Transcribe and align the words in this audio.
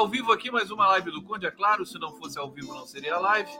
Ao 0.00 0.08
vivo 0.08 0.32
aqui, 0.32 0.50
mais 0.50 0.70
uma 0.70 0.88
live 0.88 1.10
do 1.10 1.20
Conde, 1.20 1.44
é 1.44 1.50
claro. 1.50 1.84
Se 1.84 1.98
não 1.98 2.16
fosse 2.16 2.38
ao 2.38 2.50
vivo, 2.50 2.72
não 2.72 2.86
seria 2.86 3.18
live. 3.18 3.50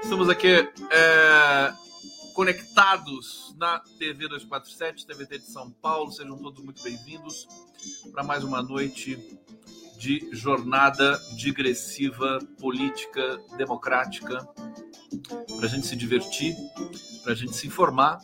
Estamos 0.00 0.28
aqui 0.28 0.46
é, 0.48 1.74
conectados 2.32 3.52
na 3.58 3.80
TV 3.98 4.28
247, 4.28 5.04
TVT 5.04 5.38
de 5.40 5.46
São 5.46 5.68
Paulo. 5.68 6.12
Sejam 6.12 6.38
todos 6.38 6.62
muito 6.62 6.80
bem-vindos 6.80 7.48
para 8.12 8.22
mais 8.22 8.44
uma 8.44 8.62
noite 8.62 9.18
de 9.98 10.28
jornada 10.30 11.20
digressiva 11.34 12.38
política 12.60 13.36
democrática 13.56 14.48
para 15.56 15.66
a 15.66 15.68
gente 15.68 15.88
se 15.88 15.96
divertir, 15.96 16.54
para 17.24 17.32
a 17.32 17.36
gente 17.36 17.56
se 17.56 17.66
informar 17.66 18.20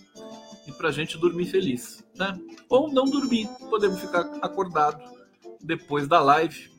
e 0.69 0.71
para 0.71 0.89
a 0.89 0.93
gente 0.93 1.19
dormir 1.19 1.47
feliz, 1.47 2.01
né? 2.15 2.39
Ou 2.69 2.89
não 2.93 3.07
dormir, 3.07 3.49
podemos 3.69 4.01
ficar 4.01 4.21
acordado 4.41 5.03
depois 5.61 6.07
da 6.07 6.21
live. 6.21 6.78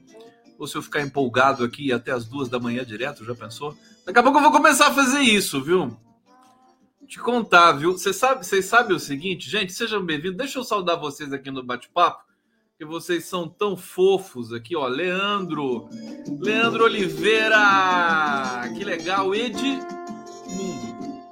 Ou 0.60 0.68
se 0.68 0.76
eu 0.76 0.82
ficar 0.82 1.02
empolgado 1.02 1.64
aqui 1.64 1.94
até 1.94 2.12
as 2.12 2.26
duas 2.26 2.50
da 2.50 2.60
manhã 2.60 2.84
direto, 2.84 3.24
já 3.24 3.34
pensou? 3.34 3.78
Daqui 4.06 4.20
a 4.20 4.24
pouco 4.24 4.40
eu 4.40 4.44
vou 4.44 4.52
começar 4.52 4.88
a 4.88 4.94
fazer 4.94 5.22
isso, 5.22 5.64
viu? 5.64 5.98
Te 7.08 7.18
contar, 7.18 7.72
viu? 7.72 7.94
Vocês 7.94 8.18
sabem 8.18 8.44
você 8.44 8.62
sabe 8.62 8.94
o 8.94 9.00
seguinte, 9.00 9.50
gente, 9.50 9.72
sejam 9.72 10.06
bem-vindos. 10.06 10.36
Deixa 10.36 10.60
eu 10.60 10.66
saudar 10.66 11.00
vocês 11.00 11.32
aqui 11.32 11.50
no 11.50 11.64
bate-papo, 11.64 12.26
que 12.78 12.84
vocês 12.84 13.24
são 13.24 13.48
tão 13.48 13.78
fofos 13.78 14.52
aqui, 14.52 14.76
ó. 14.76 14.86
Leandro, 14.86 15.88
Leandro 16.42 16.84
Oliveira, 16.84 18.70
que 18.78 18.84
legal. 18.84 19.34
Ed 19.34 19.58
Mundo. 20.46 21.24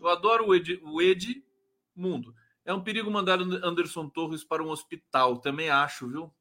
Eu 0.00 0.08
adoro 0.08 0.48
o 0.48 0.54
Ed, 0.56 0.80
o 0.82 1.00
Ed 1.00 1.40
Mundo. 1.94 2.34
É 2.64 2.74
um 2.74 2.82
perigo 2.82 3.08
mandar 3.12 3.40
Anderson 3.40 4.08
Torres 4.08 4.42
para 4.42 4.60
um 4.60 4.70
hospital, 4.70 5.38
também 5.38 5.70
acho, 5.70 6.08
viu? 6.08 6.34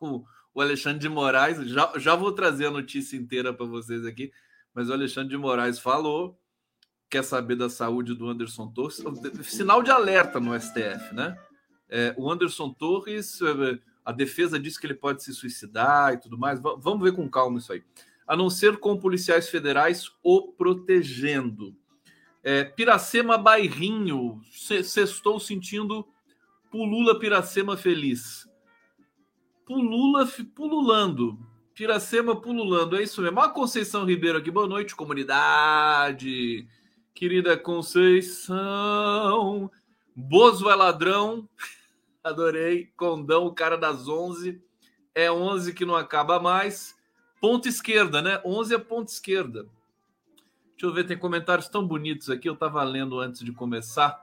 O, 0.00 0.24
o 0.54 0.60
Alexandre 0.60 0.98
de 0.98 1.08
Moraes, 1.08 1.58
já, 1.68 1.92
já 1.96 2.14
vou 2.14 2.32
trazer 2.32 2.66
a 2.66 2.70
notícia 2.70 3.16
inteira 3.16 3.52
para 3.52 3.66
vocês 3.66 4.04
aqui, 4.04 4.32
mas 4.74 4.88
o 4.88 4.92
Alexandre 4.92 5.30
de 5.30 5.36
Moraes 5.36 5.78
falou, 5.78 6.38
quer 7.08 7.24
saber 7.24 7.56
da 7.56 7.68
saúde 7.68 8.14
do 8.14 8.28
Anderson 8.28 8.68
Torres, 8.68 9.02
sinal 9.44 9.82
de 9.82 9.90
alerta 9.90 10.38
no 10.40 10.58
STF, 10.58 11.14
né? 11.14 11.36
É, 11.88 12.14
o 12.16 12.30
Anderson 12.30 12.72
Torres, 12.72 13.40
é, 13.42 13.78
a 14.04 14.12
defesa 14.12 14.58
diz 14.58 14.78
que 14.78 14.86
ele 14.86 14.94
pode 14.94 15.22
se 15.22 15.34
suicidar 15.34 16.14
e 16.14 16.18
tudo 16.18 16.38
mais. 16.38 16.60
Vamos 16.60 17.02
ver 17.02 17.12
com 17.12 17.28
calma 17.28 17.58
isso 17.58 17.72
aí. 17.72 17.82
A 18.26 18.36
não 18.36 18.48
ser 18.48 18.78
com 18.78 18.96
policiais 18.96 19.48
federais 19.48 20.10
o 20.22 20.52
protegendo. 20.52 21.76
É, 22.42 22.64
Piracema 22.64 23.36
Bairrinho, 23.36 24.40
sextou 24.82 25.38
sentindo 25.38 26.06
Pulula 26.70 27.18
Piracema 27.18 27.76
feliz. 27.76 28.48
Pulula 29.70 30.26
pululando. 30.52 31.38
Piracema 31.74 32.34
pululando, 32.34 32.96
é 32.96 33.04
isso 33.04 33.22
mesmo. 33.22 33.38
A 33.38 33.48
Conceição 33.48 34.04
Ribeiro 34.04 34.36
aqui, 34.38 34.50
boa 34.50 34.66
noite, 34.66 34.96
comunidade. 34.96 36.66
Querida 37.14 37.56
Conceição. 37.56 38.50
Bozo 40.12 40.68
é 40.68 40.74
ladrão. 40.74 41.48
Adorei. 42.24 42.90
Condão, 42.96 43.46
o 43.46 43.54
cara 43.54 43.76
das 43.76 44.08
11. 44.08 44.60
É 45.14 45.30
11 45.30 45.72
que 45.72 45.84
não 45.84 45.94
acaba 45.94 46.40
mais. 46.40 46.96
Ponta 47.40 47.68
esquerda, 47.68 48.20
né? 48.20 48.42
11 48.44 48.74
é 48.74 48.78
ponta 48.78 49.12
esquerda. 49.12 49.68
Deixa 50.70 50.86
eu 50.86 50.92
ver, 50.92 51.04
tem 51.04 51.16
comentários 51.16 51.68
tão 51.68 51.86
bonitos 51.86 52.28
aqui. 52.28 52.48
Eu 52.48 52.54
estava 52.54 52.82
lendo 52.82 53.20
antes 53.20 53.44
de 53.44 53.52
começar. 53.52 54.20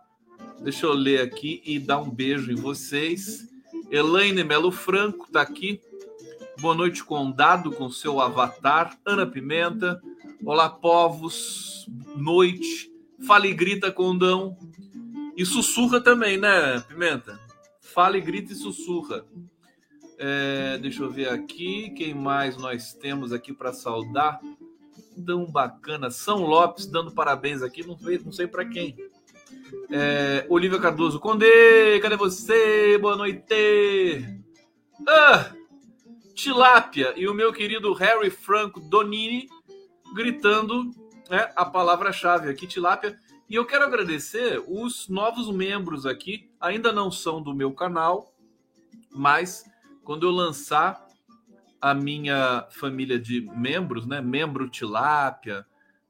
Deixa 0.60 0.86
eu 0.86 0.92
ler 0.92 1.22
aqui 1.22 1.62
e 1.66 1.80
dar 1.80 2.00
um 2.00 2.12
beijo 2.12 2.52
em 2.52 2.56
vocês. 2.56 3.56
Elaine 3.90 4.44
Melo 4.44 4.72
Franco 4.72 5.26
está 5.26 5.42
aqui. 5.42 5.82
Boa 6.60 6.76
noite, 6.76 7.04
Condado, 7.04 7.72
com 7.72 7.90
seu 7.90 8.20
avatar. 8.20 8.98
Ana 9.06 9.26
Pimenta. 9.26 10.02
Olá, 10.44 10.70
povos. 10.70 11.88
Noite. 12.16 12.92
Fala 13.26 13.48
e 13.48 13.54
grita, 13.54 13.92
Condão. 13.92 14.58
E 15.36 15.46
sussurra 15.46 16.02
também, 16.02 16.38
né, 16.38 16.80
Pimenta? 16.82 17.40
Fala 17.82 18.18
e 18.18 18.22
grita 18.22 18.54
e 18.54 18.56
sussurra. 18.56 19.26
É, 20.18 20.78
deixa 20.80 21.04
eu 21.04 21.12
ver 21.12 21.30
aqui. 21.30 21.92
Quem 21.92 22.14
mais 22.14 22.58
nós 22.58 22.94
temos 22.94 23.32
aqui 23.32 23.54
para 23.54 23.72
saudar? 23.72 24.40
tão 25.26 25.46
bacana. 25.46 26.10
São 26.10 26.44
Lopes 26.44 26.86
dando 26.86 27.12
parabéns 27.12 27.62
aqui, 27.62 27.86
não 27.86 27.98
sei, 27.98 28.20
não 28.20 28.32
sei 28.32 28.48
para 28.48 28.66
quem. 28.66 28.96
É, 29.90 30.46
Olivia 30.50 30.80
Cardoso, 30.80 31.20
Conde, 31.20 32.00
cadê 32.02 32.16
você? 32.16 32.98
Boa 32.98 33.16
noite. 33.16 34.26
Ah, 35.08 35.52
Tilápia 36.34 37.14
e 37.16 37.28
o 37.28 37.34
meu 37.34 37.52
querido 37.52 37.94
Harry 37.94 38.30
Franco 38.30 38.80
Donini 38.80 39.48
gritando 40.14 40.92
né, 41.30 41.52
a 41.56 41.66
palavra-chave 41.66 42.50
aqui, 42.50 42.68
Tilápia. 42.68 43.20
E 43.50 43.56
eu 43.56 43.66
quero 43.66 43.86
agradecer 43.86 44.62
os 44.68 45.08
novos 45.08 45.50
membros 45.50 46.06
aqui, 46.06 46.50
ainda 46.60 46.92
não 46.92 47.10
são 47.10 47.42
do 47.42 47.56
meu 47.56 47.72
canal, 47.74 48.34
mas 49.10 49.66
quando 50.04 50.26
eu 50.26 50.32
lançar 50.32 51.08
a 51.82 51.94
minha 51.94 52.68
família 52.72 53.20
de 53.20 53.42
membros, 53.56 54.06
né? 54.06 54.20
Membro 54.22 54.70
tilápia, 54.70 55.66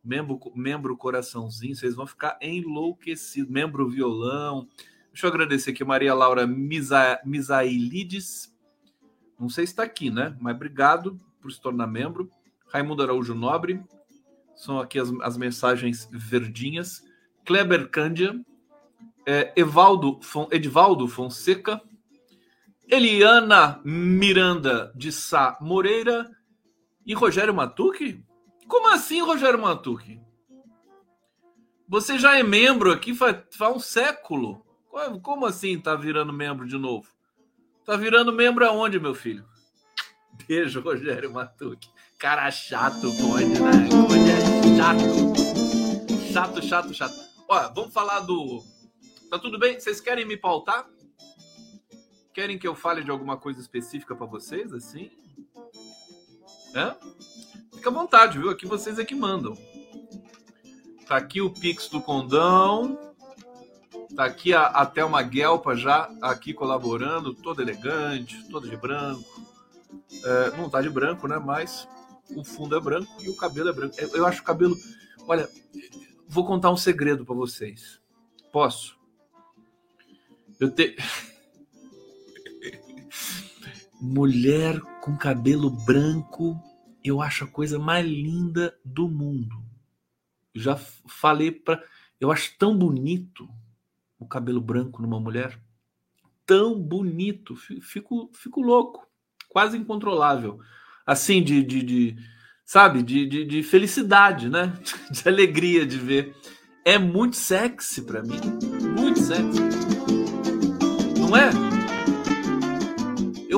membro, 0.07 0.39
membro 0.55 0.95
coraçãozinho, 0.95 1.75
vocês 1.75 1.95
vão 1.95 2.07
ficar 2.07 2.37
enlouquecidos. 2.41 3.51
Membro 3.51 3.89
violão. 3.89 4.67
Deixa 5.11 5.27
eu 5.27 5.29
agradecer 5.29 5.71
aqui 5.71 5.83
Maria 5.83 6.13
Laura 6.13 6.47
Misa, 6.47 7.19
Misailides. 7.25 8.55
Não 9.37 9.49
sei 9.49 9.65
se 9.67 9.73
está 9.73 9.83
aqui, 9.83 10.09
né? 10.09 10.35
Mas 10.39 10.55
obrigado 10.55 11.19
por 11.41 11.51
se 11.51 11.61
tornar 11.61 11.87
membro. 11.87 12.31
Raimundo 12.67 13.03
Araújo 13.03 13.35
Nobre. 13.35 13.83
São 14.55 14.79
aqui 14.79 14.97
as, 14.97 15.11
as 15.21 15.37
mensagens 15.37 16.07
verdinhas. 16.11 17.03
Kleber 17.45 17.89
Cândia. 17.89 18.39
É, 19.25 19.51
Evaldo, 19.55 20.19
Edvaldo 20.51 21.07
Fonseca. 21.07 21.81
Eliana 22.89 23.81
Miranda 23.83 24.93
de 24.95 25.11
Sá 25.11 25.57
Moreira 25.59 26.31
e 27.05 27.13
Rogério 27.13 27.53
Matuque? 27.53 28.23
Como 28.67 28.93
assim, 28.93 29.21
Rogério 29.21 29.59
Matuque? 29.59 30.19
Você 31.87 32.19
já 32.19 32.37
é 32.37 32.43
membro 32.43 32.91
aqui 32.91 33.15
faz, 33.15 33.37
faz 33.51 33.75
um 33.75 33.79
século. 33.79 34.65
Como 35.21 35.45
assim 35.45 35.79
tá 35.79 35.95
virando 35.95 36.33
membro 36.33 36.67
de 36.67 36.77
novo? 36.77 37.07
Tá 37.85 37.95
virando 37.95 38.33
membro 38.33 38.65
aonde, 38.65 38.99
meu 38.99 39.15
filho? 39.15 39.45
Beijo, 40.47 40.81
Rogério 40.81 41.31
Matuque. 41.31 41.89
Cara 42.19 42.49
chato, 42.51 43.09
Conde, 43.15 43.59
né? 43.61 43.71
É 44.65 44.77
chato. 44.77 46.33
Chato, 46.33 46.61
chato, 46.61 46.93
chato. 46.93 47.15
Olha, 47.47 47.69
vamos 47.69 47.93
falar 47.93 48.19
do. 48.21 48.63
Tá 49.29 49.39
tudo 49.39 49.57
bem? 49.57 49.79
Vocês 49.79 50.01
querem 50.01 50.25
me 50.25 50.35
pautar? 50.35 50.87
Querem 52.33 52.59
que 52.59 52.67
eu 52.67 52.75
fale 52.75 53.03
de 53.03 53.09
alguma 53.09 53.37
coisa 53.37 53.61
específica 53.61 54.15
para 54.15 54.25
vocês, 54.25 54.73
assim? 54.73 55.09
É? 56.75 56.95
Fica 57.77 57.91
à 57.91 57.93
vontade, 57.93 58.39
viu? 58.39 58.49
Aqui 58.49 58.65
vocês 58.65 58.97
é 58.97 59.05
que 59.05 59.13
mandam. 59.13 59.55
Tá 61.07 61.15
aqui 61.15 61.41
o 61.41 61.51
Pix 61.51 61.87
do 61.87 62.01
Condão. 62.01 62.97
Tá 64.15 64.25
aqui 64.25 64.51
a, 64.51 64.63
a 64.63 64.83
Thelma 64.83 65.21
Guelpa 65.21 65.75
já 65.75 66.09
aqui 66.19 66.55
colaborando, 66.55 67.35
toda 67.35 67.61
elegante, 67.61 68.43
toda 68.49 68.67
de 68.67 68.75
branco. 68.75 69.23
É, 70.23 70.57
não 70.57 70.71
tá 70.71 70.81
de 70.81 70.89
branco, 70.89 71.27
né? 71.27 71.37
Mas 71.37 71.87
o 72.35 72.43
fundo 72.43 72.75
é 72.75 72.79
branco 72.79 73.11
e 73.21 73.29
o 73.29 73.35
cabelo 73.35 73.69
é 73.69 73.73
branco. 73.73 73.95
Eu 73.99 74.25
acho 74.25 74.41
o 74.41 74.45
cabelo. 74.45 74.75
Olha, 75.27 75.47
vou 76.27 76.47
contar 76.47 76.71
um 76.71 76.77
segredo 76.77 77.23
para 77.23 77.35
vocês. 77.35 77.99
Posso? 78.51 78.97
Eu 80.59 80.71
tenho. 80.71 80.95
Mulher 84.01 84.81
com 85.01 85.15
cabelo 85.15 85.69
branco, 85.69 86.59
eu 87.07 87.21
acho 87.21 87.43
a 87.43 87.47
coisa 87.47 87.77
mais 87.79 88.05
linda 88.05 88.77
do 88.83 89.07
mundo. 89.07 89.55
Já 90.53 90.75
falei 90.75 91.51
para, 91.51 91.83
eu 92.19 92.31
acho 92.31 92.57
tão 92.57 92.77
bonito 92.77 93.47
o 94.19 94.27
cabelo 94.27 94.59
branco 94.59 95.01
numa 95.01 95.19
mulher, 95.19 95.59
tão 96.45 96.79
bonito, 96.79 97.55
fico, 97.55 98.31
fico 98.33 98.61
louco, 98.61 99.05
quase 99.49 99.77
incontrolável, 99.77 100.59
assim 101.05 101.43
de, 101.43 101.63
de, 101.63 101.83
de 101.83 102.17
sabe, 102.65 103.03
de, 103.03 103.25
de, 103.27 103.45
de, 103.45 103.63
felicidade, 103.63 104.49
né? 104.49 104.73
De 105.11 105.27
alegria 105.27 105.85
de 105.85 105.97
ver. 105.97 106.35
É 106.83 106.97
muito 106.97 107.35
sexy 107.35 108.01
para 108.01 108.21
mim, 108.23 108.39
muito 108.97 109.19
sexy, 109.19 109.59
não 111.19 111.35
é? 111.35 111.66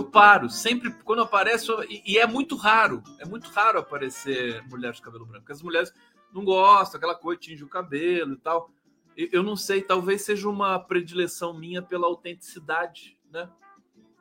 Eu 0.09 0.11
paro, 0.11 0.49
sempre 0.49 0.91
quando 1.03 1.21
aparece, 1.21 1.67
e, 1.87 2.17
é 2.17 2.25
muito 2.25 2.55
raro, 2.55 3.03
é 3.19 3.25
muito 3.25 3.47
raro 3.49 3.79
aparecer 3.79 4.63
mulher 4.67 4.91
de 4.91 5.01
cabelo 5.01 5.25
branco. 5.25 5.51
As 5.51 5.61
mulheres, 5.61 5.93
não 6.33 6.43
gosto, 6.43 6.97
aquela 6.97 7.13
coisa, 7.13 7.39
tinge 7.39 7.63
o 7.63 7.69
cabelo 7.69 8.33
e 8.33 8.37
tal. 8.37 8.71
Eu 9.15 9.43
não 9.43 9.55
sei, 9.55 9.81
talvez 9.81 10.23
seja 10.23 10.49
uma 10.49 10.79
predileção 10.79 11.53
minha 11.53 11.81
pela 11.81 12.07
autenticidade, 12.07 13.17
né? 13.31 13.47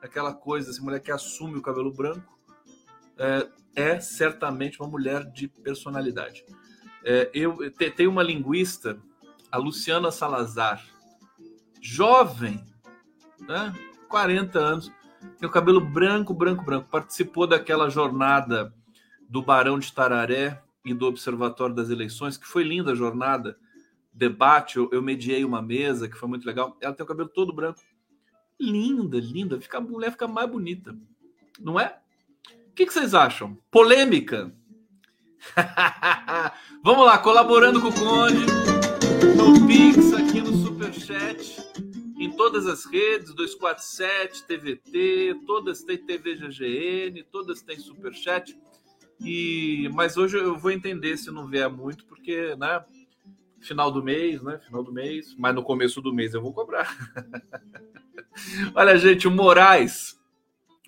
Aquela 0.01 0.33
coisa, 0.33 0.69
essa 0.69 0.81
mulher 0.81 0.99
que 0.99 1.11
assume 1.11 1.57
o 1.57 1.61
cabelo 1.61 1.91
branco 1.91 2.39
é, 3.17 3.49
é 3.75 3.99
certamente 3.99 4.79
uma 4.79 4.89
mulher 4.89 5.25
de 5.31 5.47
personalidade. 5.47 6.45
É, 7.03 7.31
eu 7.33 7.57
tenho 7.95 8.11
uma 8.11 8.23
linguista, 8.23 9.01
a 9.51 9.57
Luciana 9.57 10.11
Salazar, 10.11 10.85
jovem, 11.81 12.63
né? 13.39 13.73
40 14.09 14.59
anos, 14.59 14.91
tem 15.37 15.47
o 15.47 15.51
cabelo 15.51 15.81
branco, 15.81 16.33
branco, 16.33 16.63
branco. 16.63 16.89
Participou 16.89 17.47
daquela 17.47 17.89
jornada 17.89 18.73
do 19.27 19.41
Barão 19.41 19.79
de 19.79 19.91
Tararé 19.91 20.61
e 20.83 20.93
do 20.93 21.05
Observatório 21.05 21.75
das 21.75 21.89
Eleições, 21.89 22.37
que 22.37 22.47
foi 22.47 22.63
linda 22.63 22.91
a 22.91 22.95
jornada, 22.95 23.57
debate. 24.13 24.77
Eu, 24.77 24.89
eu 24.91 25.01
mediei 25.01 25.45
uma 25.45 25.61
mesa 25.61 26.07
que 26.07 26.17
foi 26.17 26.27
muito 26.27 26.45
legal. 26.45 26.77
Ela 26.81 26.93
tem 26.93 27.03
o 27.03 27.07
cabelo 27.07 27.29
todo 27.29 27.53
branco. 27.53 27.79
Linda, 28.59 29.17
linda. 29.17 29.59
Fica, 29.59 29.77
a 29.77 29.81
mulher 29.81 30.11
fica 30.11 30.27
mais 30.27 30.49
bonita. 30.49 30.95
Não 31.59 31.79
é? 31.79 31.97
O 32.69 32.73
que, 32.73 32.85
que 32.85 32.93
vocês 32.93 33.13
acham? 33.13 33.57
Polêmica? 33.69 34.53
Vamos 36.83 37.05
lá, 37.05 37.17
colaborando 37.17 37.81
com 37.81 37.87
o 37.89 37.93
Conde, 37.93 38.45
no 39.35 39.67
Pix, 39.67 40.13
aqui 40.13 40.41
no 40.41 40.53
Superchat, 40.53 41.68
em 42.19 42.29
todas 42.29 42.67
as 42.67 42.83
redes, 42.83 43.33
247, 43.33 44.45
TVT, 44.45 45.41
todas 45.47 45.83
têm 45.83 45.97
TV 45.97 46.35
GGN, 46.35 47.23
todas 47.23 47.61
têm 47.61 47.79
Superchat. 47.79 48.59
E, 49.21 49.89
mas 49.93 50.17
hoje 50.17 50.37
eu 50.37 50.57
vou 50.57 50.69
entender 50.69 51.15
se 51.15 51.31
não 51.31 51.47
vier 51.47 51.69
muito, 51.69 52.05
porque, 52.05 52.55
né? 52.57 52.83
Final 53.61 53.89
do 53.89 54.03
mês, 54.03 54.41
né? 54.41 54.59
Final 54.59 54.83
do 54.83 54.91
mês, 54.91 55.33
mas 55.37 55.55
no 55.55 55.63
começo 55.63 56.01
do 56.01 56.13
mês 56.13 56.33
eu 56.33 56.41
vou 56.41 56.53
cobrar. 56.53 56.93
Olha, 58.75 58.97
gente, 58.97 59.25
o 59.25 59.31
Moraes. 59.31 60.19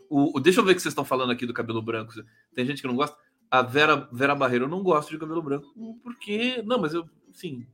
O, 0.10 0.38
deixa 0.38 0.60
eu 0.60 0.66
ver 0.66 0.74
o 0.74 0.76
que 0.76 0.82
vocês 0.82 0.92
estão 0.92 1.06
falando 1.06 1.32
aqui 1.32 1.46
do 1.46 1.54
cabelo 1.54 1.82
branco. 1.82 2.14
Tem 2.54 2.66
gente 2.66 2.82
que 2.82 2.88
não 2.88 2.96
gosta. 2.96 3.18
A 3.50 3.62
Vera, 3.62 4.10
Vera 4.12 4.36
Barreiro, 4.36 4.66
eu 4.66 4.70
não 4.70 4.84
gosto 4.84 5.10
de 5.10 5.18
cabelo 5.18 5.42
branco. 5.42 5.68
Por 6.04 6.18
quê? 6.18 6.62
Não, 6.66 6.80
mas 6.80 6.94
eu, 6.94 7.10
sim. 7.32 7.66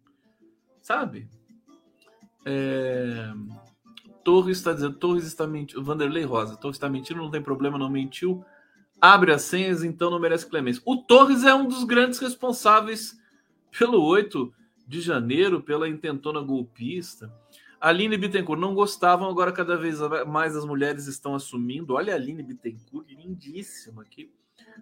Sabe? 0.82 1.28
É... 2.48 3.34
Torres 4.24 4.58
está 4.58 4.74
dizendo, 4.74 4.96
Torres 4.96 5.26
está 5.26 5.46
mentindo. 5.46 5.84
Vanderlei 5.84 6.24
Rosa, 6.24 6.56
Torres 6.56 6.78
está 6.78 6.90
mentindo, 6.90 7.22
não 7.22 7.30
tem 7.30 7.42
problema, 7.42 7.78
não 7.78 7.90
mentiu. 7.90 8.44
Abre 9.00 9.32
as 9.32 9.44
senhas, 9.44 9.84
então 9.84 10.10
não 10.10 10.20
merece 10.20 10.48
clemência. 10.48 10.82
O 10.86 10.98
Torres 10.98 11.44
é 11.44 11.54
um 11.54 11.68
dos 11.68 11.84
grandes 11.84 12.20
responsáveis 12.20 13.20
pelo 13.78 14.02
8 14.02 14.52
de 14.88 15.02
janeiro, 15.02 15.62
pela 15.62 15.88
intentona 15.88 16.42
golpista. 16.42 17.32
Aline 17.80 18.18
Bittencourt, 18.18 18.60
não 18.60 18.74
gostavam, 18.74 19.30
agora 19.30 19.52
cada 19.52 19.78
vez 19.78 20.00
mais 20.26 20.56
as 20.56 20.66
mulheres 20.66 21.06
estão 21.06 21.36
assumindo. 21.36 21.94
Olha 21.94 22.14
a 22.14 22.16
Aline 22.16 22.42
Bittencourt, 22.42 23.08
lindíssima 23.10 24.02
aqui 24.02 24.32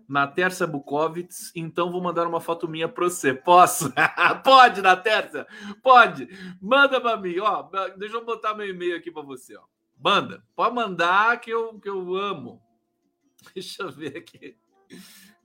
na 0.08 0.28
Terça 0.28 0.68
Bukovitz, 0.68 1.52
então 1.56 1.92
vou 1.92 2.02
mandar 2.02 2.28
uma 2.28 2.40
foto 2.40 2.68
minha 2.68 2.88
para 2.88 3.06
você. 3.06 3.34
Posso? 3.34 3.94
Pode, 4.44 4.82
na 4.82 4.96
Terça? 4.96 5.48
Pode. 5.82 6.28
Manda 6.62 7.00
para 7.02 7.18
mim, 7.18 7.40
ó. 7.40 7.70
Deixa 7.98 8.16
eu 8.16 8.26
botar 8.26 8.54
meu 8.54 8.68
e-mail 8.68 8.98
aqui 8.98 9.12
para 9.12 9.24
você, 9.24 9.56
ó. 9.58 9.64
Manda. 10.00 10.44
Pode 10.56 10.76
mandar 10.76 11.40
que 11.40 11.50
eu, 11.50 11.80
que 11.80 11.90
eu 11.90 12.16
amo. 12.16 12.62
Deixa 13.54 13.84
eu 13.84 13.92
ver 13.92 14.18
aqui. 14.18 14.58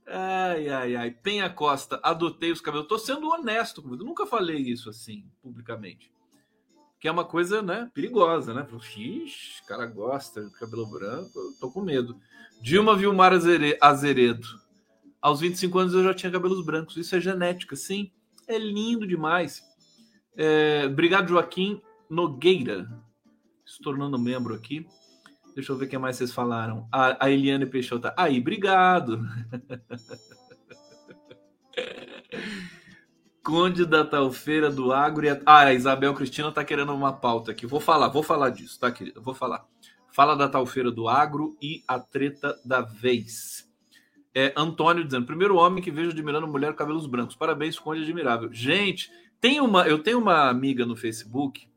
Ai, 0.07 0.67
ai, 0.69 0.95
ai. 0.95 1.11
Penha 1.11 1.49
Costa, 1.49 1.99
adotei 2.03 2.51
os 2.51 2.61
cabelos. 2.61 2.87
Tô 2.87 2.97
sendo 2.97 3.29
honesto 3.29 3.81
comigo. 3.81 4.03
nunca 4.03 4.25
falei 4.25 4.57
isso 4.57 4.89
assim, 4.89 5.29
publicamente. 5.41 6.11
Que 6.99 7.07
é 7.07 7.11
uma 7.11 7.25
coisa, 7.25 7.63
né, 7.63 7.89
perigosa, 7.93 8.53
né? 8.53 8.67
Ixi, 8.95 9.63
cara 9.65 9.87
gosta 9.87 10.43
de 10.43 10.51
cabelo 10.59 10.85
branco, 10.85 11.31
tô 11.59 11.71
com 11.71 11.81
medo. 11.81 12.19
Dilma 12.61 12.95
Vilmar 12.95 13.33
Azeredo. 13.81 14.47
Aos 15.19 15.41
25 15.41 15.79
anos 15.79 15.95
eu 15.95 16.03
já 16.03 16.13
tinha 16.13 16.31
cabelos 16.31 16.63
brancos. 16.63 16.95
Isso 16.95 17.15
é 17.15 17.19
genética, 17.19 17.75
sim. 17.75 18.11
É 18.47 18.55
lindo 18.57 19.05
demais. 19.07 19.63
É, 20.37 20.83
obrigado, 20.85 21.29
Joaquim 21.29 21.81
Nogueira. 22.09 22.87
Se 23.65 23.81
tornando 23.81 24.19
membro 24.19 24.53
aqui. 24.53 24.85
Deixa 25.55 25.71
eu 25.71 25.77
ver 25.77 25.85
o 25.85 25.89
que 25.89 25.97
mais 25.97 26.17
vocês 26.17 26.31
falaram. 26.31 26.87
A, 26.91 27.25
a 27.25 27.31
Eliane 27.31 27.65
Peixoto. 27.65 28.11
Aí, 28.15 28.39
obrigado. 28.39 29.21
Conde 33.43 33.85
da 33.85 34.05
Talfeira 34.05 34.69
do 34.69 34.93
Agro 34.93 35.25
e 35.25 35.29
a... 35.29 35.41
Ah, 35.45 35.61
a 35.61 35.73
Isabel 35.73 36.13
Cristina 36.13 36.51
tá 36.51 36.63
querendo 36.63 36.93
uma 36.93 37.11
pauta 37.11 37.49
aqui. 37.51 37.65
Vou 37.65 37.79
falar, 37.79 38.09
vou 38.09 38.21
falar 38.21 38.51
disso, 38.51 38.79
tá, 38.79 38.91
querida? 38.91 39.19
Vou 39.19 39.33
falar. 39.33 39.67
Fala 40.11 40.35
da 40.35 40.49
Talfeira 40.49 40.91
do 40.91 41.07
Agro 41.07 41.57
e 41.61 41.83
a 41.87 41.99
treta 41.99 42.59
da 42.65 42.81
vez. 42.81 43.69
É, 44.35 44.53
Antônio 44.55 45.03
dizendo: 45.03 45.25
primeiro 45.25 45.55
homem 45.55 45.83
que 45.83 45.91
vejo 45.91 46.11
admirando 46.11 46.47
mulher 46.47 46.75
cabelos 46.75 47.07
brancos. 47.07 47.35
Parabéns, 47.35 47.79
Conde 47.79 48.01
Admirável. 48.01 48.51
Gente, 48.51 49.09
tem 49.39 49.59
uma, 49.59 49.87
eu 49.87 49.99
tenho 49.99 50.19
uma 50.19 50.49
amiga 50.49 50.85
no 50.85 50.95
Facebook 50.95 51.67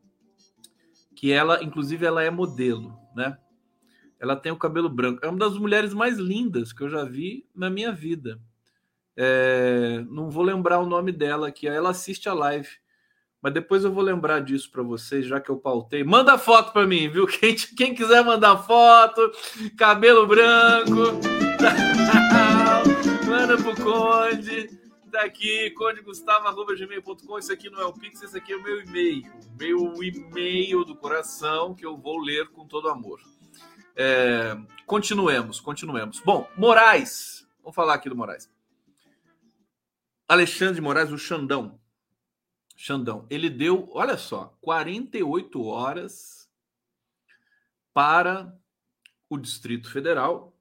que 1.15 1.33
ela, 1.33 1.63
inclusive, 1.63 2.05
ela 2.05 2.23
é 2.23 2.31
modelo, 2.31 2.99
né? 3.15 3.39
Ela 4.21 4.37
tem 4.37 4.53
o 4.53 4.59
cabelo 4.59 4.89
branco. 4.89 5.25
É 5.25 5.29
uma 5.29 5.39
das 5.39 5.57
mulheres 5.57 5.95
mais 5.95 6.19
lindas 6.19 6.73
que 6.73 6.83
eu 6.83 6.89
já 6.89 7.05
vi 7.05 7.47
na 7.55 7.71
minha 7.71 7.93
vida. 7.93 8.41
É, 9.17 10.05
não 10.09 10.29
vou 10.29 10.43
lembrar 10.43 10.81
o 10.81 10.87
nome 10.87 11.13
dela 11.13 11.49
aqui. 11.49 11.69
Ela 11.69 11.91
assiste 11.91 12.29
a 12.29 12.35
live. 12.35 12.69
Mas 13.45 13.53
depois 13.53 13.85
eu 13.85 13.93
vou 13.93 14.03
lembrar 14.03 14.41
disso 14.41 14.71
para 14.71 14.83
vocês, 14.83 15.27
já 15.27 15.39
que 15.39 15.51
eu 15.51 15.59
pautei. 15.59 16.03
Manda 16.03 16.39
foto 16.39 16.73
para 16.73 16.87
mim, 16.87 17.11
viu? 17.11 17.27
Quem, 17.29 17.55
quem 17.55 17.95
quiser 17.95 18.25
mandar 18.25 18.57
foto, 18.57 19.31
cabelo 19.77 20.27
branco, 20.27 20.89
manda 23.29 23.59
pro 23.59 23.77
Conde. 23.77 24.71
Tá 25.13 25.25
aqui, 25.25 25.71
condegustavo.gmail.com. 25.73 27.39
Isso 27.39 27.53
aqui 27.53 27.69
não 27.69 27.83
é 27.83 27.85
o 27.85 27.93
Pix, 27.93 28.23
esse 28.23 28.39
aqui 28.39 28.55
é 28.55 28.57
o 28.57 28.63
meu 28.63 28.81
e-mail. 28.81 29.31
Meu 29.61 30.03
e-mail 30.03 30.83
do 30.83 30.97
coração 30.97 31.75
que 31.75 31.85
eu 31.85 31.99
vou 31.99 32.21
ler 32.21 32.49
com 32.49 32.67
todo 32.67 32.89
amor. 32.89 33.21
É, 33.95 34.57
continuemos, 34.87 35.61
continuemos. 35.61 36.19
Bom, 36.21 36.49
Moraes. 36.57 37.47
Vamos 37.63 37.77
falar 37.77 37.93
aqui 37.93 38.09
do 38.09 38.17
Moraes. 38.17 38.51
Alexandre 40.27 40.81
Moraes, 40.81 41.13
o 41.13 41.19
Xandão. 41.19 41.79
Xandão, 42.77 43.27
ele 43.31 43.49
deu, 43.49 43.89
olha 43.93 44.17
só, 44.17 44.57
48 44.61 45.63
horas 45.65 46.51
para 47.93 48.57
o 49.29 49.39
Distrito 49.39 49.91
Federal, 49.91 50.59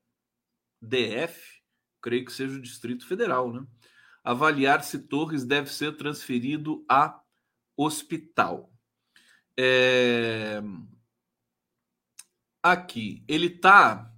DF, 0.82 1.62
creio 2.01 2.25
que 2.25 2.32
seja 2.32 2.58
o 2.58 2.62
Distrito 2.62 3.08
Federal, 3.08 3.51
né? 3.51 3.65
Avaliar 4.24 4.84
se 4.84 5.00
Torres 5.00 5.43
deve 5.43 5.72
ser 5.72 5.98
transferido 5.98 6.86
a 6.88 7.22
hospital. 7.75 8.72
É... 9.58 10.62
Aqui, 12.62 13.25
ele 13.27 13.48
está 13.48 14.10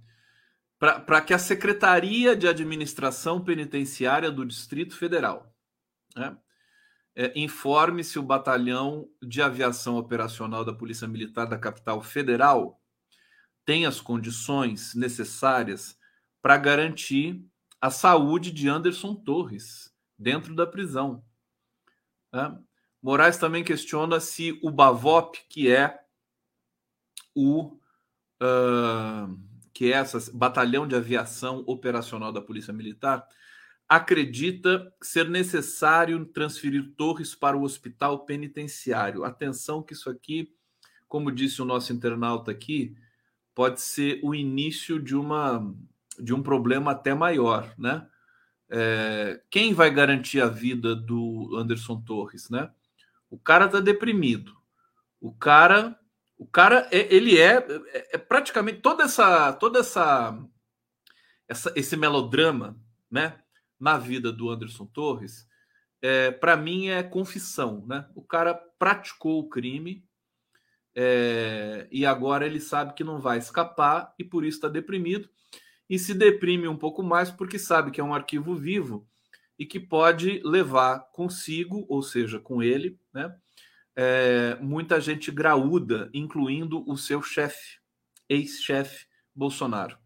para 0.78 1.20
que 1.22 1.32
a 1.32 1.38
Secretaria 1.38 2.36
de 2.36 2.46
Administração 2.46 3.42
Penitenciária 3.42 4.30
do 4.30 4.44
Distrito 4.44 4.96
Federal, 4.96 5.52
né? 6.14 6.36
É, 7.16 7.32
informe 7.34 8.04
se 8.04 8.18
o 8.18 8.22
batalhão 8.22 9.08
de 9.22 9.40
aviação 9.40 9.96
operacional 9.96 10.64
da 10.64 10.74
Polícia 10.74 11.08
Militar 11.08 11.46
da 11.46 11.58
capital 11.58 12.02
federal 12.02 12.78
tem 13.64 13.86
as 13.86 14.00
condições 14.00 14.94
necessárias 14.94 15.98
para 16.42 16.58
garantir 16.58 17.42
a 17.80 17.90
saúde 17.90 18.50
de 18.52 18.68
Anderson 18.68 19.14
Torres 19.14 19.92
dentro 20.18 20.54
da 20.54 20.66
prisão. 20.66 21.24
Né? 22.32 22.56
Moraes 23.02 23.38
também 23.38 23.64
questiona 23.64 24.20
se 24.20 24.58
o 24.62 24.70
Bavop, 24.70 25.38
que 25.48 25.70
é 25.70 25.98
o 27.34 27.78
uh, 28.42 29.46
que 29.72 29.92
é 29.92 29.96
essa 29.96 30.18
batalhão 30.32 30.86
de 30.86 30.94
aviação 30.94 31.62
operacional 31.66 32.32
da 32.32 32.40
Polícia 32.40 32.72
Militar, 32.72 33.26
acredita 33.88 34.92
ser 35.00 35.28
necessário 35.28 36.24
transferir 36.26 36.92
Torres 36.96 37.34
para 37.34 37.56
o 37.56 37.62
hospital 37.62 38.24
penitenciário. 38.24 39.24
Atenção 39.24 39.82
que 39.82 39.92
isso 39.92 40.10
aqui, 40.10 40.52
como 41.08 41.30
disse 41.30 41.62
o 41.62 41.64
nosso 41.64 41.92
internauta 41.92 42.50
aqui, 42.50 42.96
pode 43.54 43.80
ser 43.80 44.20
o 44.22 44.34
início 44.34 45.00
de 45.00 45.16
uma 45.16 45.74
de 46.18 46.32
um 46.32 46.42
problema 46.42 46.92
até 46.92 47.14
maior, 47.14 47.74
né? 47.78 48.06
É, 48.68 49.40
quem 49.50 49.74
vai 49.74 49.90
garantir 49.90 50.40
a 50.40 50.48
vida 50.48 50.96
do 50.96 51.54
Anderson 51.56 52.00
Torres, 52.00 52.48
né? 52.50 52.70
O 53.30 53.38
cara 53.38 53.68
tá 53.68 53.80
deprimido. 53.80 54.56
O 55.20 55.32
cara, 55.32 55.98
o 56.38 56.46
cara, 56.46 56.88
é, 56.90 57.14
ele 57.14 57.38
é, 57.38 57.64
é, 58.12 58.18
praticamente 58.18 58.80
toda 58.80 59.04
essa, 59.04 59.52
toda 59.52 59.80
essa, 59.80 60.38
essa, 61.46 61.72
esse 61.76 61.96
melodrama, 61.96 62.78
né? 63.10 63.38
Na 63.78 63.98
vida 63.98 64.32
do 64.32 64.50
Anderson 64.50 64.86
Torres 64.86 65.46
é, 66.02 66.30
para 66.30 66.56
mim 66.56 66.88
é 66.88 67.02
confissão, 67.02 67.84
né? 67.86 68.06
O 68.14 68.22
cara 68.22 68.54
praticou 68.78 69.40
o 69.40 69.48
crime 69.48 70.04
é, 70.94 71.88
e 71.90 72.04
agora 72.06 72.46
ele 72.46 72.60
sabe 72.60 72.94
que 72.94 73.04
não 73.04 73.18
vai 73.18 73.38
escapar 73.38 74.14
e 74.18 74.24
por 74.24 74.44
isso 74.44 74.58
está 74.58 74.68
deprimido 74.68 75.28
e 75.88 75.98
se 75.98 76.14
deprime 76.14 76.68
um 76.68 76.76
pouco 76.76 77.02
mais 77.02 77.30
porque 77.30 77.58
sabe 77.58 77.90
que 77.90 78.00
é 78.00 78.04
um 78.04 78.14
arquivo 78.14 78.54
vivo 78.54 79.08
e 79.58 79.64
que 79.64 79.80
pode 79.80 80.40
levar 80.44 81.00
consigo, 81.12 81.86
ou 81.88 82.02
seja, 82.02 82.38
com 82.38 82.62
ele, 82.62 82.98
né? 83.12 83.34
É, 83.98 84.58
muita 84.60 85.00
gente 85.00 85.30
graúda, 85.30 86.10
incluindo 86.12 86.84
o 86.86 86.98
seu 86.98 87.22
chefe, 87.22 87.78
ex-chefe 88.28 89.06
Bolsonaro. 89.34 89.96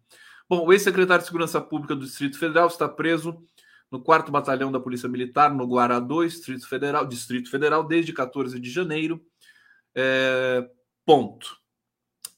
Bom, 0.49 0.65
o 0.65 0.71
ex-secretário 0.71 1.21
de 1.21 1.27
Segurança 1.27 1.59
Pública 1.59 1.93
do 1.93 2.05
Distrito 2.05 2.39
Federal 2.39 2.67
está 2.67 2.87
preso 2.87 3.45
no 3.91 3.99
4 3.99 4.31
Batalhão 4.31 4.71
da 4.71 4.79
Polícia 4.79 5.09
Militar, 5.09 5.53
no 5.53 5.67
Guará 5.67 5.99
2, 5.99 6.33
Distrito 6.33 6.67
Federal, 6.67 7.05
Distrito 7.05 7.51
Federal, 7.51 7.83
desde 7.83 8.13
14 8.13 8.57
de 8.57 8.69
janeiro. 8.71 9.21
É, 9.93 10.67
ponto. 11.05 11.59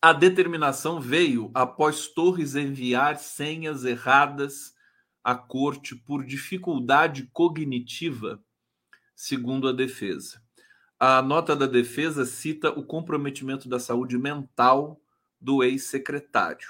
A 0.01 0.12
determinação 0.12 1.00
veio 1.00 1.51
após 1.53 2.07
Torres 2.07 2.55
enviar 2.55 3.17
senhas 3.17 3.86
erradas 3.86 4.74
à 5.24 5.36
corte 5.36 5.95
por 5.95 6.25
dificuldade 6.25 7.29
cognitiva, 7.31 8.43
segundo 9.15 9.69
a 9.69 9.72
defesa. 9.72 10.41
A 11.00 11.22
nota 11.22 11.55
da 11.55 11.67
defesa 11.67 12.25
cita 12.25 12.72
o 12.72 12.83
comprometimento 12.83 13.69
da 13.69 13.79
saúde 13.79 14.17
mental 14.17 15.00
do 15.39 15.63
ex-secretário. 15.63 16.67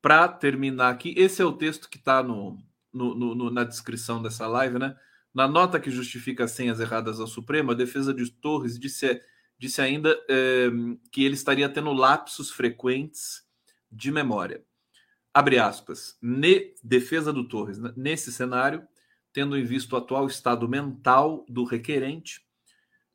Para 0.00 0.26
terminar 0.26 0.90
aqui, 0.90 1.14
esse 1.16 1.42
é 1.42 1.44
o 1.44 1.52
texto 1.52 1.88
que 1.88 1.98
está 1.98 2.22
no, 2.22 2.58
no, 2.92 3.14
no, 3.14 3.50
na 3.50 3.64
descrição 3.64 4.22
dessa 4.22 4.46
live, 4.46 4.78
né? 4.78 4.96
Na 5.34 5.46
nota 5.46 5.78
que 5.78 5.90
justifica 5.90 6.44
as 6.44 6.52
senhas 6.52 6.80
erradas 6.80 7.20
ao 7.20 7.26
Supremo, 7.26 7.70
a 7.70 7.74
defesa 7.74 8.14
de 8.14 8.30
Torres 8.30 8.78
disse, 8.78 9.20
disse 9.58 9.80
ainda 9.80 10.16
é, 10.28 10.68
que 11.12 11.24
ele 11.24 11.34
estaria 11.34 11.68
tendo 11.68 11.92
lapsos 11.92 12.50
frequentes 12.50 13.46
de 13.90 14.10
memória. 14.10 14.64
Abre 15.32 15.58
aspas. 15.58 16.16
Ne, 16.20 16.74
defesa 16.82 17.32
do 17.32 17.46
Torres. 17.46 17.78
Né? 17.78 17.92
Nesse 17.96 18.32
cenário, 18.32 18.86
tendo 19.32 19.56
em 19.56 19.64
vista 19.64 19.94
o 19.94 19.98
atual 19.98 20.26
estado 20.26 20.68
mental 20.68 21.44
do 21.48 21.64
requerente, 21.64 22.44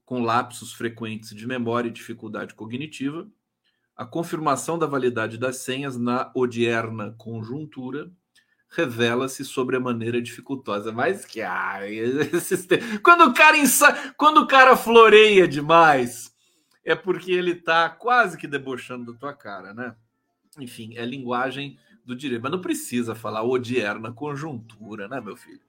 com 0.05 0.21
lapsos 0.21 0.73
frequentes 0.73 1.35
de 1.35 1.47
memória 1.47 1.89
e 1.89 1.91
dificuldade 1.91 2.53
cognitiva, 2.53 3.27
a 3.95 4.05
confirmação 4.05 4.77
da 4.77 4.85
validade 4.85 5.37
das 5.37 5.57
senhas 5.57 5.97
na 5.97 6.31
odierna 6.35 7.13
conjuntura 7.17 8.11
revela-se 8.73 9.45
sobre 9.45 9.77
a 9.77 9.79
maneira 9.79 10.21
dificultosa. 10.21 10.91
Mas 10.91 11.25
que 11.25 11.41
ai, 11.41 11.99
quando 13.03 13.25
o 13.25 13.33
cara 13.33 13.57
insa... 13.57 14.13
quando 14.17 14.41
o 14.41 14.47
cara 14.47 14.75
floreia 14.75 15.47
demais, 15.47 16.35
é 16.83 16.95
porque 16.95 17.31
ele 17.31 17.51
está 17.51 17.89
quase 17.89 18.37
que 18.37 18.47
debochando 18.47 19.13
da 19.13 19.19
tua 19.19 19.33
cara, 19.33 19.73
né? 19.73 19.95
Enfim, 20.59 20.93
é 20.95 21.05
linguagem 21.05 21.77
do 22.05 22.15
direito, 22.15 22.41
mas 22.41 22.51
não 22.51 22.61
precisa 22.61 23.15
falar 23.15 23.43
odierna 23.43 24.11
conjuntura, 24.11 25.07
né, 25.07 25.21
meu 25.21 25.37
filho? 25.37 25.61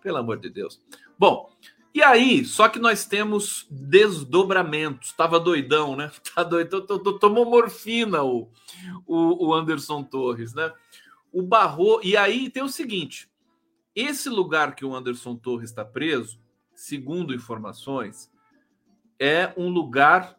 Pelo 0.00 0.16
amor 0.16 0.38
de 0.38 0.48
Deus. 0.48 0.80
Bom, 1.18 1.50
e 1.94 2.02
aí, 2.02 2.44
só 2.44 2.68
que 2.68 2.78
nós 2.78 3.04
temos 3.04 3.66
desdobramentos. 3.70 5.12
Tava 5.12 5.38
doidão, 5.38 5.94
né? 5.94 6.10
Tá 6.34 6.42
doido, 6.42 6.80
tomou 7.18 7.44
morfina 7.44 8.22
o, 8.22 8.48
o, 9.06 9.48
o 9.48 9.54
Anderson 9.54 10.02
Torres, 10.02 10.54
né? 10.54 10.72
O 11.32 11.42
Barro. 11.42 12.00
E 12.02 12.16
aí 12.16 12.50
tem 12.50 12.62
o 12.62 12.68
seguinte: 12.68 13.30
esse 13.94 14.28
lugar 14.28 14.74
que 14.74 14.84
o 14.84 14.94
Anderson 14.94 15.36
Torres 15.36 15.70
está 15.70 15.84
preso, 15.84 16.40
segundo 16.74 17.34
informações, 17.34 18.30
é 19.18 19.52
um 19.56 19.68
lugar 19.68 20.36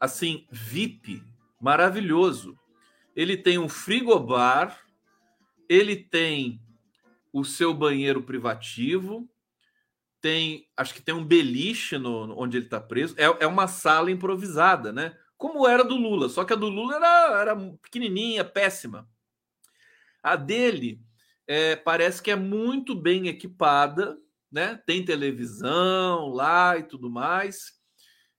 assim 0.00 0.46
VIP, 0.50 1.22
maravilhoso. 1.60 2.58
Ele 3.14 3.36
tem 3.36 3.58
um 3.58 3.68
frigobar, 3.68 4.80
ele 5.68 5.96
tem 5.96 6.60
o 7.32 7.44
seu 7.44 7.74
banheiro 7.74 8.22
privativo, 8.22 9.28
tem, 10.20 10.68
acho 10.76 10.94
que 10.94 11.02
tem 11.02 11.14
um 11.14 11.24
beliche 11.24 11.98
no, 11.98 12.38
onde 12.38 12.56
ele 12.56 12.66
está 12.66 12.80
preso. 12.80 13.14
É, 13.16 13.24
é 13.24 13.46
uma 13.46 13.66
sala 13.66 14.10
improvisada, 14.10 14.92
né? 14.92 15.16
Como 15.36 15.66
era 15.66 15.84
do 15.84 15.96
Lula, 15.96 16.28
só 16.28 16.44
que 16.44 16.52
a 16.52 16.56
do 16.56 16.68
Lula 16.68 16.96
era, 16.96 17.40
era 17.40 17.56
pequenininha, 17.80 18.44
péssima. 18.44 19.08
A 20.22 20.36
dele 20.36 21.00
é, 21.46 21.76
parece 21.76 22.22
que 22.22 22.30
é 22.30 22.36
muito 22.36 22.94
bem 22.94 23.28
equipada, 23.28 24.18
né? 24.50 24.80
Tem 24.86 25.04
televisão 25.04 26.28
lá 26.28 26.76
e 26.78 26.82
tudo 26.82 27.10
mais, 27.10 27.72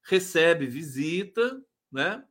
recebe 0.04 0.66
visita, 0.66 1.60
né? 1.90 2.24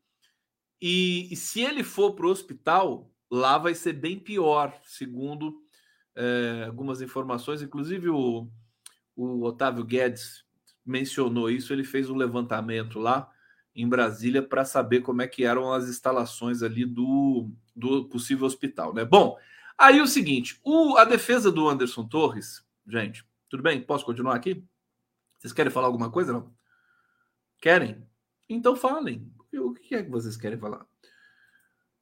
E, 0.82 1.28
e 1.32 1.36
se 1.36 1.62
ele 1.62 1.84
for 1.84 2.14
para 2.14 2.26
o 2.26 2.30
hospital, 2.30 3.12
lá 3.30 3.58
vai 3.58 3.76
ser 3.76 3.94
bem 3.94 4.18
pior, 4.20 4.78
segundo 4.86 5.62
é, 6.16 6.64
algumas 6.66 7.02
informações, 7.02 7.62
inclusive 7.62 8.10
o 8.10 8.50
o 9.20 9.44
Otávio 9.44 9.84
Guedes 9.84 10.46
mencionou 10.86 11.50
isso, 11.50 11.74
ele 11.74 11.84
fez 11.84 12.10
um 12.10 12.16
levantamento 12.16 13.00
lá 13.00 13.30
em 13.82 13.88
Brasília 13.88 14.42
para 14.42 14.66
saber 14.66 15.02
como 15.02 15.22
é 15.22 15.28
que 15.28 15.46
eram 15.46 15.72
as 15.72 15.88
instalações 15.88 16.62
ali 16.62 16.86
do, 16.86 17.50
do 17.76 18.06
possível 18.06 18.46
hospital, 18.46 18.94
né? 18.94 19.06
Bom, 19.06 19.38
aí 19.78 20.02
o 20.02 20.08
seguinte, 20.08 20.60
o, 20.64 20.98
a 20.98 21.06
defesa 21.06 21.52
do 21.52 21.68
Anderson 21.68 22.08
Torres, 22.08 22.66
gente, 22.88 23.26
tudo 23.50 23.64
bem? 23.64 23.82
Posso 23.82 24.06
continuar 24.06 24.36
aqui? 24.36 24.64
Vocês 25.38 25.54
querem 25.54 25.72
falar 25.72 25.88
alguma 25.88 26.12
coisa, 26.12 26.34
não? 26.34 26.54
Querem? 27.62 28.06
Então 28.50 28.76
falem. 28.76 29.32
O 29.54 29.74
que 29.74 29.96
é 29.96 30.04
que 30.04 30.10
vocês 30.10 30.36
querem 30.36 30.60
falar? 30.60 30.86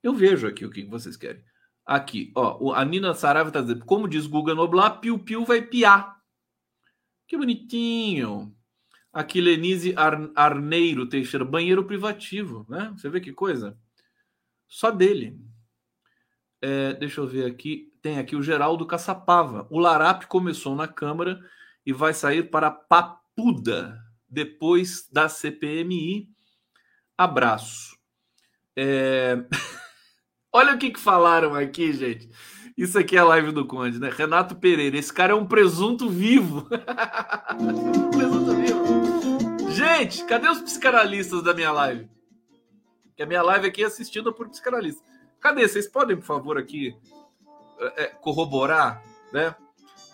Eu 0.02 0.14
vejo 0.14 0.48
aqui 0.48 0.66
o 0.66 0.72
que 0.72 0.84
vocês 0.86 1.16
querem. 1.16 1.44
Aqui, 1.86 2.32
ó, 2.36 2.74
a 2.74 2.84
Nina 2.84 3.14
Saraiva 3.14 3.50
está 3.50 3.62
dizendo, 3.62 3.86
como 3.86 4.08
diz 4.08 4.26
Guga 4.26 4.54
Noblar, 4.54 5.00
piu-piu 5.00 5.46
vai 5.46 5.62
piar. 5.62 6.18
Que 7.28 7.38
bonitinho. 7.38 8.57
Aqui, 9.12 9.42
Lenise 9.42 9.94
Ar 9.96 10.30
Arneiro 10.36 11.08
Teixeira, 11.08 11.44
banheiro 11.44 11.84
privativo, 11.84 12.66
né? 12.70 12.94
Você 12.96 13.10
vê 13.10 13.20
que 13.20 13.34
coisa? 13.34 13.78
Só 14.68 14.92
dele. 14.92 15.40
É, 16.62 16.94
deixa 16.94 17.22
eu 17.22 17.28
ver 17.28 17.46
aqui. 17.46 17.92
Tem 18.02 18.20
aqui 18.20 18.36
o 18.36 18.44
Geraldo 18.44 18.86
Caçapava. 18.86 19.68
O 19.70 19.80
Larap 19.80 20.26
começou 20.26 20.76
na 20.76 20.88
Câmara 20.88 21.40
e 21.86 21.94
vai 21.94 22.14
sair 22.14 22.44
para 22.50 22.70
Papuda 22.70 24.00
depois 24.30 25.08
da 25.12 25.30
CPMI. 25.30 26.30
Abraço. 27.18 27.98
É... 28.76 29.38
Olha 30.52 30.76
o 30.76 30.78
que, 30.78 30.92
que 30.92 31.00
falaram 31.00 31.54
aqui, 31.56 31.94
gente. 31.94 32.30
Isso 32.78 33.00
aqui 33.00 33.18
é 33.18 33.20
a 33.20 33.26
live 33.26 33.52
do 33.52 33.66
Conde, 33.66 34.00
né? 34.00 34.12
Renato 34.16 34.56
Pereira. 34.56 34.96
Esse 34.96 35.12
cara 35.12 35.34
é 35.34 35.36
um 35.36 35.48
presunto 35.48 36.08
vivo. 36.08 36.68
presunto 38.12 38.54
vivo. 38.54 39.72
Gente, 39.72 40.24
cadê 40.26 40.48
os 40.48 40.62
psicanalistas 40.62 41.42
da 41.42 41.56
minha 41.56 41.72
live? 41.72 42.08
Que 43.16 43.24
a 43.24 43.26
minha 43.26 43.42
live 43.42 43.66
aqui 43.66 43.82
é 43.82 43.88
assistida 43.88 44.32
por 44.32 44.48
psicanalistas. 44.48 45.04
Cadê? 45.40 45.68
Vocês 45.68 45.88
podem, 45.88 46.18
por 46.18 46.26
favor, 46.26 46.56
aqui 46.56 46.96
é, 47.80 48.04
é 48.04 48.06
corroborar, 48.08 49.02
né? 49.34 49.56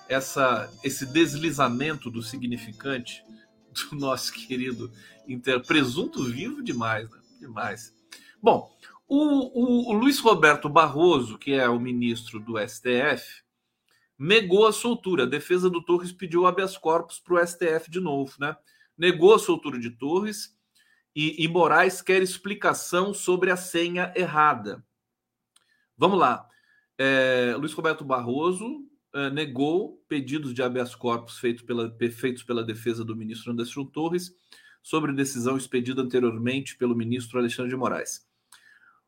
Essa, 0.07 0.71
esse 0.85 1.05
deslizamento 1.05 2.09
do 2.09 2.21
significante 2.21 3.25
do 3.73 3.95
nosso 3.99 4.31
querido 4.31 4.89
inter... 5.27 5.61
presunto 5.65 6.23
vivo 6.23 6.63
demais, 6.63 7.09
né? 7.09 7.19
Demais. 7.41 7.93
Bom, 8.41 8.73
o, 9.15 9.89
o, 9.89 9.89
o 9.91 9.93
Luiz 9.93 10.19
Roberto 10.19 10.67
Barroso, 10.67 11.37
que 11.37 11.53
é 11.53 11.69
o 11.69 11.79
ministro 11.79 12.39
do 12.39 12.57
STF, 12.57 13.43
negou 14.17 14.65
a 14.65 14.73
soltura. 14.73 15.23
A 15.23 15.27
defesa 15.27 15.69
do 15.69 15.83
Torres 15.83 16.11
pediu 16.11 16.47
habeas 16.47 16.75
corpus 16.77 17.19
para 17.19 17.35
o 17.35 17.47
STF 17.47 17.91
de 17.91 17.99
novo, 17.99 18.33
né? 18.39 18.55
Negou 18.97 19.35
a 19.35 19.39
soltura 19.39 19.79
de 19.79 19.91
Torres 19.91 20.57
e, 21.15 21.43
e, 21.43 21.47
Moraes 21.47 22.01
quer 22.01 22.23
explicação 22.23 23.13
sobre 23.13 23.51
a 23.51 23.55
senha 23.55 24.11
errada. 24.15 24.83
Vamos 25.95 26.17
lá. 26.17 26.47
É, 26.97 27.55
Luiz 27.55 27.73
Roberto 27.73 28.03
Barroso 28.03 28.83
é, 29.13 29.29
negou 29.29 30.03
pedidos 30.07 30.55
de 30.55 30.63
habeas 30.63 30.95
corpus 30.95 31.37
feito 31.37 31.65
pela, 31.65 31.95
feitos 32.11 32.41
pela 32.41 32.63
defesa 32.63 33.05
do 33.05 33.15
ministro 33.15 33.51
Anderson 33.51 33.85
Torres 33.85 34.35
sobre 34.81 35.13
decisão 35.13 35.55
expedida 35.55 36.01
anteriormente 36.01 36.75
pelo 36.77 36.95
ministro 36.95 37.37
Alexandre 37.37 37.69
de 37.69 37.77
Moraes. 37.77 38.32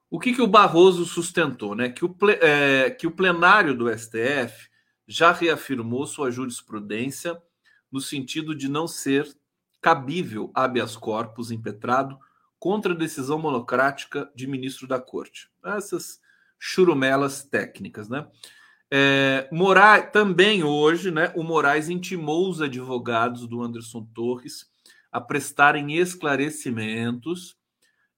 O 0.10 0.20
que, 0.20 0.34
que 0.34 0.42
o 0.42 0.48
Barroso 0.48 1.06
sustentou? 1.06 1.76
Né? 1.76 1.90
Que, 1.90 2.06
o, 2.06 2.16
é, 2.42 2.90
que 2.92 3.08
o 3.08 3.12
plenário 3.12 3.76
do 3.76 3.90
STF 3.90 4.70
já 5.08 5.32
reafirmou 5.32 6.06
sua 6.06 6.32
jurisprudência 6.32 7.42
no 7.92 8.00
sentido 8.00 8.56
de 8.56 8.68
não 8.68 8.88
ser 8.88 9.28
cabível 9.82 10.52
habeas 10.54 10.96
corpus 10.96 11.52
impetrado 11.52 12.18
contra 12.58 12.94
a 12.94 12.98
decisão 12.98 13.38
monocrática 13.38 14.30
de 14.36 14.48
ministro 14.48 14.88
da 14.88 15.00
Corte. 15.00 15.50
Essas 15.64 16.20
churumelas 16.58 17.44
técnicas, 17.44 18.10
né? 18.10 18.28
É, 18.90 19.48
Moraes, 19.52 20.10
também 20.12 20.64
hoje, 20.64 21.12
né, 21.12 21.32
o 21.36 21.44
Moraes 21.44 21.90
intimou 21.90 22.50
os 22.50 22.62
advogados 22.62 23.48
do 23.48 23.62
Anderson 23.62 24.08
Torres 24.14 24.68
a 25.12 25.20
prestarem 25.20 25.96
esclarecimentos 25.98 27.58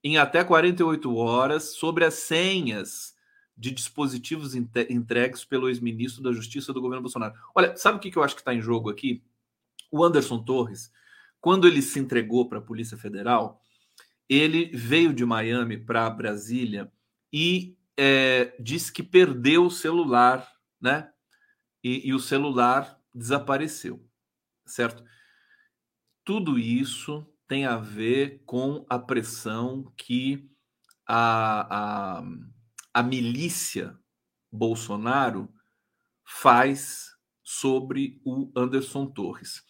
em 0.07 0.17
até 0.17 0.41
48 0.41 1.13
horas 1.17 1.75
sobre 1.75 2.05
as 2.05 2.13
senhas 2.13 3.13
de 3.57 3.71
dispositivos 3.71 4.55
entregues 4.55 5.43
pelo 5.43 5.67
ex-ministro 5.67 6.23
da 6.23 6.31
Justiça 6.31 6.71
do 6.71 6.79
governo 6.79 7.01
Bolsonaro. 7.01 7.33
Olha, 7.53 7.75
sabe 7.75 7.97
o 7.97 7.99
que 7.99 8.17
eu 8.17 8.23
acho 8.23 8.33
que 8.33 8.41
está 8.41 8.53
em 8.53 8.61
jogo 8.61 8.89
aqui? 8.89 9.21
O 9.91 10.01
Anderson 10.01 10.41
Torres, 10.41 10.89
quando 11.41 11.67
ele 11.67 11.81
se 11.81 11.99
entregou 11.99 12.47
para 12.47 12.59
a 12.59 12.61
Polícia 12.61 12.97
Federal, 12.97 13.61
ele 14.29 14.71
veio 14.73 15.13
de 15.13 15.25
Miami 15.25 15.77
para 15.77 16.09
Brasília 16.09 16.89
e 17.33 17.75
é, 17.97 18.55
disse 18.61 18.93
que 18.93 19.03
perdeu 19.03 19.65
o 19.65 19.71
celular, 19.71 20.49
né? 20.79 21.11
E, 21.83 22.07
e 22.07 22.13
o 22.13 22.19
celular 22.19 22.97
desapareceu, 23.13 24.05
certo? 24.65 25.03
Tudo 26.23 26.57
isso 26.57 27.27
tem 27.47 27.65
a 27.65 27.77
ver 27.77 28.41
com 28.45 28.85
a 28.89 28.99
pressão 28.99 29.91
que 29.95 30.49
a, 31.07 32.19
a, 32.19 32.23
a 32.93 33.03
milícia 33.03 33.97
Bolsonaro 34.51 35.49
faz 36.25 37.15
sobre 37.43 38.19
o 38.25 38.51
Anderson 38.55 39.05
Torres. 39.05 39.63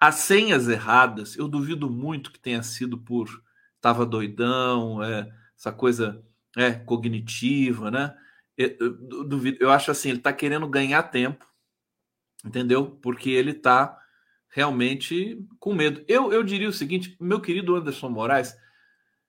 As 0.00 0.16
senhas 0.16 0.68
erradas, 0.68 1.36
eu 1.36 1.48
duvido 1.48 1.88
muito 1.88 2.30
que 2.30 2.38
tenha 2.38 2.62
sido 2.62 2.98
por 2.98 3.42
estava 3.76 4.06
doidão, 4.06 5.02
é, 5.02 5.30
essa 5.56 5.70
coisa 5.70 6.24
é, 6.56 6.72
cognitiva, 6.72 7.90
né? 7.90 8.14
Eu, 8.56 8.76
eu, 8.80 9.24
duvido, 9.24 9.58
eu 9.60 9.70
acho 9.70 9.90
assim, 9.90 10.08
ele 10.08 10.18
está 10.18 10.32
querendo 10.32 10.66
ganhar 10.68 11.02
tempo, 11.04 11.44
entendeu? 12.44 12.90
Porque 13.02 13.30
ele 13.30 13.50
está 13.50 13.98
realmente 14.54 15.44
com 15.58 15.74
medo. 15.74 16.04
Eu, 16.06 16.32
eu 16.32 16.44
diria 16.44 16.68
o 16.68 16.72
seguinte, 16.72 17.16
meu 17.18 17.40
querido 17.40 17.74
Anderson 17.74 18.08
Moraes, 18.08 18.56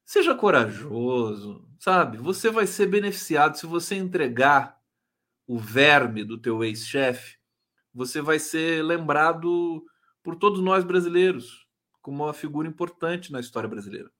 seja 0.05 0.35
corajoso, 0.35 1.67
sabe? 1.79 2.19
Você 2.19 2.51
vai 2.51 2.67
ser 2.67 2.85
beneficiado 2.85 3.57
se 3.57 3.65
você 3.65 3.95
entregar 3.95 4.77
o 5.47 5.57
verme 5.57 6.23
do 6.23 6.37
teu 6.37 6.63
ex-chefe, 6.63 7.37
você 7.91 8.21
vai 8.21 8.37
ser 8.37 8.83
lembrado 8.83 9.83
por 10.21 10.35
todos 10.35 10.61
nós 10.61 10.83
brasileiros 10.83 11.65
como 12.03 12.23
uma 12.23 12.33
figura 12.33 12.67
importante 12.67 13.31
na 13.31 13.39
história 13.39 13.67
brasileira. 13.67 14.11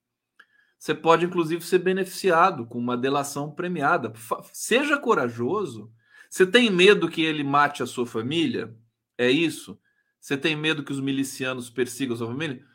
Você 0.80 0.96
pode, 0.96 1.24
inclusive, 1.24 1.64
ser 1.64 1.80
beneficiado 1.80 2.66
com 2.66 2.80
uma 2.80 2.98
delação 2.98 3.52
premiada. 3.52 4.12
Seja 4.52 4.98
corajoso. 4.98 5.92
Você 6.28 6.48
tem 6.48 6.72
medo 6.72 7.08
que 7.08 7.22
ele 7.22 7.44
mate 7.44 7.84
a 7.84 7.86
sua 7.86 8.08
família? 8.08 8.76
É 9.16 9.30
isso? 9.30 9.80
Você 10.26 10.36
tem 10.36 10.56
medo 10.56 10.84
que 10.84 10.92
os 10.92 11.00
milicianos 11.00 11.70
persigam 11.70 12.16
sua 12.16 12.26
família? 12.26 12.66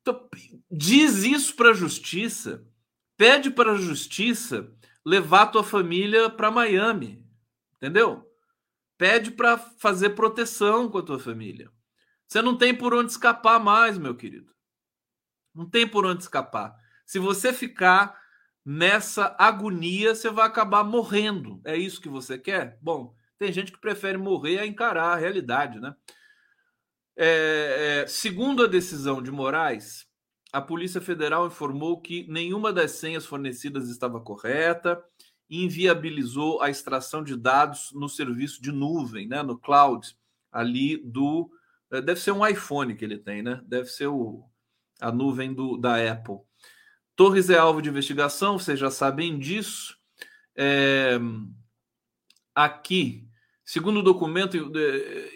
Então, 0.00 0.30
diz 0.70 1.24
isso 1.24 1.56
para 1.56 1.70
a 1.70 1.74
justiça. 1.74 2.64
Pede 3.16 3.50
para 3.50 3.72
a 3.72 3.76
justiça 3.76 4.72
levar 5.04 5.48
tua 5.48 5.64
família 5.64 6.30
para 6.30 6.48
Miami. 6.48 7.26
Entendeu? 7.74 8.24
Pede 8.96 9.32
para 9.32 9.58
fazer 9.58 10.10
proteção 10.10 10.88
com 10.88 10.98
a 10.98 11.02
tua 11.02 11.18
família. 11.18 11.68
Você 12.28 12.40
não 12.40 12.56
tem 12.56 12.72
por 12.72 12.94
onde 12.94 13.10
escapar 13.10 13.58
mais, 13.58 13.98
meu 13.98 14.14
querido. 14.14 14.54
Não 15.52 15.68
tem 15.68 15.88
por 15.88 16.06
onde 16.06 16.22
escapar. 16.22 16.72
Se 17.04 17.18
você 17.18 17.52
ficar 17.52 18.16
nessa 18.64 19.34
agonia, 19.36 20.14
você 20.14 20.30
vai 20.30 20.46
acabar 20.46 20.84
morrendo. 20.84 21.60
É 21.64 21.76
isso 21.76 22.00
que 22.00 22.08
você 22.08 22.38
quer? 22.38 22.78
Bom, 22.80 23.12
tem 23.40 23.50
gente 23.50 23.72
que 23.72 23.80
prefere 23.80 24.18
morrer 24.18 24.58
a 24.58 24.66
encarar 24.66 25.14
a 25.14 25.16
realidade, 25.16 25.80
né? 25.80 25.96
É, 27.16 28.02
é, 28.02 28.06
segundo 28.06 28.62
a 28.62 28.66
decisão 28.66 29.22
de 29.22 29.30
Moraes, 29.30 30.06
a 30.52 30.60
Polícia 30.60 31.00
Federal 31.00 31.46
informou 31.46 32.02
que 32.02 32.26
nenhuma 32.28 32.70
das 32.70 32.92
senhas 32.92 33.24
fornecidas 33.24 33.88
estava 33.88 34.20
correta 34.20 35.02
e 35.48 35.64
inviabilizou 35.64 36.60
a 36.60 36.68
extração 36.68 37.24
de 37.24 37.34
dados 37.34 37.90
no 37.94 38.10
serviço 38.10 38.60
de 38.60 38.70
nuvem, 38.70 39.26
né, 39.26 39.42
no 39.42 39.58
cloud, 39.58 40.14
ali 40.52 40.98
do. 40.98 41.50
É, 41.90 42.02
deve 42.02 42.20
ser 42.20 42.32
um 42.32 42.46
iPhone 42.46 42.94
que 42.94 43.04
ele 43.04 43.18
tem, 43.18 43.42
né? 43.42 43.62
Deve 43.64 43.88
ser 43.88 44.08
o, 44.08 44.44
a 45.00 45.10
nuvem 45.10 45.54
do, 45.54 45.78
da 45.78 45.96
Apple. 46.12 46.40
Torres 47.16 47.48
é 47.48 47.56
alvo 47.56 47.80
de 47.80 47.88
investigação, 47.88 48.58
vocês 48.58 48.78
já 48.78 48.90
sabem 48.90 49.38
disso. 49.38 49.96
É, 50.54 51.18
aqui, 52.54 53.29
segundo 53.70 54.00
o 54.00 54.02
documento, 54.02 54.56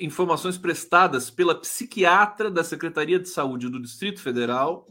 informações 0.01 0.59
prestadas 0.59 1.31
pela 1.31 1.55
psiquiatra 1.55 2.51
da 2.51 2.65
Secretaria 2.65 3.21
de 3.21 3.29
Saúde 3.29 3.69
do 3.69 3.81
Distrito 3.81 4.21
Federal 4.21 4.85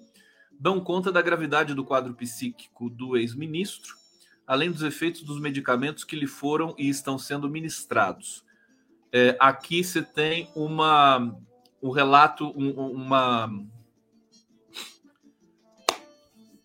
dão 0.57 0.79
conta 0.79 1.11
da 1.11 1.21
gravidade 1.21 1.73
do 1.73 1.83
quadro 1.83 2.13
psíquico 2.13 2.89
do 2.89 3.17
ex-ministro, 3.17 3.97
além 4.47 4.71
dos 4.71 4.81
efeitos 4.81 5.23
dos 5.23 5.41
medicamentos 5.41 6.05
que 6.05 6.15
lhe 6.15 6.25
foram 6.25 6.73
e 6.77 6.87
estão 6.87 7.19
sendo 7.19 7.49
ministrados. 7.49 8.45
É, 9.11 9.35
aqui 9.37 9.83
você 9.83 10.01
tem 10.01 10.49
uma, 10.55 11.37
um 11.81 11.91
relato, 11.91 12.47
um, 12.55 12.71
uma 12.71 13.51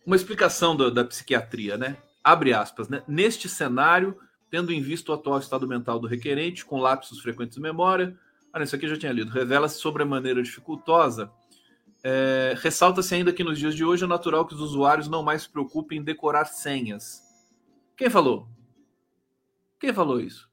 uma 0.07 0.15
explicação 0.15 0.77
da, 0.77 0.91
da 0.91 1.05
psiquiatria, 1.05 1.77
né? 1.77 1.97
Abre 2.23 2.55
aspas, 2.55 2.89
né? 2.89 3.03
Neste 3.09 3.49
cenário, 3.49 4.17
tendo 4.51 4.73
em 4.73 4.81
vista 4.81 5.13
o 5.13 5.15
atual 5.15 5.39
estado 5.39 5.67
mental 5.67 5.99
do 5.99 6.07
requerente, 6.07 6.65
com 6.65 6.81
lapsos 6.81 7.21
frequentes 7.21 7.57
de 7.57 7.63
memória, 7.63 8.17
ah, 8.53 8.63
isso 8.63 8.75
aqui 8.75 8.87
eu 8.87 8.91
já 8.91 8.97
tinha 8.97 9.13
lido, 9.13 9.31
revela-se 9.31 9.79
sobre 9.79 10.03
a 10.03 10.07
maneira 10.07 10.43
dificultosa. 10.43 11.31
É, 12.03 12.55
Ressalta-se 12.59 13.15
ainda 13.15 13.33
que 13.33 13.45
nos 13.45 13.59
dias 13.59 13.75
de 13.75 13.85
hoje 13.85 14.05
é 14.05 14.07
natural 14.07 14.47
que 14.47 14.55
os 14.55 14.61
usuários 14.61 15.09
não 15.09 15.23
mais 15.23 15.43
se 15.43 15.49
preocupem 15.49 15.99
em 15.99 16.03
decorar 16.03 16.47
senhas. 16.47 17.23
Quem 17.97 18.09
falou? 18.09 18.49
Quem 19.79 19.93
falou 19.93 20.21
isso? 20.21 20.49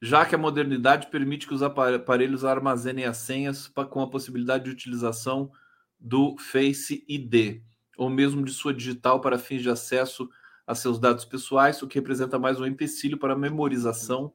Já 0.00 0.26
que 0.26 0.34
a 0.34 0.38
modernidade 0.38 1.06
permite 1.06 1.46
que 1.46 1.54
os 1.54 1.62
aparelhos 1.62 2.44
armazenem 2.44 3.06
as 3.06 3.16
senhas 3.16 3.66
com 3.66 4.02
a 4.02 4.10
possibilidade 4.10 4.64
de 4.64 4.70
utilização 4.70 5.50
do 5.98 6.36
Face 6.36 7.04
ID 7.08 7.62
ou 7.96 8.10
mesmo 8.10 8.44
de 8.44 8.52
sua 8.52 8.74
digital 8.74 9.20
para 9.20 9.38
fins 9.38 9.62
de 9.62 9.70
acesso 9.70 10.28
a 10.66 10.74
seus 10.74 10.98
dados 10.98 11.24
pessoais, 11.24 11.82
o 11.82 11.86
que 11.86 11.98
representa 11.98 12.38
mais 12.38 12.58
um 12.60 12.66
empecilho 12.66 13.18
para 13.18 13.34
a 13.34 13.38
memorização 13.38 14.32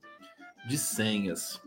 de 0.67 0.77
senhas. 0.77 1.61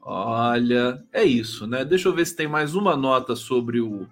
Olha, 0.00 1.04
é 1.12 1.22
isso, 1.24 1.66
né? 1.66 1.84
Deixa 1.84 2.08
eu 2.08 2.14
ver 2.14 2.26
se 2.26 2.34
tem 2.34 2.48
mais 2.48 2.74
uma 2.74 2.96
nota 2.96 3.36
sobre 3.36 3.80
o, 3.80 4.08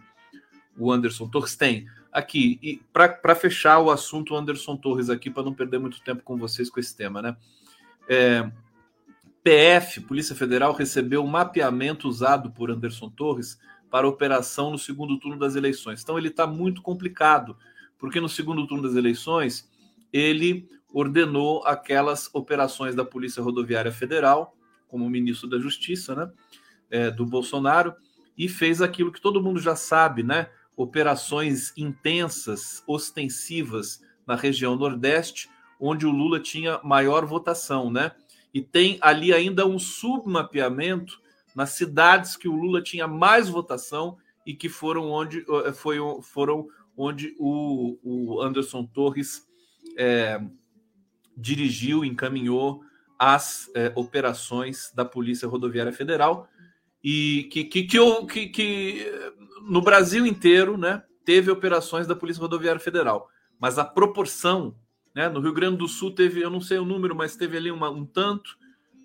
o 0.79 0.93
Anderson 0.93 1.27
Torres. 1.29 1.57
Tem 1.57 1.87
aqui, 2.13 2.59
e 2.63 2.81
para 2.93 3.35
fechar 3.35 3.79
o 3.79 3.91
assunto 3.91 4.37
Anderson 4.37 4.77
Torres 4.77 5.09
aqui, 5.09 5.31
para 5.31 5.43
não 5.43 5.55
perder 5.55 5.79
muito 5.79 6.03
tempo 6.03 6.23
com 6.23 6.37
vocês 6.37 6.69
com 6.69 6.81
esse 6.81 6.95
tema, 6.95 7.23
né? 7.23 7.37
É, 8.09 8.51
PF, 9.43 10.01
Polícia 10.01 10.35
Federal, 10.35 10.73
recebeu 10.73 11.25
o 11.25 11.29
mapeamento 11.29 12.09
usado 12.09 12.51
por 12.51 12.71
Anderson 12.71 13.09
Torres 13.09 13.59
para 13.91 14.09
operação 14.09 14.71
no 14.71 14.79
segundo 14.79 15.19
turno 15.19 15.39
das 15.39 15.55
eleições. 15.55 16.03
Então 16.03 16.19
ele 16.19 16.29
está 16.29 16.47
muito 16.47 16.83
complicado, 16.83 17.57
porque 17.99 18.21
no 18.21 18.29
segundo 18.29 18.67
turno 18.67 18.83
das 18.83 18.97
eleições 18.97 19.69
ele 20.13 20.69
ordenou 20.93 21.63
aquelas 21.67 22.31
operações 22.33 22.95
da 22.95 23.05
Polícia 23.05 23.43
Rodoviária 23.43 23.93
Federal, 23.93 24.57
como 24.89 25.09
ministro 25.11 25.49
da 25.49 25.59
Justiça, 25.59 26.15
né, 26.15 26.31
é, 26.91 27.11
do 27.11 27.27
Bolsonaro, 27.27 27.95
e 28.37 28.49
fez 28.49 28.81
aquilo 28.81 29.13
que 29.13 29.21
todo 29.21 29.43
mundo 29.43 29.61
já 29.61 29.75
sabe, 29.75 30.23
né, 30.23 30.49
operações 30.77 31.73
intensas, 31.77 32.83
ostensivas 32.87 34.01
na 34.27 34.35
região 34.35 34.77
Nordeste, 34.77 35.49
onde 35.81 36.07
o 36.07 36.11
Lula 36.11 36.41
tinha 36.41 36.81
maior 36.83 37.25
votação, 37.25 37.91
né? 37.91 38.13
E 38.53 38.61
tem 38.61 38.99
ali 39.01 39.33
ainda 39.33 39.67
um 39.67 39.79
submapeamento 39.79 41.21
nas 41.55 41.71
cidades 41.71 42.37
que 42.37 42.49
o 42.49 42.57
Lula 42.57 42.83
tinha 42.83 43.07
mais 43.07 43.49
votação 43.49 44.17
e 44.45 44.55
que 44.55 44.69
foram 44.69 45.11
onde, 45.11 45.45
eh, 45.67 45.73
foi, 45.73 45.99
foram 46.23 46.69
onde 46.97 47.35
o, 47.39 47.99
o 48.03 48.41
Anderson 48.41 48.85
Torres 48.85 49.47
é, 49.97 50.41
dirigiu, 51.37 52.05
encaminhou 52.05 52.83
as 53.19 53.71
é, 53.75 53.93
operações 53.95 54.93
da 54.95 55.05
Polícia 55.05 55.49
Rodoviária 55.49 55.93
Federal 55.93 56.49
e 57.03 57.49
que, 57.53 57.65
que, 57.65 57.85
que, 57.85 58.27
que, 58.27 58.49
que 58.49 59.33
no 59.63 59.81
Brasil 59.81 60.27
inteiro 60.27 60.77
né, 60.77 61.03
teve 61.25 61.51
operações 61.51 62.07
da 62.07 62.17
Polícia 62.17 62.41
Rodoviária 62.41 62.81
Federal, 62.81 63.29
mas 63.59 63.79
a 63.79 63.85
proporção, 63.85 64.75
né, 65.15 65.29
no 65.29 65.41
Rio 65.41 65.53
Grande 65.53 65.79
do 65.79 65.89
Sul 65.89 66.15
teve, 66.15 66.41
eu 66.41 66.51
não 66.51 66.61
sei 66.61 66.79
o 66.79 66.85
número, 66.85 67.15
mas 67.15 67.37
teve 67.37 67.57
ali 67.57 67.71
uma, 67.71 67.91
um 67.91 68.05
tanto, 68.05 68.57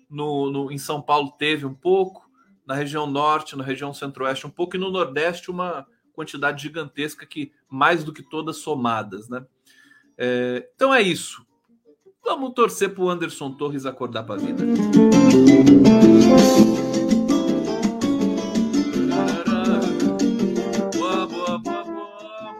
no, 0.08 0.50
no, 0.50 0.70
em 0.70 0.78
São 0.78 1.00
Paulo 1.00 1.32
teve 1.38 1.64
um 1.64 1.74
pouco, 1.74 2.30
na 2.66 2.74
região 2.74 3.06
norte, 3.06 3.56
na 3.56 3.64
região 3.64 3.92
centro-oeste 3.92 4.46
um 4.46 4.50
pouco, 4.50 4.76
e 4.76 4.78
no 4.78 4.90
nordeste 4.90 5.50
uma 5.50 5.86
quantidade 6.12 6.62
gigantesca 6.62 7.26
que 7.26 7.52
mais 7.68 8.04
do 8.04 8.12
que 8.12 8.22
todas 8.22 8.56
somadas, 8.56 9.28
né? 9.28 9.44
É, 10.16 10.68
então 10.74 10.94
é 10.94 11.02
isso. 11.02 11.44
Vamos 12.24 12.54
torcer 12.54 12.94
para 12.94 13.02
o 13.02 13.10
Anderson 13.10 13.50
Torres 13.52 13.84
acordar 13.84 14.22
para 14.22 14.36
a 14.36 14.38
vida. 14.38 14.64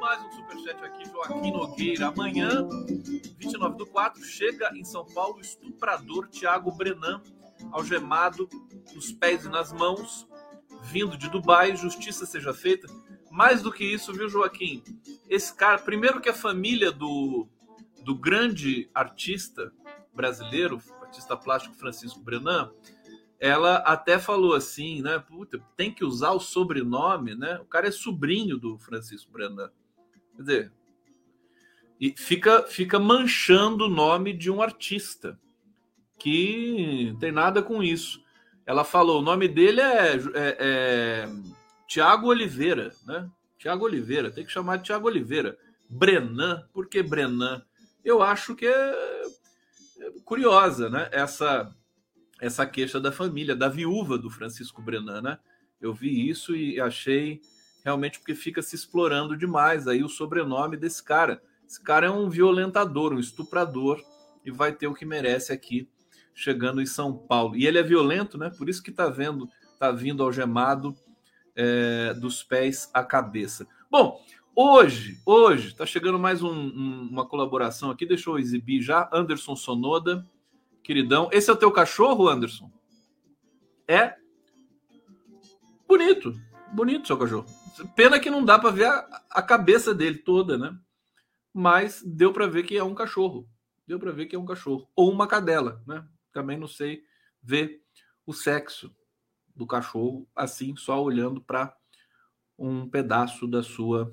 Mais 0.01 0.23
um 0.25 0.33
superchat 0.33 0.85
aqui, 0.85 1.09
Joaquim 1.09 1.53
Nogueira. 1.53 2.09
Amanhã, 2.09 2.69
29 3.39 3.77
do 3.77 3.87
4, 3.87 4.25
chega 4.25 4.77
em 4.77 4.85
São 4.85 5.07
Paulo 5.07 5.37
o 5.37 5.41
estuprador 5.41 6.27
Tiago 6.29 6.73
Brenan, 6.73 7.23
algemado 7.71 8.49
nos 8.93 9.13
pés 9.13 9.45
e 9.45 9.49
nas 9.49 9.73
mãos, 9.73 10.27
vindo 10.83 11.17
de 11.17 11.31
Dubai. 11.31 11.77
Justiça 11.77 12.27
seja 12.27 12.53
feita. 12.53 12.89
Mais 13.33 13.63
do 13.63 13.73
que 13.73 13.83
isso, 13.83 14.13
viu, 14.13 14.29
Joaquim? 14.29 14.85
Esse 15.27 15.55
cara, 15.55 15.79
primeiro 15.79 16.21
que 16.21 16.29
a 16.29 16.35
família 16.35 16.93
do 16.93 17.49
do 18.05 18.15
grande 18.15 18.91
artista 18.93 19.73
brasileiro, 20.13 20.83
artista 21.01 21.37
plástico 21.37 21.75
Francisco 21.77 22.21
Brenan, 22.21 22.71
ela 23.39 23.77
até 23.77 24.19
falou 24.19 24.55
assim, 24.55 25.01
né? 25.01 25.19
Puta, 25.19 25.59
tem 25.77 25.91
que 25.91 26.05
usar 26.05 26.33
o 26.33 26.41
sobrenome, 26.41 27.35
né? 27.35 27.59
O 27.61 27.65
cara 27.65 27.89
é 27.89 27.91
sobrinho 27.91 28.59
do 28.59 28.79
Francisco 28.79 29.33
Brenan. 29.33 29.71
Quer 30.37 30.43
dizer, 30.43 30.73
e 31.99 32.15
fica, 32.17 32.65
fica 32.65 32.99
manchando 32.99 33.87
o 33.87 33.89
nome 33.89 34.33
de 34.33 34.51
um 34.51 34.61
artista 34.61 35.39
que 36.19 37.17
tem 37.19 37.33
nada 37.33 37.63
com 37.63 37.83
isso. 37.83 38.23
Ela 38.67 38.85
falou, 38.85 39.21
o 39.21 39.25
nome 39.25 39.49
dele 39.49 39.81
é, 39.81 40.17
é, 40.17 40.21
é 40.35 41.29
Tiago 41.93 42.29
Oliveira, 42.29 42.91
né? 43.05 43.29
Tiago 43.59 43.85
Oliveira, 43.85 44.31
tem 44.31 44.47
que 44.47 44.51
chamar 44.51 44.79
de 44.79 44.85
Tiago 44.85 45.07
Oliveira. 45.07 45.59
Brenan, 45.91 46.67
por 46.73 46.89
que 46.89 47.03
Brenan? 47.03 47.63
eu 48.03 48.23
acho 48.23 48.55
que 48.55 48.65
é, 48.65 49.23
é 50.01 50.11
curiosa, 50.25 50.89
né? 50.89 51.11
Essa 51.13 51.71
essa 52.41 52.65
queixa 52.65 52.99
da 52.99 53.13
família, 53.13 53.55
da 53.55 53.69
viúva 53.69 54.17
do 54.17 54.31
Francisco 54.31 54.81
Brenan, 54.81 55.21
né? 55.21 55.39
Eu 55.83 55.93
vi 55.93 56.31
isso 56.31 56.57
e 56.57 56.81
achei 56.81 57.43
realmente 57.85 58.21
porque 58.21 58.35
fica 58.35 58.63
se 58.63 58.75
explorando 58.75 59.37
demais 59.37 59.87
aí 59.87 60.03
o 60.03 60.09
sobrenome 60.09 60.79
desse 60.79 61.05
cara. 61.05 61.43
Esse 61.69 61.83
cara 61.83 62.07
é 62.07 62.11
um 62.11 62.31
violentador, 62.31 63.13
um 63.13 63.21
estuprador 63.21 64.03
e 64.47 64.51
vai 64.51 64.73
ter 64.73 64.87
o 64.87 64.95
que 64.95 65.05
merece 65.05 65.53
aqui 65.53 65.87
chegando 66.35 66.81
em 66.81 66.87
São 66.87 67.15
Paulo. 67.15 67.55
E 67.55 67.67
ele 67.67 67.79
é 67.79 67.83
violento, 67.83 68.39
né? 68.39 68.49
Por 68.57 68.71
isso 68.71 68.83
que 68.83 68.91
tá 68.91 69.11
vendo, 69.11 69.47
tá 69.79 69.93
vindo 69.93 70.23
algemado 70.23 70.97
é, 71.55 72.15
dos 72.15 72.43
pés 72.43 72.91
à 72.93 73.05
cabeça. 73.05 73.67
Bom, 73.91 74.21
Hoje, 74.55 75.19
hoje, 75.25 75.69
está 75.69 75.87
chegando 75.87 76.19
mais 76.19 76.43
um, 76.43 76.53
um, 76.53 77.09
uma 77.11 77.27
colaboração 77.27 77.91
aqui, 77.91 78.05
deixa 78.05 78.29
eu 78.29 78.39
exibir 78.39 78.83
já. 78.83 79.09
Anderson 79.11 79.57
Sonoda, 79.57 80.29
queridão. 80.83 81.31
Esse 81.33 81.49
é 81.49 81.55
o 81.55 81.57
teu 81.57 81.73
cachorro, 81.73 82.29
Anderson? 82.29 82.71
É? 83.89 84.15
Bonito, 85.89 86.39
bonito 86.71 87.07
seu 87.07 87.17
cachorro. 87.17 87.47
Pena 87.97 88.21
que 88.21 88.29
não 88.29 88.45
dá 88.45 88.59
para 88.59 88.71
ver 88.71 88.85
a, 88.85 89.23
a, 89.31 89.43
cabeça 89.43 89.95
dele 89.95 90.19
toda, 90.19 90.59
né? 90.59 90.79
Mas 91.53 92.03
deu 92.05 92.31
para 92.31 92.47
ver 92.47 92.65
que 92.65 92.77
é 92.77 92.85
um 92.85 92.95
cachorro. 92.95 93.49
Deu 93.87 93.99
para 93.99 94.13
ver 94.13 94.27
que 94.27 94.37
é 94.37 94.39
um 94.39 94.45
cachorro. 94.45 94.87
Ou 94.95 95.11
uma 95.11 95.27
cadela, 95.27 95.83
né? 95.87 96.07
Também 96.31 96.59
não 96.59 96.69
sei 96.69 97.03
ver 97.43 97.81
o 98.27 98.35
sexo 98.35 98.95
do 99.55 99.67
cachorro 99.67 100.27
assim, 100.35 100.75
só 100.77 101.03
olhando 101.03 101.41
para 101.41 101.75
um 102.59 102.89
pedaço 102.89 103.47
da 103.47 103.63
sua 103.63 104.13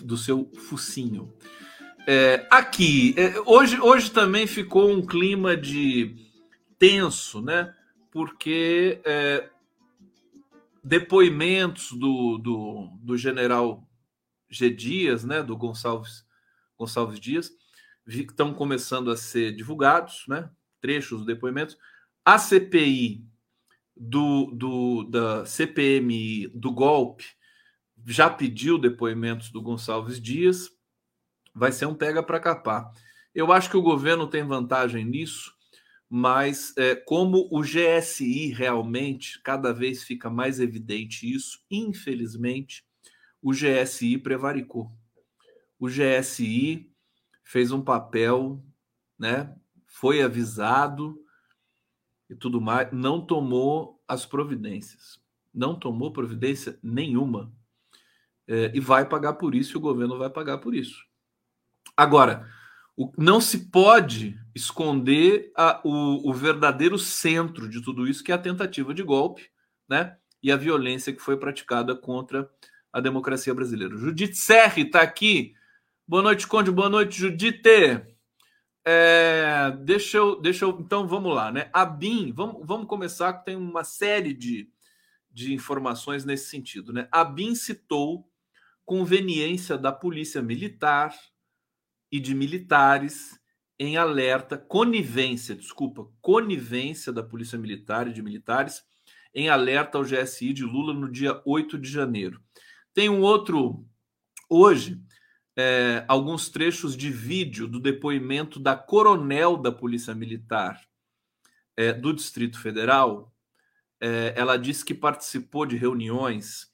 do 0.00 0.16
seu 0.16 0.50
focinho. 0.68 1.34
É, 2.06 2.46
aqui, 2.50 3.14
é, 3.16 3.34
hoje, 3.44 3.80
hoje 3.80 4.10
também 4.10 4.46
ficou 4.46 4.90
um 4.90 5.04
clima 5.04 5.56
de 5.56 6.14
tenso, 6.78 7.42
né? 7.42 7.74
Porque 8.12 9.00
é, 9.04 9.50
depoimentos 10.82 11.92
do, 11.92 12.38
do, 12.38 12.90
do, 13.02 13.16
general 13.16 13.86
G. 14.48 14.70
Dias, 14.70 15.24
né? 15.24 15.42
Do 15.42 15.56
Gonçalves, 15.56 16.24
Gonçalves 16.78 17.18
Dias, 17.18 17.50
estão 18.06 18.54
começando 18.54 19.10
a 19.10 19.16
ser 19.16 19.52
divulgados, 19.54 20.24
né? 20.28 20.48
Trechos 20.80 21.18
dos 21.18 21.26
depoimentos. 21.26 21.76
A 22.24 22.38
CPI 22.38 23.26
do, 23.96 24.50
do, 24.52 25.04
da 25.04 25.46
CPMI 25.46 26.48
do 26.48 26.70
golpe 26.72 27.24
já 28.06 28.30
pediu 28.30 28.78
depoimentos 28.78 29.50
do 29.50 29.60
Gonçalves 29.60 30.20
Dias, 30.20 30.70
vai 31.54 31.72
ser 31.72 31.86
um 31.86 31.94
pega 31.94 32.22
para 32.22 32.38
capar. 32.38 32.92
Eu 33.34 33.52
acho 33.52 33.68
que 33.68 33.76
o 33.76 33.82
governo 33.82 34.28
tem 34.28 34.44
vantagem 34.44 35.04
nisso, 35.04 35.52
mas 36.08 36.72
é, 36.76 36.94
como 36.94 37.48
o 37.50 37.62
GSI 37.62 38.52
realmente 38.52 39.40
cada 39.42 39.72
vez 39.72 40.04
fica 40.04 40.30
mais 40.30 40.60
evidente 40.60 41.30
isso, 41.30 41.58
infelizmente, 41.68 42.84
o 43.42 43.52
GSI 43.52 44.18
prevaricou. 44.18 44.92
O 45.78 45.88
GSI 45.88 46.90
fez 47.42 47.72
um 47.72 47.82
papel, 47.82 48.64
né? 49.18 49.54
Foi 49.86 50.22
avisado 50.22 51.18
e 52.28 52.34
tudo 52.34 52.60
mais, 52.60 52.90
não 52.92 53.20
tomou 53.20 54.02
as 54.06 54.26
providências. 54.26 55.20
Não 55.54 55.74
tomou 55.78 56.12
providência 56.12 56.78
nenhuma 56.82 57.52
é, 58.46 58.70
e 58.74 58.80
vai 58.80 59.08
pagar 59.08 59.34
por 59.34 59.54
isso, 59.54 59.76
e 59.76 59.78
o 59.78 59.80
governo 59.80 60.18
vai 60.18 60.30
pagar 60.30 60.58
por 60.58 60.74
isso. 60.74 61.04
Agora, 61.96 62.48
o, 62.96 63.12
não 63.16 63.40
se 63.40 63.70
pode 63.70 64.38
esconder 64.54 65.52
a, 65.56 65.80
o, 65.84 66.30
o, 66.30 66.32
verdadeiro 66.32 66.98
centro 66.98 67.68
de 67.68 67.82
tudo 67.82 68.06
isso, 68.06 68.22
que 68.22 68.32
é 68.32 68.34
a 68.34 68.38
tentativa 68.38 68.94
de 68.94 69.02
golpe, 69.02 69.50
né? 69.88 70.16
E 70.42 70.52
a 70.52 70.56
violência 70.56 71.12
que 71.12 71.20
foi 71.20 71.36
praticada 71.36 71.94
contra 71.94 72.48
a 72.92 73.00
democracia 73.00 73.54
brasileira. 73.54 73.96
Judite 73.96 74.36
Serri 74.36 74.82
está 74.82 75.00
aqui. 75.00 75.54
Boa 76.06 76.22
noite, 76.22 76.46
Conde. 76.46 76.70
Boa 76.70 76.88
noite, 76.88 77.18
Judite. 77.18 78.15
É, 78.88 79.72
deixa, 79.80 80.18
eu, 80.18 80.40
deixa 80.40 80.64
eu. 80.64 80.78
Então 80.80 81.08
vamos 81.08 81.34
lá, 81.34 81.50
né? 81.50 81.68
A 81.72 81.84
BIM, 81.84 82.32
vamos, 82.32 82.64
vamos 82.64 82.86
começar, 82.86 83.32
que 83.32 83.44
tem 83.44 83.56
uma 83.56 83.82
série 83.82 84.32
de, 84.32 84.70
de 85.28 85.52
informações 85.52 86.24
nesse 86.24 86.48
sentido, 86.48 86.92
né? 86.92 87.08
A 87.10 87.24
BIM 87.24 87.56
citou 87.56 88.30
conveniência 88.84 89.76
da 89.76 89.90
polícia 89.90 90.40
militar 90.40 91.12
e 92.12 92.20
de 92.20 92.32
militares 92.32 93.36
em 93.76 93.96
alerta, 93.96 94.56
conivência, 94.56 95.56
desculpa, 95.56 96.08
conivência 96.22 97.12
da 97.12 97.24
polícia 97.24 97.58
militar 97.58 98.06
e 98.06 98.12
de 98.12 98.22
militares 98.22 98.84
em 99.34 99.48
alerta 99.48 99.98
ao 99.98 100.04
GSI 100.04 100.52
de 100.52 100.64
Lula 100.64 100.94
no 100.94 101.10
dia 101.10 101.42
8 101.44 101.76
de 101.76 101.90
janeiro. 101.90 102.40
Tem 102.94 103.10
um 103.10 103.20
outro, 103.20 103.84
hoje, 104.48 105.02
é, 105.56 106.04
alguns 106.06 106.50
trechos 106.50 106.94
de 106.96 107.10
vídeo 107.10 107.66
do 107.66 107.80
depoimento 107.80 108.60
da 108.60 108.76
coronel 108.76 109.56
da 109.56 109.72
Polícia 109.72 110.14
Militar 110.14 110.80
é, 111.76 111.92
do 111.92 112.12
Distrito 112.12 112.60
Federal. 112.60 113.32
É, 113.98 114.34
ela 114.36 114.58
disse 114.58 114.84
que 114.84 114.94
participou 114.94 115.64
de 115.64 115.76
reuniões 115.76 116.70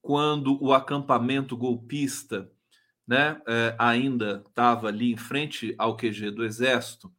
quando 0.00 0.62
o 0.62 0.72
acampamento 0.72 1.56
golpista 1.56 2.50
né, 3.06 3.40
é, 3.46 3.76
ainda 3.78 4.42
estava 4.48 4.88
ali 4.88 5.12
em 5.12 5.16
frente 5.16 5.74
ao 5.76 5.96
QG 5.96 6.30
do 6.30 6.44
Exército, 6.44 7.12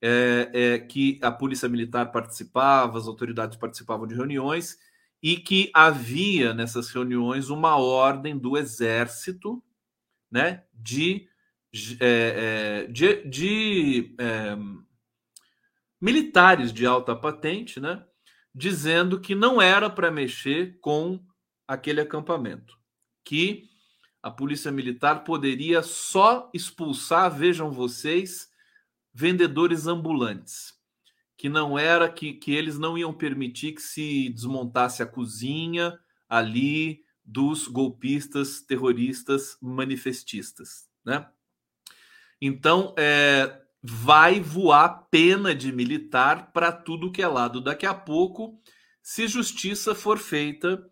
é, 0.00 0.50
é, 0.52 0.78
que 0.78 1.18
a 1.22 1.30
Polícia 1.30 1.68
Militar 1.68 2.10
participava, 2.10 2.98
as 2.98 3.06
autoridades 3.06 3.58
participavam 3.58 4.06
de 4.06 4.14
reuniões 4.14 4.78
e 5.22 5.36
que 5.36 5.70
havia 5.74 6.54
nessas 6.54 6.90
reuniões 6.90 7.50
uma 7.50 7.76
ordem 7.76 8.36
do 8.36 8.56
Exército 8.56 9.62
né, 10.30 10.64
de, 10.72 11.28
é, 12.00 12.84
é, 12.84 12.86
de, 12.86 13.22
de 13.28 14.14
é, 14.18 14.56
militares 16.00 16.72
de 16.72 16.86
alta 16.86 17.14
patente, 17.14 17.80
né, 17.80 18.04
dizendo 18.54 19.20
que 19.20 19.34
não 19.34 19.60
era 19.60 19.90
para 19.90 20.10
mexer 20.10 20.78
com 20.80 21.24
aquele 21.66 22.00
acampamento, 22.00 22.78
que 23.24 23.68
a 24.22 24.30
polícia 24.30 24.72
militar 24.72 25.24
poderia 25.24 25.82
só 25.82 26.50
expulsar, 26.52 27.30
vejam 27.30 27.70
vocês, 27.70 28.48
vendedores 29.14 29.86
ambulantes, 29.86 30.74
que 31.36 31.48
não 31.48 31.78
era 31.78 32.08
que, 32.08 32.32
que 32.32 32.52
eles 32.52 32.78
não 32.78 32.96
iam 32.96 33.12
permitir 33.12 33.72
que 33.72 33.82
se 33.82 34.30
desmontasse 34.30 35.02
a 35.02 35.06
cozinha 35.06 35.98
ali 36.28 37.05
dos 37.26 37.66
golpistas, 37.66 38.60
terroristas, 38.60 39.58
manifestistas, 39.60 40.88
né? 41.04 41.28
Então, 42.40 42.94
é, 42.96 43.60
vai 43.82 44.40
voar 44.40 45.08
pena 45.10 45.54
de 45.54 45.72
militar 45.72 46.52
para 46.52 46.70
tudo 46.70 47.10
que 47.10 47.22
é 47.22 47.26
lado. 47.26 47.60
Daqui 47.60 47.86
a 47.86 47.94
pouco, 47.94 48.60
se 49.02 49.26
justiça 49.26 49.94
for 49.94 50.18
feita 50.18 50.88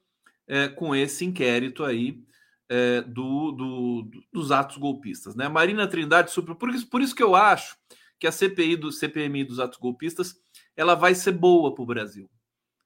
é, 0.46 0.68
com 0.68 0.94
esse 0.94 1.24
inquérito 1.24 1.84
aí 1.84 2.22
é, 2.68 3.02
do, 3.02 3.52
do, 3.52 4.10
dos 4.32 4.50
atos 4.50 4.76
golpistas. 4.76 5.34
Né? 5.34 5.48
Marina 5.48 5.86
Trindade, 5.86 6.32
por 6.58 6.70
isso, 6.70 6.88
por 6.88 7.00
isso 7.00 7.14
que 7.14 7.22
eu 7.22 7.34
acho 7.34 7.76
que 8.18 8.26
a 8.26 8.32
CPI 8.32 8.76
do 8.76 8.90
CPMI 8.90 9.44
dos 9.44 9.60
atos 9.60 9.78
golpistas 9.78 10.36
ela 10.76 10.94
vai 10.94 11.14
ser 11.14 11.32
boa 11.32 11.74
para 11.74 11.82
o 11.82 11.86
Brasil. 11.86 12.30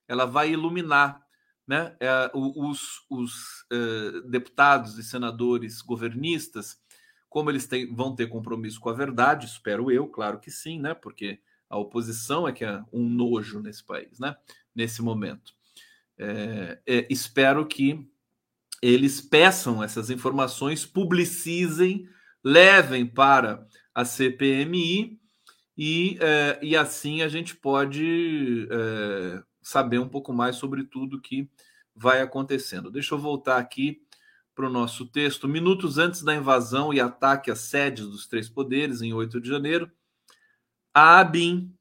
Ela 0.07 0.25
vai 0.25 0.51
iluminar 0.51 1.21
né, 1.69 1.95
é, 2.01 2.31
os, 2.33 3.05
os 3.11 3.61
uh, 3.71 4.23
deputados 4.27 4.97
e 4.99 5.05
senadores 5.05 5.83
governistas, 5.83 6.81
como 7.29 7.51
eles 7.51 7.67
têm, 7.67 7.95
vão 7.95 8.17
ter 8.17 8.27
compromisso 8.27 8.81
com 8.81 8.89
a 8.89 8.95
verdade, 8.95 9.47
espero 9.47 9.91
eu, 9.91 10.07
claro 10.07 10.41
que 10.41 10.51
sim, 10.51 10.81
né, 10.81 10.95
porque 10.95 11.39
a 11.69 11.77
oposição 11.77 12.49
é 12.49 12.53
que 12.53 12.65
é 12.65 12.83
um 12.91 13.07
nojo 13.07 13.61
nesse 13.61 13.85
país, 13.85 14.19
né, 14.19 14.35
nesse 14.75 15.03
momento. 15.03 15.53
É, 16.19 16.79
é, 16.87 17.07
espero 17.11 17.67
que 17.67 18.09
eles 18.81 19.21
peçam 19.21 19.83
essas 19.83 20.09
informações, 20.09 20.87
publicizem, 20.87 22.09
levem 22.43 23.05
para 23.05 23.67
a 23.95 24.07
CPMI 24.07 25.21
e, 25.77 26.19
é, 26.21 26.59
e 26.63 26.75
assim 26.75 27.21
a 27.21 27.29
gente 27.29 27.55
pode 27.55 28.67
é, 28.71 29.43
saber 29.69 29.99
um 29.99 30.09
pouco 30.09 30.33
mais 30.33 30.57
sobre 30.57 30.83
tudo 30.83 31.21
que 31.21 31.47
vai 31.95 32.23
acontecendo. 32.23 32.91
Deixa 32.91 33.15
eu 33.15 33.19
voltar 33.19 33.59
aqui 33.59 34.03
para 34.55 34.67
o 34.67 34.73
nosso 34.73 35.05
texto. 35.05 35.47
Minutos 35.47 35.99
antes 35.99 36.23
da 36.23 36.35
invasão 36.35 36.93
e 36.93 36.99
ataque 36.99 37.51
às 37.51 37.59
sedes 37.59 38.07
dos 38.07 38.27
três 38.27 38.49
poderes, 38.49 39.03
em 39.03 39.13
8 39.13 39.39
de 39.39 39.47
janeiro, 39.47 39.91
a 40.95 41.21
ABIN, 41.21 41.77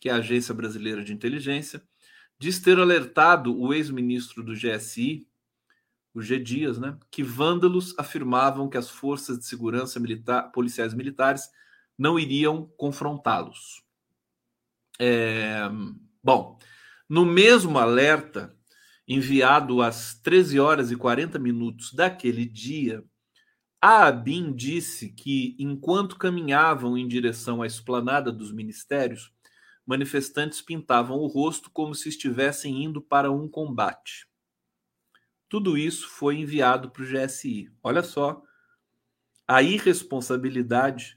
que 0.00 0.08
é 0.08 0.12
a 0.12 0.16
Agência 0.16 0.52
Brasileira 0.52 1.04
de 1.04 1.12
Inteligência, 1.12 1.80
diz 2.40 2.58
ter 2.58 2.76
alertado 2.76 3.56
o 3.56 3.72
ex-ministro 3.72 4.42
do 4.42 4.52
GSI, 4.52 5.28
o 6.12 6.20
G. 6.20 6.40
Dias, 6.40 6.76
né, 6.76 6.98
que 7.08 7.22
vândalos 7.22 7.96
afirmavam 7.96 8.68
que 8.68 8.76
as 8.76 8.90
forças 8.90 9.38
de 9.38 9.46
segurança 9.46 10.00
militar, 10.00 10.50
policiais 10.50 10.92
militares 10.92 11.48
não 11.96 12.18
iriam 12.18 12.66
confrontá-los. 12.76 13.84
É, 14.98 15.60
bom, 16.20 16.58
no 17.08 17.24
mesmo 17.24 17.78
alerta, 17.78 18.54
enviado 19.06 19.80
às 19.80 20.14
13 20.20 20.58
horas 20.58 20.90
e 20.90 20.96
40 20.96 21.38
minutos 21.38 21.92
daquele 21.92 22.44
dia, 22.44 23.04
a 23.80 24.06
ABIN 24.06 24.52
disse 24.52 25.10
que, 25.10 25.54
enquanto 25.58 26.16
caminhavam 26.16 26.98
em 26.98 27.06
direção 27.06 27.62
à 27.62 27.66
esplanada 27.66 28.32
dos 28.32 28.50
ministérios, 28.50 29.32
manifestantes 29.86 30.60
pintavam 30.60 31.18
o 31.18 31.26
rosto 31.26 31.70
como 31.70 31.94
se 31.94 32.08
estivessem 32.08 32.82
indo 32.82 33.00
para 33.00 33.30
um 33.30 33.48
combate. 33.48 34.26
Tudo 35.48 35.78
isso 35.78 36.08
foi 36.08 36.38
enviado 36.38 36.90
para 36.90 37.02
o 37.02 37.06
GSI. 37.06 37.70
Olha 37.82 38.02
só 38.02 38.42
a 39.46 39.62
irresponsabilidade, 39.62 41.16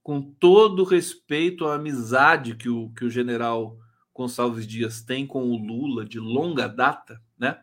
com 0.00 0.22
todo 0.22 0.84
respeito 0.84 1.66
à 1.66 1.74
amizade 1.74 2.54
que 2.54 2.68
o, 2.68 2.90
que 2.90 3.04
o 3.04 3.10
general 3.10 3.76
Gonçalves 4.16 4.66
Dias 4.66 5.02
tem 5.02 5.26
com 5.26 5.50
o 5.50 5.56
Lula 5.56 6.04
de 6.04 6.18
longa 6.18 6.66
data, 6.66 7.22
né? 7.38 7.62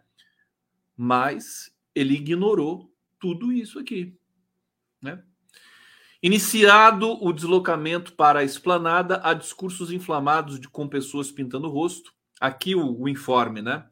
Mas 0.96 1.76
ele 1.96 2.14
ignorou 2.14 2.94
tudo 3.20 3.52
isso 3.52 3.80
aqui, 3.80 4.16
né? 5.02 5.24
Iniciado 6.22 7.22
o 7.22 7.34
deslocamento 7.34 8.14
para 8.14 8.40
a 8.40 8.44
esplanada, 8.44 9.20
há 9.24 9.34
discursos 9.34 9.92
inflamados 9.92 10.60
de, 10.60 10.70
com 10.70 10.88
pessoas 10.88 11.32
pintando 11.32 11.68
o 11.68 11.72
rosto. 11.72 12.14
Aqui 12.40 12.76
o, 12.76 13.02
o 13.02 13.10
informe, 13.10 13.62
né? 13.62 13.86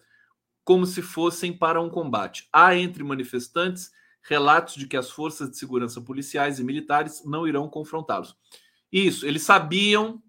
Como 0.64 0.86
se 0.86 1.02
fossem 1.02 1.52
para 1.52 1.82
um 1.82 1.90
combate. 1.90 2.48
Há 2.54 2.76
entre 2.76 3.04
manifestantes 3.04 3.92
relatos 4.24 4.76
de 4.76 4.88
que 4.88 4.96
as 4.96 5.10
forças 5.10 5.50
de 5.50 5.58
segurança 5.58 6.00
policiais 6.00 6.60
e 6.60 6.64
militares 6.64 7.24
não 7.26 7.48
irão 7.48 7.68
confrontá-los. 7.68 8.38
Isso, 8.92 9.26
eles 9.26 9.42
sabiam, 9.42 10.22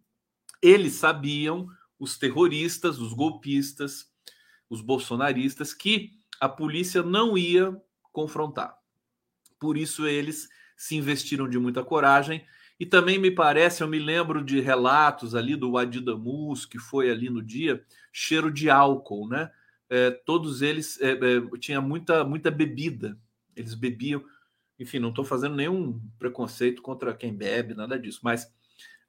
eles 0.60 0.94
sabiam 0.94 1.68
os 2.02 2.18
terroristas, 2.18 2.98
os 2.98 3.12
golpistas, 3.12 4.10
os 4.68 4.80
bolsonaristas, 4.80 5.72
que 5.72 6.10
a 6.40 6.48
polícia 6.48 7.00
não 7.00 7.38
ia 7.38 7.80
confrontar. 8.10 8.76
Por 9.60 9.78
isso 9.78 10.04
eles 10.04 10.48
se 10.76 10.96
investiram 10.96 11.48
de 11.48 11.60
muita 11.60 11.84
coragem. 11.84 12.44
E 12.80 12.84
também 12.84 13.20
me 13.20 13.30
parece, 13.30 13.84
eu 13.84 13.88
me 13.88 14.00
lembro 14.00 14.42
de 14.42 14.58
relatos 14.58 15.36
ali 15.36 15.54
do 15.54 15.78
Adidamus, 15.78 16.66
que 16.66 16.76
foi 16.76 17.08
ali 17.08 17.30
no 17.30 17.40
dia, 17.40 17.84
cheiro 18.12 18.50
de 18.50 18.68
álcool, 18.68 19.28
né? 19.28 19.52
É, 19.88 20.10
todos 20.10 20.60
eles 20.60 21.00
é, 21.00 21.12
é, 21.12 21.58
tinha 21.60 21.80
muita 21.80 22.24
muita 22.24 22.50
bebida, 22.50 23.16
eles 23.54 23.74
bebiam. 23.74 24.24
Enfim, 24.76 24.98
não 24.98 25.10
estou 25.10 25.24
fazendo 25.24 25.54
nenhum 25.54 26.00
preconceito 26.18 26.82
contra 26.82 27.14
quem 27.14 27.32
bebe, 27.32 27.74
nada 27.74 27.96
disso, 27.96 28.18
mas 28.24 28.52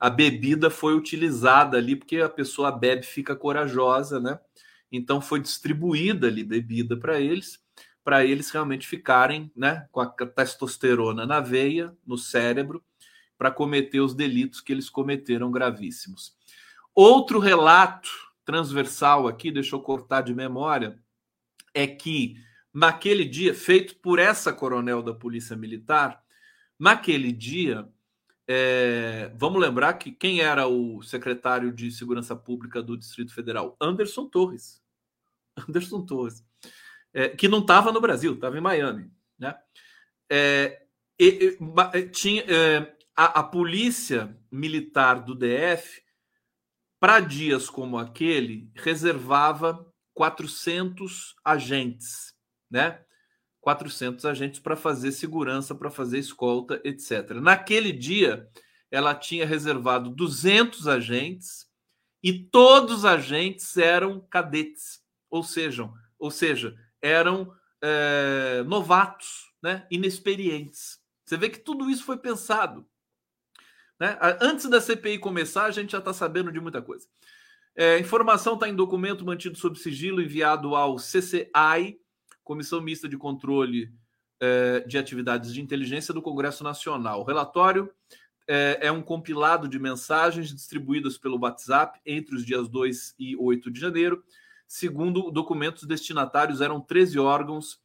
a 0.04 0.10
bebida 0.10 0.70
foi 0.70 0.98
utilizada 0.98 1.78
ali 1.78 1.96
porque 1.96 2.18
a 2.18 2.28
pessoa 2.28 2.70
bebe, 2.70 3.04
fica 3.04 3.38
corajosa, 3.38 4.20
né? 4.20 4.38
Então 4.92 5.22
foi 5.22 5.40
distribuída 5.40 6.28
ali 6.28 6.44
bebida 6.44 6.98
para 6.98 7.22
eles, 7.22 7.64
para 8.04 8.26
eles 8.26 8.52
realmente 8.52 8.86
ficarem, 8.86 9.50
né, 9.56 9.88
com 9.94 10.02
a 10.02 10.06
testosterona 10.06 11.26
na 11.26 11.40
veia, 11.40 11.96
no 12.06 12.18
cérebro, 12.18 12.84
para 13.38 13.50
cometer 13.50 14.02
os 14.02 14.14
delitos 14.14 14.60
que 14.60 14.74
eles 14.74 14.90
cometeram 14.90 15.50
gravíssimos. 15.50 16.36
Outro 16.94 17.40
relato 17.40 18.10
transversal 18.44 19.26
aqui, 19.26 19.52
deixa 19.52 19.74
eu 19.74 19.80
cortar 19.80 20.20
de 20.20 20.36
memória, 20.36 21.00
é 21.74 21.88
que 21.88 22.36
naquele 22.74 23.24
dia, 23.24 23.56
feito 23.56 23.96
por 23.96 24.20
essa 24.20 24.52
coronel 24.52 25.02
da 25.02 25.14
Polícia 25.14 25.56
Militar, 25.56 26.22
naquele 26.78 27.32
dia 27.32 27.88
é, 28.48 29.32
vamos 29.36 29.62
lembrar 29.62 29.94
que 29.94 30.12
quem 30.12 30.42
era 30.42 30.68
o 30.68 31.02
secretário 31.02 31.72
de 31.72 31.92
Segurança 31.92 32.36
Pública 32.36 32.82
do 32.82 32.98
Distrito 32.98 33.34
Federal? 33.34 33.78
Anderson 33.80 34.28
Torres. 34.28 34.82
Anderson 35.70 36.06
Torres. 36.06 36.46
É, 37.14 37.30
que 37.30 37.48
não 37.48 37.60
estava 37.60 37.92
no 37.92 38.02
Brasil, 38.02 38.34
estava 38.34 38.58
em 38.58 38.62
Miami. 38.62 39.12
Né? 39.38 39.56
É, 40.30 40.84
e, 41.20 41.58
e, 41.94 42.10
tinha, 42.10 42.44
é, 42.44 42.96
a, 43.16 43.40
a 43.40 43.44
polícia 43.44 44.36
militar 44.52 45.24
do 45.24 45.36
DF, 45.36 46.02
para 47.00 47.20
dias 47.20 47.70
como 47.70 47.98
aquele, 47.98 48.72
reservava 48.76 49.86
400 50.14 51.36
agentes, 51.44 52.34
né? 52.70 53.04
400 53.64 54.26
agentes 54.26 54.60
para 54.60 54.76
fazer 54.76 55.14
segurança, 55.14 55.74
para 55.74 55.90
fazer 55.90 56.20
escolta, 56.20 56.82
etc. 56.84 57.32
Naquele 57.42 57.94
dia, 57.94 58.46
ela 58.92 59.16
tinha 59.16 59.46
reservado 59.46 60.10
200 60.10 60.86
agentes 60.86 61.66
e 62.22 62.34
todos 62.34 63.00
os 63.00 63.06
agentes 63.06 63.78
eram 63.78 64.20
cadetes, 64.30 65.02
ou 65.30 65.44
seja, 65.44 65.90
ou 66.20 66.30
seja 66.30 66.76
eram 67.02 67.54
é, 67.82 68.64
novatos, 68.66 69.54
né, 69.62 69.88
inexperientes. 69.90 71.00
Você 71.26 71.38
vê 71.38 71.50
que 71.50 71.60
tudo 71.60 71.90
isso 71.90 72.04
foi 72.04 72.18
pensado. 72.18 72.86
Né? 73.98 74.18
Antes 74.42 74.70
da 74.70 74.82
CPI 74.82 75.20
começar, 75.20 75.66
a 75.66 75.72
gente 75.72 75.94
já 75.94 76.00
está 76.00 76.14
sabendo 76.14 76.52
de 76.52 76.60
muita 76.60 76.82
coisa. 76.82 77.08
É, 77.76 77.98
informação 77.98 78.56
está 78.56 78.68
em 78.68 78.76
documento 78.76 79.26
mantido 79.26 79.58
sob 79.58 79.80
sigilo 79.80 80.22
enviado 80.22 80.76
ao 80.76 80.98
CCI, 80.98 81.98
Comissão 82.44 82.82
Mista 82.82 83.08
de 83.08 83.18
Controle 83.18 83.92
é, 84.40 84.82
de 84.82 84.98
Atividades 84.98 85.54
de 85.54 85.62
Inteligência 85.62 86.14
do 86.14 86.22
Congresso 86.22 86.64
Nacional. 86.64 87.22
O 87.22 87.24
relatório 87.24 87.90
é, 88.48 88.80
é, 88.82 88.92
um 88.92 89.02
compilado 89.02 89.68
de 89.68 89.80
mensagens 89.80 90.54
distribuídas 90.54 91.18
pelo 91.18 91.40
WhatsApp 91.40 92.00
entre 92.06 92.36
os 92.36 92.46
dias 92.46 92.68
2 92.68 93.16
e 93.18 93.36
8 93.38 93.72
de 93.72 93.80
janeiro. 93.80 94.24
Segundo 94.68 95.32
documentos 95.32 95.84
destinatários, 95.84 96.60
eram 96.60 96.82
13 96.82 97.20
órgãos 97.20 97.82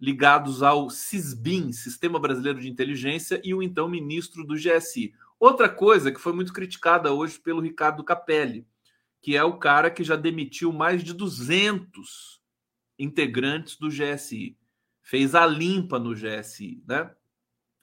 ligados 0.00 0.62
ao 0.62 0.88
CISBIN, 0.88 1.72
Sistema 1.72 2.18
Brasileiro 2.18 2.58
de 2.58 2.68
Inteligência, 2.68 3.40
e 3.44 3.54
o 3.54 3.62
então 3.62 3.88
ministro 3.88 4.44
do 4.44 4.54
GSI. 4.54 5.12
Outra 5.38 5.68
coisa 5.68 6.10
que 6.10 6.20
foi 6.20 6.32
muito 6.32 6.52
criticada 6.52 7.12
hoje 7.12 7.38
pelo 7.38 7.60
Ricardo 7.60 8.02
Capelli, 8.02 8.66
que 9.20 9.36
é 9.36 9.44
o 9.44 9.58
cara 9.58 9.90
que 9.90 10.02
já 10.02 10.16
demitiu 10.16 10.72
mais 10.72 11.04
de 11.04 11.12
200 11.12 12.39
integrantes 13.02 13.76
do 13.76 13.88
GSI. 13.88 14.56
Fez 15.02 15.34
a 15.34 15.46
limpa 15.46 15.98
no 15.98 16.14
GSI, 16.14 16.82
né? 16.86 17.10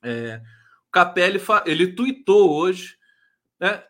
É, 0.04 0.42
o 0.88 0.92
Capelli 0.92 1.42
ele 1.66 1.94
tuitou 1.94 2.54
hoje, 2.54 2.98
né, 3.60 3.84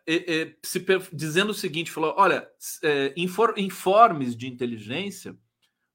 se, 0.63 0.83
dizendo 1.13 1.51
o 1.51 1.53
seguinte: 1.53 1.91
falou, 1.91 2.15
olha, 2.17 2.49
é, 2.83 3.13
informes 3.17 4.35
de 4.35 4.47
inteligência 4.47 5.37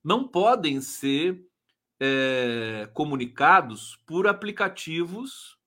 não 0.05 0.29
podem 0.29 0.81
ser 0.81 1.45
é, 2.01 2.89
comunicados 2.93 3.97
por 4.07 4.27
aplicativos 4.27 5.59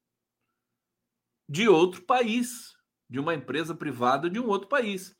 de 1.48 1.68
outro 1.68 2.02
país, 2.04 2.76
de 3.10 3.20
uma 3.20 3.34
empresa 3.34 3.74
privada 3.74 4.30
de 4.30 4.40
um 4.40 4.48
outro 4.48 4.68
país. 4.68 5.16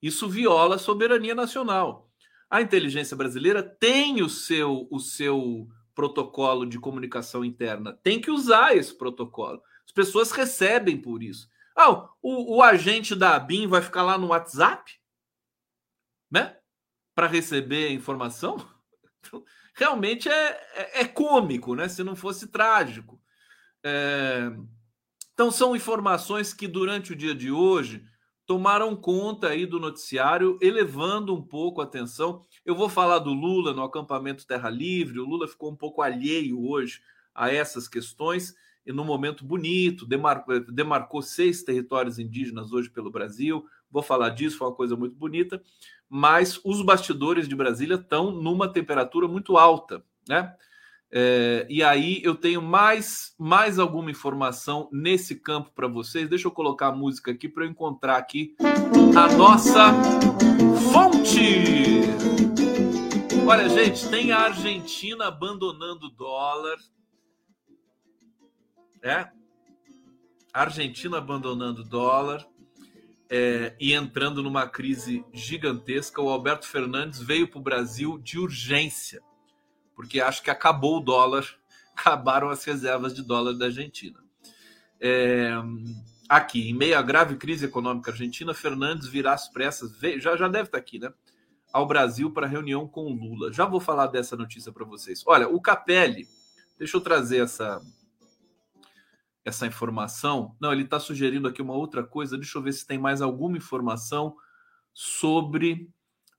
Isso 0.00 0.28
viola 0.28 0.76
a 0.76 0.78
soberania 0.78 1.34
nacional. 1.34 2.09
A 2.50 2.60
inteligência 2.60 3.16
brasileira 3.16 3.62
tem 3.62 4.22
o 4.22 4.28
seu, 4.28 4.88
o 4.90 4.98
seu 4.98 5.68
protocolo 5.94 6.66
de 6.66 6.80
comunicação 6.80 7.44
interna, 7.44 7.92
tem 8.02 8.20
que 8.20 8.30
usar 8.30 8.76
esse 8.76 8.92
protocolo. 8.92 9.62
As 9.86 9.92
pessoas 9.92 10.32
recebem 10.32 11.00
por 11.00 11.22
isso. 11.22 11.48
Ah, 11.76 12.08
o, 12.20 12.56
o 12.56 12.62
agente 12.62 13.14
da 13.14 13.36
ABIN 13.36 13.68
vai 13.68 13.80
ficar 13.80 14.02
lá 14.02 14.18
no 14.18 14.28
WhatsApp, 14.28 14.92
né? 16.30 16.56
Para 17.14 17.26
receber 17.26 17.92
informação? 17.92 18.56
Então, 19.22 19.44
realmente 19.74 20.30
é, 20.30 20.68
é, 20.74 21.00
é, 21.02 21.04
cômico, 21.04 21.74
né? 21.74 21.90
Se 21.90 22.02
não 22.02 22.16
fosse 22.16 22.46
trágico. 22.46 23.20
É... 23.84 24.50
Então, 25.34 25.50
são 25.50 25.76
informações 25.76 26.54
que 26.54 26.66
durante 26.66 27.12
o 27.12 27.16
dia 27.16 27.34
de 27.34 27.52
hoje 27.52 28.02
tomaram 28.50 28.96
conta 28.96 29.50
aí 29.50 29.64
do 29.64 29.78
noticiário, 29.78 30.58
elevando 30.60 31.32
um 31.32 31.40
pouco 31.40 31.80
a 31.80 31.84
atenção. 31.84 32.42
Eu 32.66 32.74
vou 32.74 32.88
falar 32.88 33.20
do 33.20 33.32
Lula 33.32 33.72
no 33.72 33.84
acampamento 33.84 34.44
Terra 34.44 34.68
Livre. 34.68 35.20
O 35.20 35.24
Lula 35.24 35.46
ficou 35.46 35.70
um 35.70 35.76
pouco 35.76 36.02
alheio 36.02 36.60
hoje 36.60 37.00
a 37.32 37.48
essas 37.48 37.86
questões 37.86 38.52
e 38.84 38.92
num 38.92 39.04
momento 39.04 39.44
bonito, 39.44 40.04
demarcou, 40.04 40.58
demarcou 40.66 41.22
seis 41.22 41.62
territórios 41.62 42.18
indígenas 42.18 42.72
hoje 42.72 42.90
pelo 42.90 43.08
Brasil. 43.08 43.64
Vou 43.88 44.02
falar 44.02 44.30
disso, 44.30 44.58
foi 44.58 44.66
uma 44.66 44.74
coisa 44.74 44.96
muito 44.96 45.14
bonita. 45.14 45.62
Mas 46.08 46.60
os 46.64 46.82
bastidores 46.82 47.46
de 47.46 47.54
Brasília 47.54 47.94
estão 47.94 48.32
numa 48.32 48.66
temperatura 48.66 49.28
muito 49.28 49.56
alta, 49.58 50.02
né? 50.28 50.52
É, 51.12 51.66
e 51.68 51.82
aí 51.82 52.20
eu 52.22 52.36
tenho 52.36 52.62
mais, 52.62 53.34
mais 53.36 53.80
alguma 53.80 54.10
informação 54.10 54.88
nesse 54.92 55.34
campo 55.34 55.72
para 55.74 55.88
vocês. 55.88 56.28
Deixa 56.28 56.46
eu 56.46 56.52
colocar 56.52 56.88
a 56.88 56.94
música 56.94 57.32
aqui 57.32 57.48
para 57.48 57.64
eu 57.64 57.70
encontrar 57.70 58.16
aqui 58.16 58.54
a 59.16 59.36
nossa 59.36 59.92
fonte. 60.92 62.02
Olha, 63.44 63.68
gente, 63.68 64.08
tem 64.08 64.30
a 64.30 64.38
Argentina 64.38 65.26
abandonando 65.26 66.06
o 66.06 66.10
dólar. 66.10 66.78
É. 69.02 69.28
Argentina 70.52 71.18
abandonando 71.18 71.82
o 71.82 71.84
dólar 71.84 72.46
é, 73.28 73.74
e 73.80 73.94
entrando 73.94 74.42
numa 74.42 74.68
crise 74.68 75.24
gigantesca. 75.32 76.22
O 76.22 76.28
Alberto 76.28 76.68
Fernandes 76.68 77.20
veio 77.20 77.48
para 77.48 77.58
o 77.58 77.62
Brasil 77.62 78.16
de 78.18 78.38
urgência 78.38 79.20
porque 80.00 80.18
acho 80.18 80.42
que 80.42 80.48
acabou 80.48 80.96
o 80.96 81.00
dólar, 81.00 81.46
acabaram 81.94 82.48
as 82.48 82.64
reservas 82.64 83.14
de 83.14 83.22
dólar 83.22 83.52
da 83.52 83.66
Argentina. 83.66 84.18
É, 84.98 85.52
aqui, 86.26 86.70
em 86.70 86.72
meio 86.72 86.98
à 86.98 87.02
grave 87.02 87.36
crise 87.36 87.66
econômica 87.66 88.10
argentina, 88.10 88.54
Fernandes 88.54 89.06
virá 89.06 89.34
às 89.34 89.50
pressas, 89.50 89.92
já, 90.16 90.34
já 90.38 90.48
deve 90.48 90.68
estar 90.68 90.78
aqui, 90.78 90.98
né? 90.98 91.12
Ao 91.70 91.86
Brasil 91.86 92.32
para 92.32 92.46
reunião 92.46 92.88
com 92.88 93.12
o 93.12 93.14
Lula. 93.14 93.52
Já 93.52 93.66
vou 93.66 93.78
falar 93.78 94.06
dessa 94.06 94.38
notícia 94.38 94.72
para 94.72 94.86
vocês. 94.86 95.22
Olha, 95.26 95.46
o 95.50 95.60
Capelli, 95.60 96.26
deixa 96.78 96.96
eu 96.96 97.02
trazer 97.02 97.42
essa, 97.42 97.82
essa 99.44 99.66
informação. 99.66 100.56
Não, 100.58 100.72
ele 100.72 100.84
está 100.84 100.98
sugerindo 100.98 101.46
aqui 101.46 101.60
uma 101.60 101.74
outra 101.74 102.02
coisa. 102.02 102.38
Deixa 102.38 102.56
eu 102.56 102.62
ver 102.62 102.72
se 102.72 102.86
tem 102.86 102.98
mais 102.98 103.20
alguma 103.20 103.58
informação 103.58 104.34
sobre 104.94 105.90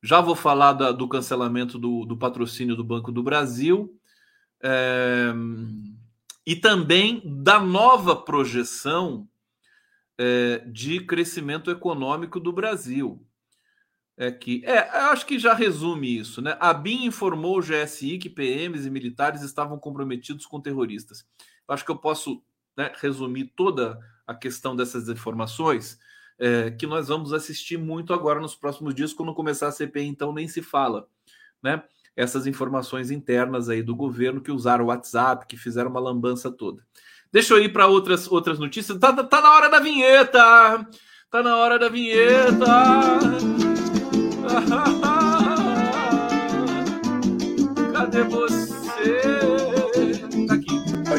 já 0.02 0.20
vou 0.20 0.36
falar 0.36 0.74
da, 0.74 0.92
do 0.92 1.08
cancelamento 1.08 1.78
do, 1.78 2.06
do, 2.06 2.18
patrocínio 2.18 2.76
do 2.76 2.84
Banco 2.84 3.12
do 3.12 3.22
Brasil 3.22 3.96
é, 4.62 5.32
e 6.46 6.56
também 6.56 7.22
da 7.24 7.60
nova 7.60 8.16
projeção 8.16 9.28
é, 10.18 10.60
de 10.68 11.02
crescimento 11.02 11.70
econômico 11.70 12.40
do 12.40 12.52
Brasil. 12.52 13.26
É 14.18 14.32
que, 14.32 14.64
é, 14.66 14.78
acho 15.10 15.26
que 15.26 15.40
já 15.40 15.54
resume 15.54 16.18
isso, 16.18 16.42
né? 16.42 16.56
A 16.60 16.74
BIM 16.74 17.06
informou 17.06 17.58
o 17.58 17.62
GSI 17.62 18.18
que 18.18 18.30
PMs 18.30 18.86
e 18.86 18.90
militares 18.90 19.42
estavam 19.42 19.80
comprometidos 19.80 20.46
com 20.46 20.62
terroristas. 20.62 21.26
Acho 21.68 21.86
que 21.86 21.92
eu 21.92 21.98
posso 21.98 22.44
né, 22.76 22.92
resumir 23.00 23.54
toda 23.56 23.98
a 24.28 24.36
questão 24.36 24.76
dessas 24.76 25.10
informações 25.10 25.98
é, 26.42 26.72
que 26.72 26.88
nós 26.88 27.08
vamos 27.08 27.32
assistir 27.34 27.78
muito 27.78 28.16
agora 28.16 28.42
nos 28.42 28.56
próximos 28.56 28.96
dias, 28.96 29.14
quando 29.14 29.36
começar 29.36 29.68
a 29.68 29.72
CPI, 29.72 30.08
então 30.08 30.34
nem 30.34 30.48
se 30.48 30.64
fala, 30.64 31.08
né? 31.62 31.84
Essas 32.16 32.48
informações 32.48 33.12
internas 33.12 33.70
aí 33.70 33.84
do 33.84 33.96
governo 33.96 34.42
que 34.42 34.52
usaram 34.52 34.86
o 34.86 34.88
WhatsApp, 34.88 35.46
que 35.46 35.56
fizeram 35.56 35.92
uma 35.92 36.00
lambança 36.00 36.50
toda. 36.52 36.84
Deixa 37.32 37.54
eu 37.54 37.60
ir 37.60 37.72
para 37.72 37.86
outras, 37.86 38.28
outras 38.30 38.58
notícias. 38.58 38.98
Tá, 38.98 39.14
tá 39.24 39.40
na 39.40 39.54
hora 39.54 39.70
da 39.70 39.80
vinheta! 39.80 40.88
Tá 41.30 41.44
na 41.44 41.58
hora 41.58 41.78
da 41.78 41.88
vinheta! 41.88 42.66
Cadê 47.94 48.24
você? 48.24 49.41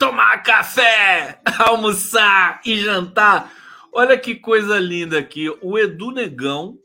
Tomar 0.00 0.42
café, 0.42 1.42
almoçar 1.60 2.62
e 2.64 2.78
jantar. 2.78 3.52
Olha 3.92 4.18
que 4.18 4.34
coisa 4.34 4.78
linda 4.78 5.18
aqui. 5.18 5.50
O 5.60 5.78
Edu 5.78 6.10
Negão. 6.10 6.78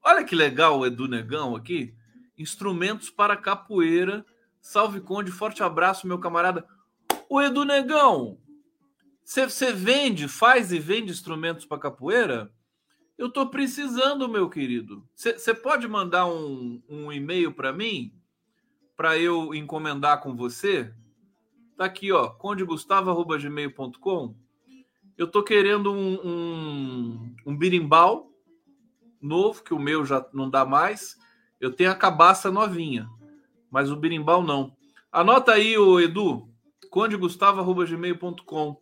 Olha 0.00 0.22
que 0.22 0.36
legal 0.36 0.78
o 0.78 0.86
Edu 0.86 1.08
Negão 1.08 1.56
aqui. 1.56 1.92
Instrumentos 2.38 3.10
para 3.10 3.36
capoeira. 3.36 4.24
Salve 4.60 5.00
Conde, 5.00 5.32
forte 5.32 5.64
abraço, 5.64 6.06
meu 6.06 6.20
camarada. 6.20 6.64
O 7.28 7.42
Edu 7.42 7.64
Negão, 7.64 8.38
você 9.24 9.72
vende, 9.72 10.28
faz 10.28 10.72
e 10.72 10.78
vende 10.78 11.10
instrumentos 11.10 11.66
para 11.66 11.80
capoeira? 11.80 12.52
Eu 13.18 13.26
estou 13.26 13.48
precisando, 13.48 14.28
meu 14.28 14.48
querido. 14.48 15.04
Você 15.16 15.52
pode 15.52 15.88
mandar 15.88 16.26
um, 16.26 16.80
um 16.88 17.12
e-mail 17.12 17.52
para 17.52 17.72
mim 17.72 18.14
para 18.96 19.18
eu 19.18 19.52
encomendar 19.52 20.20
com 20.20 20.36
você? 20.36 20.94
Tá 21.76 21.86
aqui, 21.86 22.12
ó, 22.12 22.28
condegustavo.gmail.com. 22.28 24.36
Eu 25.16 25.28
tô 25.28 25.42
querendo 25.42 25.92
um, 25.92 26.14
um, 26.24 27.34
um 27.46 27.56
birimbau 27.56 28.30
novo, 29.20 29.62
que 29.62 29.74
o 29.74 29.78
meu 29.78 30.04
já 30.04 30.24
não 30.32 30.48
dá 30.48 30.64
mais. 30.64 31.18
Eu 31.60 31.72
tenho 31.72 31.90
a 31.90 31.94
cabaça 31.94 32.50
novinha, 32.50 33.08
mas 33.70 33.90
o 33.90 33.96
birimbau 33.96 34.42
não. 34.42 34.76
Anota 35.10 35.52
aí, 35.52 35.78
o 35.78 36.00
Edu, 36.00 36.48
condegustavo.gmail.com. 36.90 38.76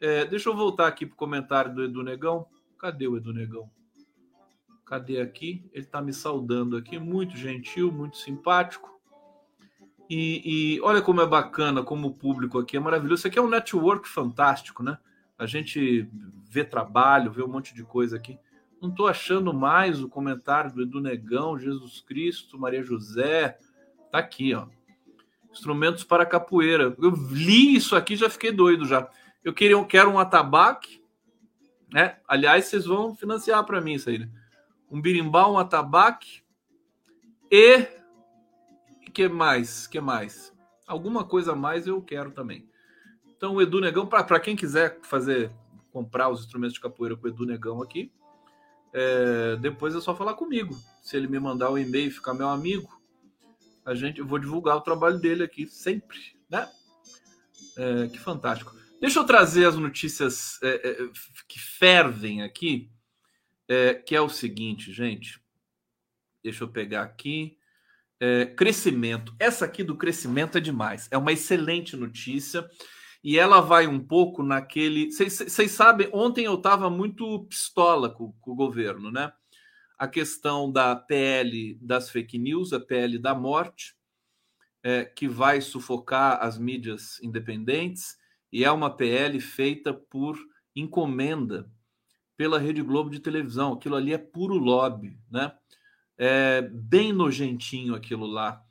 É, 0.00 0.24
deixa 0.24 0.48
eu 0.48 0.56
voltar 0.56 0.86
aqui 0.86 1.04
pro 1.04 1.16
comentário 1.16 1.74
do 1.74 1.84
Edu 1.84 2.02
Negão. 2.02 2.46
Cadê 2.78 3.06
o 3.06 3.16
Edu 3.16 3.32
Negão? 3.32 3.70
Cadê 4.86 5.20
aqui? 5.20 5.68
Ele 5.72 5.84
tá 5.84 6.00
me 6.00 6.12
saudando 6.12 6.76
aqui, 6.76 6.98
muito 6.98 7.36
gentil, 7.36 7.92
muito 7.92 8.16
simpático. 8.16 8.97
E, 10.08 10.76
e, 10.76 10.80
olha 10.80 11.02
como 11.02 11.20
é 11.20 11.26
bacana, 11.26 11.82
como 11.82 12.08
o 12.08 12.14
público 12.14 12.58
aqui 12.58 12.76
é 12.76 12.80
maravilhoso. 12.80 13.20
Isso 13.20 13.28
aqui 13.28 13.38
é 13.38 13.42
um 13.42 13.48
network 13.48 14.08
fantástico, 14.08 14.82
né? 14.82 14.96
A 15.38 15.44
gente 15.44 16.08
vê 16.50 16.64
trabalho, 16.64 17.30
vê 17.30 17.42
um 17.42 17.48
monte 17.48 17.74
de 17.74 17.84
coisa 17.84 18.16
aqui. 18.16 18.38
Não 18.80 18.88
estou 18.88 19.06
achando 19.06 19.52
mais 19.52 20.00
o 20.02 20.08
comentário 20.08 20.72
do 20.72 20.82
Edu 20.82 21.00
Negão, 21.00 21.58
Jesus 21.58 22.00
Cristo, 22.00 22.58
Maria 22.58 22.82
José. 22.82 23.58
Tá 24.10 24.18
aqui, 24.18 24.54
ó. 24.54 24.66
Instrumentos 25.50 26.04
para 26.04 26.24
capoeira. 26.24 26.96
Eu 26.98 27.10
li 27.30 27.76
isso 27.76 27.94
aqui 27.94 28.16
já 28.16 28.30
fiquei 28.30 28.50
doido 28.50 28.86
já. 28.86 29.08
Eu 29.44 29.52
queria, 29.52 29.74
eu 29.74 29.84
quero 29.84 30.10
um 30.10 30.18
atabaque, 30.18 31.02
né? 31.92 32.16
Aliás, 32.26 32.64
vocês 32.64 32.86
vão 32.86 33.14
financiar 33.14 33.64
para 33.64 33.80
mim 33.80 33.94
isso 33.94 34.08
aí, 34.08 34.18
né? 34.18 34.28
Um 34.90 35.00
birimbau, 35.00 35.54
um 35.54 35.58
atabaque 35.58 36.42
e 37.50 37.97
que 39.18 39.28
mais? 39.28 39.88
que 39.88 40.00
mais? 40.00 40.54
Alguma 40.86 41.24
coisa 41.24 41.50
a 41.50 41.56
mais 41.56 41.88
eu 41.88 42.00
quero 42.00 42.30
também. 42.30 42.70
Então, 43.36 43.56
o 43.56 43.60
Edu 43.60 43.80
Negão, 43.80 44.06
para 44.06 44.38
quem 44.38 44.54
quiser 44.54 45.00
fazer, 45.02 45.50
comprar 45.90 46.28
os 46.28 46.42
instrumentos 46.42 46.74
de 46.74 46.80
capoeira 46.80 47.16
com 47.16 47.26
o 47.26 47.28
Edu 47.28 47.44
Negão 47.44 47.82
aqui, 47.82 48.12
é, 48.92 49.56
depois 49.56 49.96
é 49.96 50.00
só 50.00 50.14
falar 50.14 50.34
comigo. 50.34 50.72
Se 51.02 51.16
ele 51.16 51.26
me 51.26 51.40
mandar 51.40 51.68
o 51.68 51.72
um 51.72 51.78
e-mail 51.78 52.06
e 52.06 52.12
ficar 52.12 52.32
meu 52.32 52.48
amigo, 52.48 53.02
a 53.84 53.92
gente, 53.92 54.20
eu 54.20 54.26
vou 54.26 54.38
divulgar 54.38 54.76
o 54.76 54.82
trabalho 54.82 55.18
dele 55.18 55.42
aqui 55.42 55.66
sempre, 55.66 56.18
né? 56.48 56.70
É, 57.76 58.06
que 58.06 58.20
fantástico. 58.20 58.72
Deixa 59.00 59.18
eu 59.18 59.24
trazer 59.24 59.66
as 59.66 59.74
notícias 59.74 60.62
é, 60.62 60.90
é 60.90 61.10
que 61.48 61.58
fervem 61.58 62.42
aqui, 62.42 62.88
é, 63.66 63.94
que 63.94 64.14
é 64.14 64.20
o 64.20 64.28
seguinte, 64.28 64.92
gente. 64.92 65.42
Deixa 66.40 66.62
eu 66.62 66.68
pegar 66.68 67.02
aqui. 67.02 67.57
É, 68.20 68.46
crescimento. 68.46 69.34
Essa 69.38 69.64
aqui 69.64 69.84
do 69.84 69.96
crescimento 69.96 70.58
é 70.58 70.60
demais. 70.60 71.08
É 71.10 71.16
uma 71.16 71.32
excelente 71.32 71.96
notícia. 71.96 72.68
E 73.22 73.38
ela 73.38 73.60
vai 73.60 73.86
um 73.86 73.98
pouco 73.98 74.42
naquele. 74.42 75.10
Vocês 75.10 75.72
sabem, 75.72 76.08
ontem 76.12 76.44
eu 76.44 76.54
estava 76.54 76.88
muito 76.88 77.44
pistola 77.44 78.10
com, 78.10 78.32
com, 78.40 78.52
o 78.52 78.56
governo, 78.56 79.10
né? 79.10 79.32
A 79.98 80.06
questão 80.06 80.70
da 80.70 80.94
PL 80.94 81.76
das 81.80 82.10
fake 82.10 82.38
news, 82.38 82.72
a 82.72 82.78
PL 82.78 83.18
da 83.18 83.34
morte, 83.34 83.96
é, 84.82 85.04
que 85.04 85.26
vai 85.26 85.60
sufocar 85.60 86.38
as 86.40 86.56
mídias 86.56 87.20
independentes, 87.20 88.16
e 88.52 88.64
é 88.64 88.70
uma 88.70 88.96
PL 88.96 89.40
feita 89.40 89.92
por 89.92 90.38
encomenda 90.74 91.68
pela 92.36 92.58
Rede 92.58 92.82
Globo 92.82 93.10
de 93.10 93.18
televisão. 93.18 93.72
Aquilo 93.72 93.96
ali 93.96 94.14
é 94.14 94.18
puro 94.18 94.54
lobby, 94.54 95.18
né? 95.28 95.52
É 96.18 96.62
bem 96.62 97.12
nojentinho 97.12 97.94
aquilo 97.94 98.26
lá. 98.26 98.62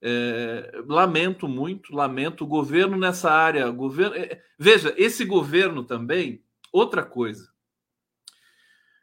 É, 0.00 0.82
lamento 0.86 1.48
muito, 1.48 1.94
lamento 1.94 2.44
o 2.44 2.46
governo 2.46 2.96
nessa 2.96 3.30
área. 3.30 3.70
Governo, 3.70 4.16
é, 4.16 4.42
veja, 4.58 4.92
esse 4.96 5.24
governo 5.24 5.84
também, 5.84 6.44
outra 6.72 7.04
coisa. 7.04 7.52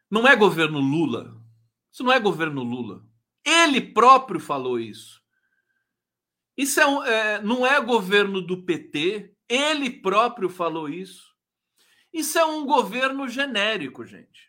Não 0.10 0.28
é 0.28 0.36
governo 0.36 0.80
Lula. 0.80 1.42
Isso 1.92 2.04
não 2.04 2.12
é 2.12 2.20
governo 2.20 2.64
Lula. 2.64 3.04
Ele 3.46 3.80
próprio 3.80 4.40
falou 4.40 4.80
isso. 4.80 5.22
Isso 6.58 6.80
é, 6.80 6.88
um, 6.88 7.04
é 7.04 7.42
não 7.42 7.66
é 7.66 7.80
governo 7.82 8.42
do 8.42 8.64
PT. 8.64 9.34
Ele 9.48 9.90
próprio 9.90 10.50
falou 10.50 10.90
isso. 10.90 11.36
Isso 12.14 12.40
é 12.40 12.46
um 12.46 12.66
governo 12.66 13.28
genérico, 13.28 14.06
gente. 14.06 14.45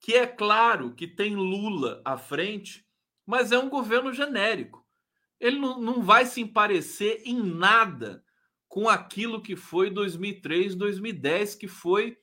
Que 0.00 0.14
é 0.14 0.26
claro 0.26 0.94
que 0.94 1.06
tem 1.06 1.36
Lula 1.36 2.00
à 2.04 2.16
frente, 2.16 2.84
mas 3.26 3.52
é 3.52 3.58
um 3.58 3.68
governo 3.68 4.12
genérico. 4.12 4.84
Ele 5.38 5.58
não, 5.58 5.80
não 5.80 6.02
vai 6.02 6.26
se 6.26 6.44
parecer 6.44 7.22
em 7.24 7.42
nada 7.42 8.24
com 8.68 8.88
aquilo 8.88 9.42
que 9.42 9.56
foi 9.56 9.90
2003, 9.90 10.74
2010, 10.74 11.54
que 11.54 11.68
foi 11.68 12.16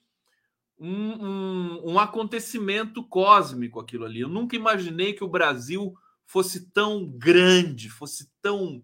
um, 0.80 1.26
um, 1.26 1.92
um, 1.94 2.00
acontecimento 2.00 3.04
cósmico 3.04 3.80
aquilo 3.80 4.06
ali. 4.06 4.22
Eu 4.22 4.30
nunca 4.30 4.56
imaginei 4.56 5.14
que 5.14 5.24
o 5.24 5.30
Brasil 5.30 5.94
fosse 6.26 6.72
tão 6.72 7.06
grande, 7.08 7.90
fosse 7.90 8.32
tão, 8.42 8.84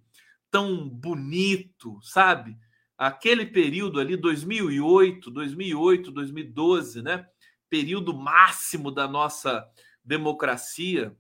tão 0.50 0.88
bonito, 0.90 2.00
sabe? 2.02 2.58
aquele 2.98 3.46
período 3.46 4.00
ali, 4.00 4.16
2008, 4.16 5.30
2008, 5.30 6.12
2012, 6.12 7.02
né? 7.02 7.26
Período 7.74 8.14
máximo 8.14 8.92
da 8.92 9.08
nossa 9.08 9.68
democracia. 10.06 11.18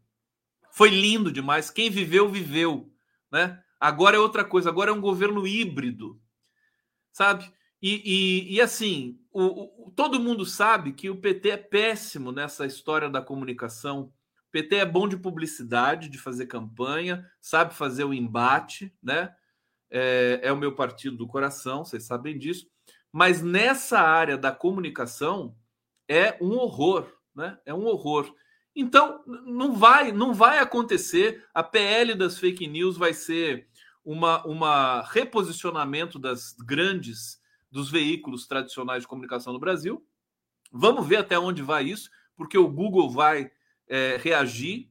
Foi 0.71 0.87
lindo 0.89 1.31
demais. 1.31 1.71
Quem 1.71 1.89
viveu, 1.89 2.29
viveu, 2.29 2.93
né? 3.31 3.59
Agora 3.79 4.17
é 4.17 4.19
outra 4.19 4.45
coisa, 4.45 4.69
agora 4.69 4.91
é 4.91 4.93
um 4.93 5.01
governo 5.01 5.47
híbrido, 5.47 6.21
sabe? 7.11 7.51
E, 7.81 8.03
e, 8.05 8.53
e 8.53 8.61
assim, 8.61 9.19
o, 9.31 9.87
o, 9.87 9.91
todo 9.95 10.19
mundo 10.19 10.45
sabe 10.45 10.93
que 10.93 11.09
o 11.09 11.17
PT 11.17 11.49
é 11.49 11.57
péssimo 11.57 12.31
nessa 12.31 12.67
história 12.67 13.09
da 13.09 13.19
comunicação. 13.19 14.13
O 14.47 14.51
PT 14.51 14.75
é 14.75 14.85
bom 14.85 15.07
de 15.07 15.17
publicidade, 15.17 16.07
de 16.07 16.19
fazer 16.19 16.45
campanha, 16.45 17.27
sabe 17.41 17.73
fazer 17.73 18.03
o 18.03 18.13
embate, 18.13 18.95
né? 19.01 19.33
é, 19.93 20.39
é 20.43 20.51
o 20.51 20.57
meu 20.57 20.75
partido 20.75 21.15
do 21.15 21.27
coração, 21.27 21.85
vocês 21.85 22.03
sabem 22.03 22.37
disso. 22.37 22.67
Mas 23.11 23.41
nessa 23.41 23.99
área 23.99 24.35
da 24.35 24.51
comunicação 24.51 25.55
é 26.07 26.37
um 26.41 26.57
horror, 26.57 27.11
né? 27.35 27.57
É 27.65 27.73
um 27.73 27.85
horror. 27.85 28.33
Então 28.75 29.23
não 29.45 29.73
vai, 29.75 30.11
não 30.11 30.33
vai 30.33 30.59
acontecer. 30.59 31.45
A 31.53 31.63
PL 31.63 32.15
das 32.15 32.39
fake 32.39 32.67
news 32.67 32.97
vai 32.97 33.13
ser 33.13 33.67
uma, 34.03 34.45
uma 34.45 35.01
reposicionamento 35.03 36.19
das 36.19 36.53
grandes 36.53 37.41
dos 37.71 37.89
veículos 37.89 38.47
tradicionais 38.47 39.03
de 39.03 39.07
comunicação 39.07 39.53
no 39.53 39.59
Brasil. 39.59 40.05
Vamos 40.71 41.07
ver 41.07 41.17
até 41.17 41.37
onde 41.37 41.61
vai 41.61 41.85
isso, 41.85 42.09
porque 42.35 42.57
o 42.57 42.67
Google 42.67 43.09
vai 43.09 43.51
é, 43.87 44.17
reagir, 44.17 44.89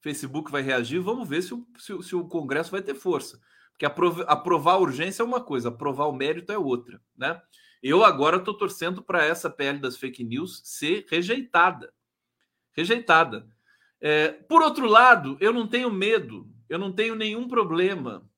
Facebook 0.00 0.50
vai 0.50 0.62
reagir. 0.62 1.00
Vamos 1.00 1.28
ver 1.28 1.42
se 1.42 1.52
o, 1.52 1.66
se, 1.78 2.02
se 2.02 2.16
o 2.16 2.26
Congresso 2.26 2.70
vai 2.70 2.82
ter 2.82 2.94
força. 2.94 3.40
Porque 3.72 3.84
aprovar 3.84 4.72
a 4.72 4.78
urgência 4.78 5.22
é 5.22 5.26
uma 5.26 5.40
coisa, 5.40 5.68
aprovar 5.68 6.06
o 6.06 6.12
mérito 6.12 6.50
é 6.50 6.56
outra, 6.56 7.00
né? 7.14 7.40
Eu 7.82 8.04
agora 8.04 8.36
estou 8.36 8.54
torcendo 8.54 9.02
para 9.02 9.24
essa 9.24 9.50
PL 9.50 9.78
das 9.78 9.96
fake 9.96 10.24
news 10.24 10.60
ser 10.64 11.06
rejeitada. 11.08 11.92
Rejeitada. 12.72 13.48
É, 14.00 14.28
por 14.28 14.62
outro 14.62 14.86
lado, 14.86 15.36
eu 15.40 15.52
não 15.52 15.66
tenho 15.66 15.90
medo, 15.90 16.48
eu 16.68 16.78
não 16.78 16.92
tenho 16.92 17.14
nenhum 17.14 17.48
problema 17.48 18.28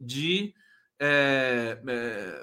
de, 0.00 0.54
é, 0.98 1.80
é, 1.86 2.40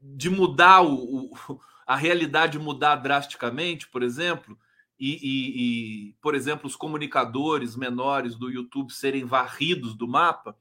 de 0.00 0.30
mudar 0.30 0.82
o, 0.82 1.32
o, 1.32 1.60
a 1.86 1.96
realidade 1.96 2.58
mudar 2.58 2.96
drasticamente, 2.96 3.88
por 3.88 4.02
exemplo, 4.02 4.58
e, 4.98 5.14
e, 5.14 6.10
e, 6.10 6.12
por 6.20 6.34
exemplo, 6.34 6.66
os 6.66 6.76
comunicadores 6.76 7.74
menores 7.74 8.36
do 8.36 8.48
YouTube 8.48 8.92
serem 8.92 9.24
varridos 9.24 9.94
do 9.94 10.06
mapa 10.06 10.56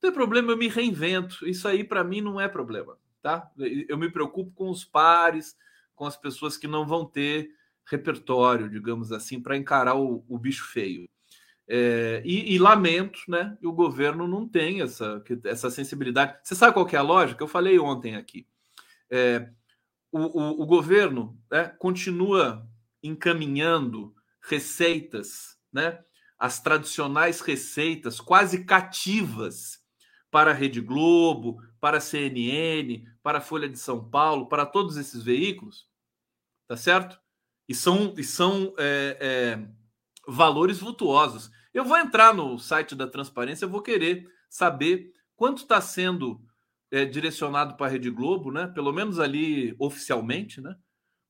tem 0.00 0.12
problema, 0.12 0.52
eu 0.52 0.56
me 0.56 0.68
reinvento. 0.68 1.46
Isso 1.46 1.66
aí 1.66 1.82
para 1.82 2.04
mim 2.04 2.20
não 2.20 2.40
é 2.40 2.48
problema, 2.48 2.96
tá? 3.28 3.50
Eu 3.86 3.98
me 3.98 4.10
preocupo 4.10 4.50
com 4.52 4.70
os 4.70 4.86
pares, 4.86 5.54
com 5.94 6.06
as 6.06 6.16
pessoas 6.16 6.56
que 6.56 6.66
não 6.66 6.86
vão 6.86 7.04
ter 7.04 7.50
repertório, 7.84 8.70
digamos 8.70 9.12
assim, 9.12 9.38
para 9.40 9.56
encarar 9.56 9.96
o, 9.96 10.24
o, 10.26 10.38
bicho 10.38 10.64
feio. 10.64 11.08
É, 11.68 12.22
e, 12.24 12.54
e, 12.54 12.58
lamento, 12.58 13.20
né? 13.28 13.58
O 13.62 13.72
governo 13.72 14.26
não 14.26 14.48
tem 14.48 14.80
essa, 14.80 15.22
essa 15.44 15.70
sensibilidade. 15.70 16.38
Você 16.42 16.54
sabe 16.54 16.72
qual 16.72 16.88
é 16.88 16.96
a 16.96 17.02
lógica? 17.02 17.44
Eu 17.44 17.48
falei 17.48 17.78
ontem 17.78 18.16
aqui. 18.16 18.46
É, 19.10 19.50
o, 20.10 20.20
o, 20.20 20.62
o, 20.62 20.66
governo 20.66 21.38
né, 21.50 21.64
continua 21.78 22.66
encaminhando 23.02 24.14
receitas, 24.40 25.58
né? 25.70 25.98
As 26.38 26.60
tradicionais 26.60 27.40
receitas 27.40 28.20
quase 28.20 28.64
cativas 28.64 29.82
para 30.30 30.50
a 30.50 30.54
Rede 30.54 30.80
Globo, 30.80 31.60
para 31.80 31.98
a 31.98 32.00
CNN, 32.00 33.04
para 33.28 33.38
a 33.38 33.42
Folha 33.42 33.68
de 33.68 33.78
São 33.78 34.02
Paulo, 34.02 34.48
para 34.48 34.64
todos 34.64 34.96
esses 34.96 35.22
veículos, 35.22 35.86
tá 36.66 36.78
certo? 36.78 37.20
E 37.68 37.74
são, 37.74 38.14
e 38.16 38.24
são 38.24 38.72
é, 38.78 39.18
é, 39.20 39.68
valores 40.26 40.78
vultuosos. 40.78 41.50
Eu 41.74 41.84
vou 41.84 41.98
entrar 41.98 42.32
no 42.32 42.58
site 42.58 42.94
da 42.94 43.06
transparência, 43.06 43.66
eu 43.66 43.68
vou 43.68 43.82
querer 43.82 44.26
saber 44.48 45.12
quanto 45.36 45.58
está 45.58 45.78
sendo 45.78 46.42
é, 46.90 47.04
direcionado 47.04 47.76
para 47.76 47.84
a 47.84 47.90
Rede 47.90 48.08
Globo, 48.08 48.50
né? 48.50 48.66
Pelo 48.66 48.94
menos 48.94 49.20
ali 49.20 49.76
oficialmente, 49.78 50.62
né? 50.62 50.74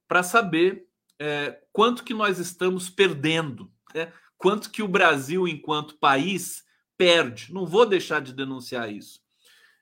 Para 0.07 0.23
saber 0.23 0.87
é, 1.19 1.61
quanto 1.73 2.05
que 2.05 2.15
nós 2.15 2.39
estamos 2.39 2.89
perdendo, 2.89 3.73
né? 3.93 4.13
quanto 4.37 4.71
que 4.71 4.85
o 4.85 4.89
Brasil, 4.89 5.49
enquanto 5.49 5.99
país, 5.99 6.63
perde. 6.97 7.53
Não 7.53 7.67
vou 7.67 7.85
deixar 7.85 8.21
de 8.21 8.33
denunciar 8.33 8.89
isso. 8.89 9.21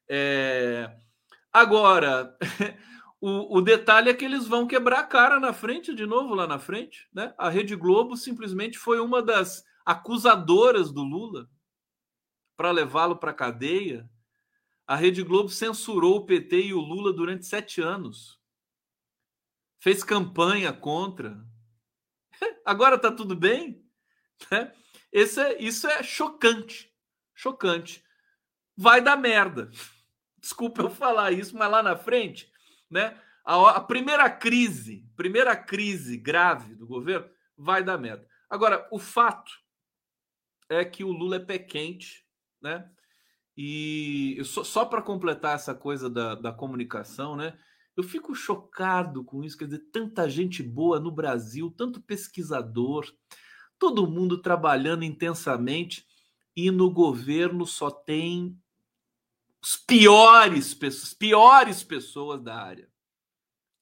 É... 0.09 0.97
Agora, 1.57 2.37
o, 3.19 3.57
o, 3.57 3.61
detalhe 3.63 4.11
é 4.11 4.15
que 4.15 4.25
eles 4.25 4.47
vão 4.47 4.67
quebrar 4.67 5.01
a 5.01 5.07
cara 5.07 5.41
na 5.41 5.55
frente, 5.55 5.95
de 5.95 6.05
novo 6.05 6.35
lá 6.35 6.47
na 6.47 6.59
frente. 6.59 7.09
Né? 7.15 7.35
A 7.39 7.49
Rede 7.49 7.75
Globo 7.75 8.15
simplesmente 8.15 8.77
foi 8.77 9.01
uma 9.01 9.23
das 9.23 9.65
acusadoras 9.85 10.93
do 10.93 11.03
Lula 11.03 11.49
para 12.57 12.71
levá-lo 12.71 13.17
para 13.17 13.31
a 13.31 13.35
cadeia. 13.35 14.07
A 14.87 14.97
Rede 14.97 15.23
Globo 15.23 15.49
censurou 15.49 16.17
o 16.17 16.27
PT 16.27 16.67
e 16.67 16.75
o 16.75 16.81
Lula 16.81 17.11
durante 17.13 17.47
sete 17.47 17.81
anos. 17.81 18.39
Fez 19.81 20.05
campanha 20.05 20.73
contra. 20.75 21.43
Agora 22.67 22.97
está 22.97 23.11
tudo 23.11 23.35
bem? 23.35 23.83
Né? 24.51 24.73
Esse 25.11 25.41
é, 25.41 25.63
isso 25.63 25.87
é 25.87 26.03
chocante 26.03 26.95
chocante. 27.37 28.03
Vai 28.77 29.01
dar 29.01 29.17
merda. 29.17 29.71
Desculpa 30.47 30.81
eu 30.81 30.91
falar 30.91 31.33
isso, 31.33 31.57
mas 31.57 31.69
lá 31.69 31.83
na 31.83 31.97
frente, 31.97 32.49
né? 32.89 33.21
A, 33.45 33.71
a 33.71 33.81
primeira 33.81 34.31
crise, 34.31 35.05
primeira 35.17 35.57
crise 35.57 36.17
grave 36.17 36.77
do 36.77 36.87
governo 36.87 37.29
vai 37.59 37.83
dar 37.83 37.99
merda. 37.99 38.25
Agora, 38.49 38.87
o 38.93 38.99
fato 39.01 39.51
é 40.69 40.85
que 40.85 41.03
o 41.03 41.11
Lula 41.11 41.35
é 41.35 41.41
pé 41.41 41.59
quente, 41.59 42.25
né? 42.63 42.89
E 43.57 44.41
só, 44.45 44.63
só 44.63 44.85
para 44.85 45.03
completar 45.03 45.57
essa 45.57 45.75
coisa 45.75 46.09
da, 46.09 46.37
da 46.37 46.53
comunicação, 46.53 47.35
né? 47.35 47.59
Eu 47.97 48.05
fico 48.05 48.33
chocado 48.33 49.25
com 49.25 49.43
isso, 49.43 49.59
quer 49.59 49.65
dizer, 49.65 49.91
tanta 49.91 50.31
gente 50.31 50.63
boa 50.63 51.01
no 51.01 51.11
Brasil, 51.11 51.75
tanto 51.77 52.01
pesquisador, 52.01 53.05
todo 53.81 54.07
mundo 54.07 54.41
trabalhando 54.41 55.03
intensamente 55.03 56.07
e 56.55 56.71
no 56.71 56.89
governo 56.89 57.67
só 57.67 57.91
tem 57.91 58.57
os 59.67 59.77
piores 59.77 60.75
pessoas, 60.75 61.13
piores 61.13 61.83
pessoas 61.83 62.41
da 62.41 62.55
área. 62.55 62.89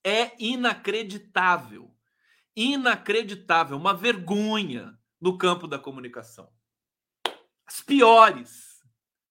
É 0.02 0.32
inacreditável. 0.42 1.94
Inacreditável, 2.56 3.76
uma 3.76 3.92
vergonha 3.92 4.98
no 5.20 5.36
campo 5.36 5.66
da 5.68 5.78
comunicação. 5.78 6.50
As 7.66 7.82
piores. 7.82 8.82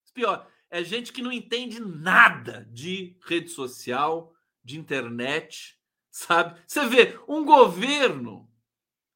As 0.04 0.12
piores. 0.12 0.46
é 0.70 0.84
gente 0.84 1.12
que 1.12 1.22
não 1.22 1.32
entende 1.32 1.80
nada 1.80 2.68
de 2.70 3.18
rede 3.26 3.48
social, 3.48 4.32
de 4.62 4.78
internet, 4.78 5.76
sabe? 6.08 6.62
Você 6.68 6.86
vê 6.86 7.18
um 7.26 7.44
governo, 7.44 8.48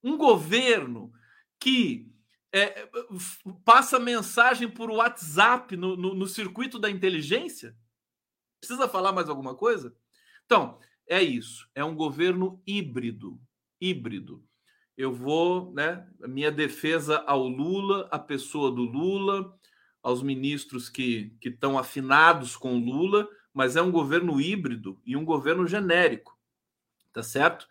um 0.03 0.16
governo 0.16 1.12
que 1.61 2.08
é, 2.53 2.88
passa 3.64 3.99
mensagem 3.99 4.68
por 4.68 4.90
WhatsApp 4.90 5.76
no, 5.76 5.96
no, 5.96 6.14
no 6.14 6.26
circuito 6.26 6.78
da 6.78 6.90
inteligência. 6.90 7.76
Precisa 8.61 8.88
falar 8.88 9.12
mais 9.12 9.28
alguma 9.28 9.55
coisa? 9.55 9.94
Então, 10.44 10.78
é 11.07 11.22
isso. 11.22 11.68
É 11.74 11.84
um 11.84 11.94
governo 11.94 12.62
híbrido. 12.66 13.40
Híbrido. 13.80 14.44
Eu 14.96 15.12
vou, 15.12 15.72
né? 15.72 16.09
Minha 16.20 16.51
defesa 16.51 17.18
ao 17.26 17.46
Lula, 17.46 18.09
a 18.11 18.18
pessoa 18.18 18.70
do 18.72 18.82
Lula, 18.82 19.57
aos 20.03 20.22
ministros 20.22 20.88
que 20.88 21.36
estão 21.44 21.78
afinados 21.78 22.57
com 22.57 22.78
Lula, 22.78 23.28
mas 23.53 23.76
é 23.76 23.82
um 23.82 23.90
governo 23.90 24.40
híbrido 24.40 25.01
e 25.05 25.16
um 25.16 25.24
governo 25.24 25.66
genérico, 25.66 26.36
tá 27.12 27.22
certo? 27.22 27.66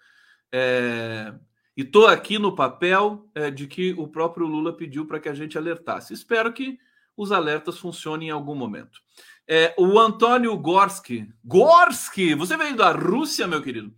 É... 0.51 1.33
E 1.77 1.83
estou 1.83 2.07
aqui 2.07 2.39
no 2.39 2.55
papel 2.55 3.29
é, 3.35 3.51
de 3.51 3.67
que 3.67 3.93
o 3.93 4.07
próprio 4.07 4.47
Lula 4.47 4.73
pediu 4.73 5.05
para 5.05 5.19
que 5.19 5.29
a 5.29 5.33
gente 5.35 5.59
alertasse. 5.59 6.11
Espero 6.11 6.51
que 6.51 6.79
os 7.15 7.31
alertas 7.31 7.77
funcionem 7.77 8.29
em 8.29 8.31
algum 8.31 8.55
momento. 8.55 8.99
É, 9.47 9.75
o 9.77 9.99
Antônio 9.99 10.57
Gorski. 10.57 11.31
Gorski! 11.45 12.33
Você 12.33 12.57
veio 12.57 12.75
da 12.75 12.91
Rússia, 12.91 13.45
meu 13.45 13.61
querido. 13.61 13.93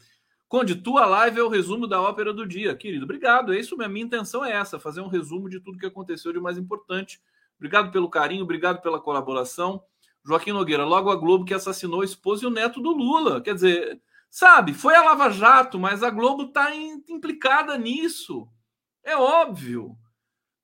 Conde, 0.49 0.75
tua 0.75 1.05
live 1.05 1.39
é 1.39 1.43
o 1.43 1.47
resumo 1.47 1.87
da 1.87 2.01
ópera 2.01 2.33
do 2.33 2.45
dia, 2.45 2.75
querido. 2.75 3.05
Obrigado. 3.05 3.53
É 3.53 3.59
isso, 3.59 3.81
a 3.81 3.87
minha 3.87 4.05
intenção 4.05 4.43
é 4.43 4.51
essa, 4.51 4.77
fazer 4.77 4.99
um 4.99 5.07
resumo 5.07 5.49
de 5.49 5.61
tudo 5.61 5.77
que 5.77 5.85
aconteceu 5.85 6.33
de 6.33 6.39
mais 6.39 6.57
importante. 6.57 7.21
Obrigado 7.57 7.93
pelo 7.93 8.09
carinho, 8.09 8.43
obrigado 8.43 8.81
pela 8.81 8.99
colaboração. 8.99 9.81
Joaquim 10.25 10.51
Nogueira, 10.51 10.83
logo 10.83 11.09
a 11.09 11.15
Globo 11.15 11.45
que 11.45 11.53
assassinou 11.53 12.01
a 12.01 12.05
esposa 12.05 12.43
e 12.43 12.47
o 12.47 12.51
neto 12.51 12.81
do 12.81 12.91
Lula. 12.91 13.39
Quer 13.39 13.53
dizer, 13.53 14.01
sabe, 14.29 14.73
foi 14.73 14.95
a 14.95 15.03
Lava 15.03 15.29
Jato, 15.29 15.79
mas 15.79 16.03
a 16.03 16.09
Globo 16.09 16.43
está 16.43 16.73
implicada 16.75 17.77
nisso. 17.77 18.47
É 19.03 19.15
óbvio. 19.15 19.97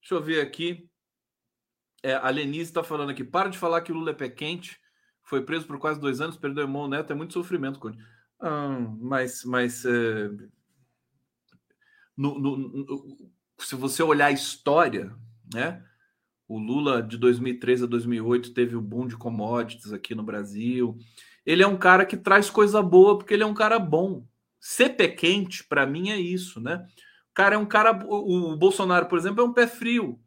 Deixa 0.02 0.16
eu 0.16 0.22
ver 0.22 0.42
aqui. 0.42 0.90
É, 2.04 2.14
a 2.14 2.30
Lenise 2.30 2.70
está 2.70 2.84
falando 2.84 3.10
aqui. 3.10 3.24
Para 3.24 3.50
de 3.50 3.58
falar 3.58 3.82
que 3.82 3.92
o 3.92 3.96
Lula 3.96 4.12
é 4.12 4.14
pé 4.14 4.30
quente. 4.30 4.80
Foi 5.24 5.42
preso 5.44 5.66
por 5.66 5.80
quase 5.80 6.00
dois 6.00 6.22
anos, 6.22 6.38
perdeu 6.38 6.64
o 6.64 6.68
irmão, 6.68 6.88
neto. 6.88 7.12
É 7.12 7.16
muito 7.16 7.34
sofrimento, 7.34 7.80
Conde. 7.80 7.98
Ah, 8.40 8.78
mas 9.00 9.44
mas 9.44 9.84
é, 9.86 10.30
no, 12.16 12.40
no, 12.40 12.58
no, 12.58 13.32
se 13.60 13.76
você 13.76 14.02
olhar 14.04 14.28
a 14.28 14.32
história, 14.32 15.16
né? 15.54 15.84
O 16.48 16.60
Lula 16.60 17.02
de 17.02 17.18
2013 17.18 17.86
a 17.86 17.88
2008 17.88 18.54
teve 18.54 18.76
o 18.76 18.82
boom 18.82 19.08
de 19.08 19.18
commodities 19.18 19.92
aqui 19.92 20.14
no 20.14 20.24
Brasil. 20.24 20.98
Ele 21.46 21.62
é 21.62 21.68
um 21.68 21.78
cara 21.78 22.06
que 22.06 22.18
traz 22.18 22.50
coisa 22.50 22.82
boa 22.82 23.18
porque 23.18 23.34
ele 23.34 23.44
é 23.44 23.46
um 23.46 23.54
cara 23.54 23.78
bom. 23.78 24.26
Ser 24.60 24.90
pé 24.90 25.08
quente, 25.08 25.64
para 25.64 25.86
mim, 25.86 26.10
é 26.10 26.20
isso, 26.20 26.60
né? 26.60 26.86
O 27.30 27.34
cara 27.36 27.56
é 27.56 27.58
um 27.58 27.66
cara. 27.66 27.92
O 28.08 28.56
Bolsonaro, 28.56 29.06
por 29.06 29.18
exemplo, 29.18 29.42
é 29.42 29.46
um 29.46 29.54
pé 29.54 29.68
frio. 29.68 30.20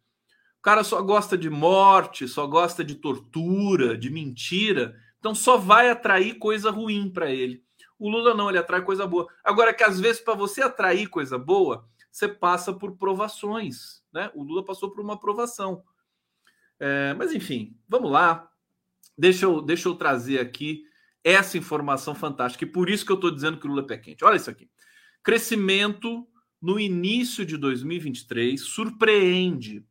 O 0.58 0.62
cara 0.62 0.84
só 0.84 1.02
gosta 1.02 1.36
de 1.36 1.50
morte, 1.50 2.28
só 2.28 2.46
gosta 2.46 2.84
de 2.84 2.94
tortura, 2.94 3.96
de 3.96 4.10
mentira. 4.10 4.94
Então 5.18 5.34
só 5.34 5.56
vai 5.56 5.90
atrair 5.90 6.38
coisa 6.38 6.70
ruim 6.70 7.10
para 7.10 7.30
ele. 7.30 7.62
O 7.98 8.08
Lula 8.08 8.32
não, 8.34 8.48
ele 8.48 8.58
atrai 8.58 8.82
coisa 8.82 9.06
boa. 9.06 9.26
Agora 9.42 9.74
que 9.74 9.82
às 9.82 9.98
vezes 9.98 10.20
para 10.20 10.34
você 10.34 10.62
atrair 10.62 11.08
coisa 11.08 11.36
boa, 11.36 11.88
você 12.10 12.28
passa 12.28 12.72
por 12.72 12.96
provações, 12.96 14.02
né? 14.12 14.30
O 14.34 14.42
Lula 14.42 14.64
passou 14.64 14.90
por 14.90 15.00
uma 15.00 15.18
provação. 15.18 15.82
É, 16.78 17.12
mas 17.14 17.32
enfim, 17.32 17.76
vamos 17.88 18.10
lá. 18.10 18.48
Deixa 19.16 19.46
eu, 19.46 19.60
deixa 19.60 19.88
eu 19.88 19.96
trazer 19.96 20.38
aqui 20.38 20.84
essa 21.30 21.58
informação 21.58 22.14
fantástica. 22.14 22.64
E 22.64 22.68
por 22.68 22.88
isso 22.88 23.04
que 23.04 23.12
eu 23.12 23.16
estou 23.16 23.30
dizendo 23.30 23.58
que 23.58 23.66
o 23.66 23.70
Lula 23.70 23.82
é 23.82 23.86
pé 23.86 23.98
quente. 23.98 24.24
Olha 24.24 24.36
isso 24.36 24.50
aqui. 24.50 24.70
Crescimento 25.22 26.26
no 26.60 26.78
início 26.78 27.44
de 27.44 27.56
2023 27.56 28.60
surpreende 28.60 29.84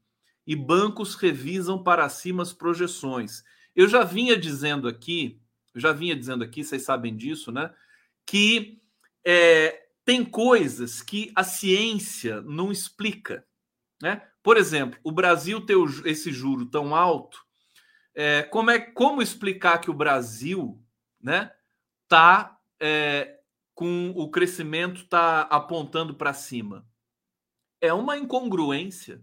e 0.45 0.55
bancos 0.55 1.15
revisam 1.15 1.81
para 1.81 2.07
cima 2.09 2.43
as 2.43 2.53
projeções. 2.53 3.43
Eu 3.75 3.87
já 3.87 4.03
vinha 4.03 4.37
dizendo 4.37 4.87
aqui, 4.87 5.39
já 5.75 5.91
vinha 5.91 6.15
dizendo 6.15 6.43
aqui, 6.43 6.63
vocês 6.63 6.83
sabem 6.83 7.15
disso, 7.15 7.51
né? 7.51 7.73
que 8.25 8.81
é, 9.25 9.87
tem 10.03 10.23
coisas 10.23 11.01
que 11.01 11.31
a 11.35 11.43
ciência 11.43 12.41
não 12.41 12.71
explica. 12.71 13.45
Né? 14.01 14.21
Por 14.41 14.57
exemplo, 14.57 14.99
o 15.03 15.11
Brasil 15.11 15.61
ter 15.61 15.75
esse 16.05 16.31
juro 16.31 16.65
tão 16.65 16.95
alto, 16.95 17.45
é, 18.15 18.43
como 18.43 18.71
é 18.71 18.79
como 18.79 19.21
explicar 19.21 19.79
que 19.79 19.91
o 19.91 19.93
Brasil 19.93 20.81
né, 21.27 21.51
tá 22.07 22.57
é, 22.79 23.41
com 23.75 24.13
o 24.15 24.31
crescimento 24.31 25.05
tá 25.09 25.41
apontando 25.41 26.15
para 26.15 26.31
cima? 26.31 26.87
É 27.81 27.93
uma 27.93 28.17
incongruência, 28.17 29.21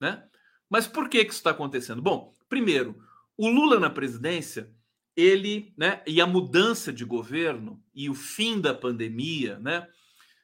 né? 0.00 0.28
Mas 0.70 0.86
por 0.86 1.08
que, 1.08 1.24
que 1.24 1.32
isso 1.32 1.40
está 1.40 1.50
acontecendo? 1.50 2.00
Bom, 2.00 2.36
primeiro, 2.48 3.04
o 3.36 3.48
Lula 3.48 3.80
na 3.80 3.90
presidência 3.90 4.72
ele, 5.16 5.74
né, 5.76 6.02
e 6.06 6.20
a 6.20 6.26
mudança 6.26 6.92
de 6.92 7.04
governo 7.04 7.82
e 7.92 8.08
o 8.08 8.14
fim 8.14 8.60
da 8.60 8.72
pandemia, 8.72 9.58
né, 9.58 9.88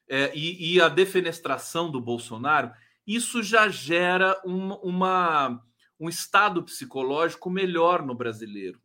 é, 0.08 0.36
e, 0.36 0.74
e, 0.74 0.80
a 0.80 0.88
defenestração 0.88 1.88
do 1.88 2.00
Bolsonaro, 2.00 2.72
isso 3.06 3.44
já 3.44 3.68
gera 3.68 4.40
um, 4.44 4.72
uma, 4.74 5.62
um 6.00 6.08
estado 6.08 6.64
psicológico 6.64 7.48
melhor 7.48 8.04
no 8.04 8.14
brasileiro. 8.14 8.80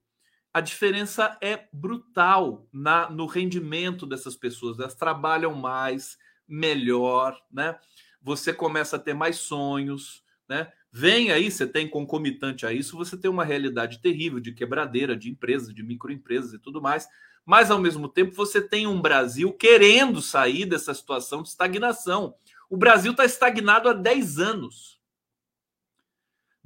A 0.55 0.61
diferença 0.61 1.37
é 1.41 1.67
brutal 1.73 2.65
na, 2.71 3.09
no 3.09 3.25
rendimento 3.25 4.05
dessas 4.05 4.37
pessoas. 4.37 4.79
Elas 4.79 4.95
trabalham 4.95 5.53
mais, 5.53 6.17
melhor, 6.47 7.37
né? 7.51 7.77
Você 8.21 8.53
começa 8.53 8.95
a 8.95 8.99
ter 8.99 9.13
mais 9.13 9.35
sonhos, 9.35 10.23
né? 10.47 10.71
Vem 10.89 11.29
aí, 11.29 11.51
você 11.51 11.67
tem 11.67 11.89
concomitante 11.89 12.65
a 12.65 12.71
isso, 12.71 12.95
você 12.95 13.17
tem 13.17 13.29
uma 13.29 13.43
realidade 13.43 13.99
terrível 13.99 14.39
de 14.39 14.53
quebradeira 14.53 15.13
de 15.13 15.29
empresas, 15.29 15.75
de 15.75 15.83
microempresas 15.83 16.53
e 16.53 16.57
tudo 16.57 16.81
mais. 16.81 17.05
Mas, 17.45 17.69
ao 17.69 17.77
mesmo 17.77 18.07
tempo, 18.07 18.33
você 18.33 18.61
tem 18.61 18.87
um 18.87 19.01
Brasil 19.01 19.51
querendo 19.51 20.21
sair 20.21 20.65
dessa 20.65 20.93
situação 20.93 21.43
de 21.43 21.49
estagnação. 21.49 22.33
O 22.69 22.77
Brasil 22.77 23.11
está 23.11 23.25
estagnado 23.25 23.89
há 23.89 23.93
10 23.93 24.39
anos. 24.39 24.94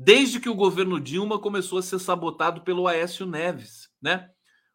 Desde 0.02 0.39
que 0.39 0.47
o 0.47 0.56
governo 0.56 0.97
Dilma 0.97 1.38
começou 1.38 1.78
a 1.78 1.82
ser 1.82 2.00
sabotado 2.00 2.62
pelo 2.62 2.88
Aécio 2.88 3.26
Neves. 3.26 3.89
Né? 4.02 4.30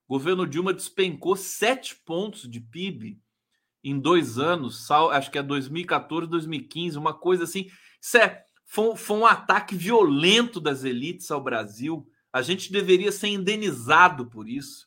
O 0.07 0.18
governo 0.18 0.47
Dilma 0.47 0.75
despencou 0.75 1.35
7 1.35 1.97
pontos 2.05 2.43
de 2.47 2.61
PIB 2.61 3.18
em 3.83 3.99
dois 3.99 4.39
anos, 4.39 4.91
acho 4.91 5.31
que 5.31 5.39
é 5.39 5.43
2014, 5.43 6.29
2015, 6.29 6.99
uma 6.99 7.14
coisa 7.14 7.45
assim. 7.45 7.70
Isso 7.99 8.18
é 8.18 8.45
foi, 8.66 8.97
foi 8.97 9.16
um 9.16 9.25
ataque 9.25 9.75
violento 9.75 10.61
das 10.61 10.85
elites 10.85 11.31
ao 11.31 11.43
Brasil. 11.43 12.07
A 12.31 12.43
gente 12.43 12.70
deveria 12.70 13.11
ser 13.11 13.29
indenizado 13.29 14.27
por 14.29 14.47
isso. 14.47 14.87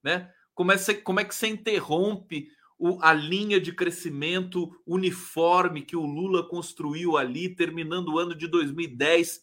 Né? 0.00 0.30
Como, 0.54 0.70
é, 0.70 0.76
como 1.02 1.18
é 1.18 1.24
que 1.24 1.34
você 1.34 1.48
interrompe 1.48 2.46
o, 2.78 3.02
a 3.02 3.12
linha 3.12 3.60
de 3.60 3.72
crescimento 3.72 4.70
uniforme 4.86 5.82
que 5.82 5.96
o 5.96 6.06
Lula 6.06 6.48
construiu 6.48 7.16
ali, 7.16 7.52
terminando 7.52 8.10
o 8.10 8.18
ano 8.18 8.34
de 8.34 8.46
2010 8.46 9.40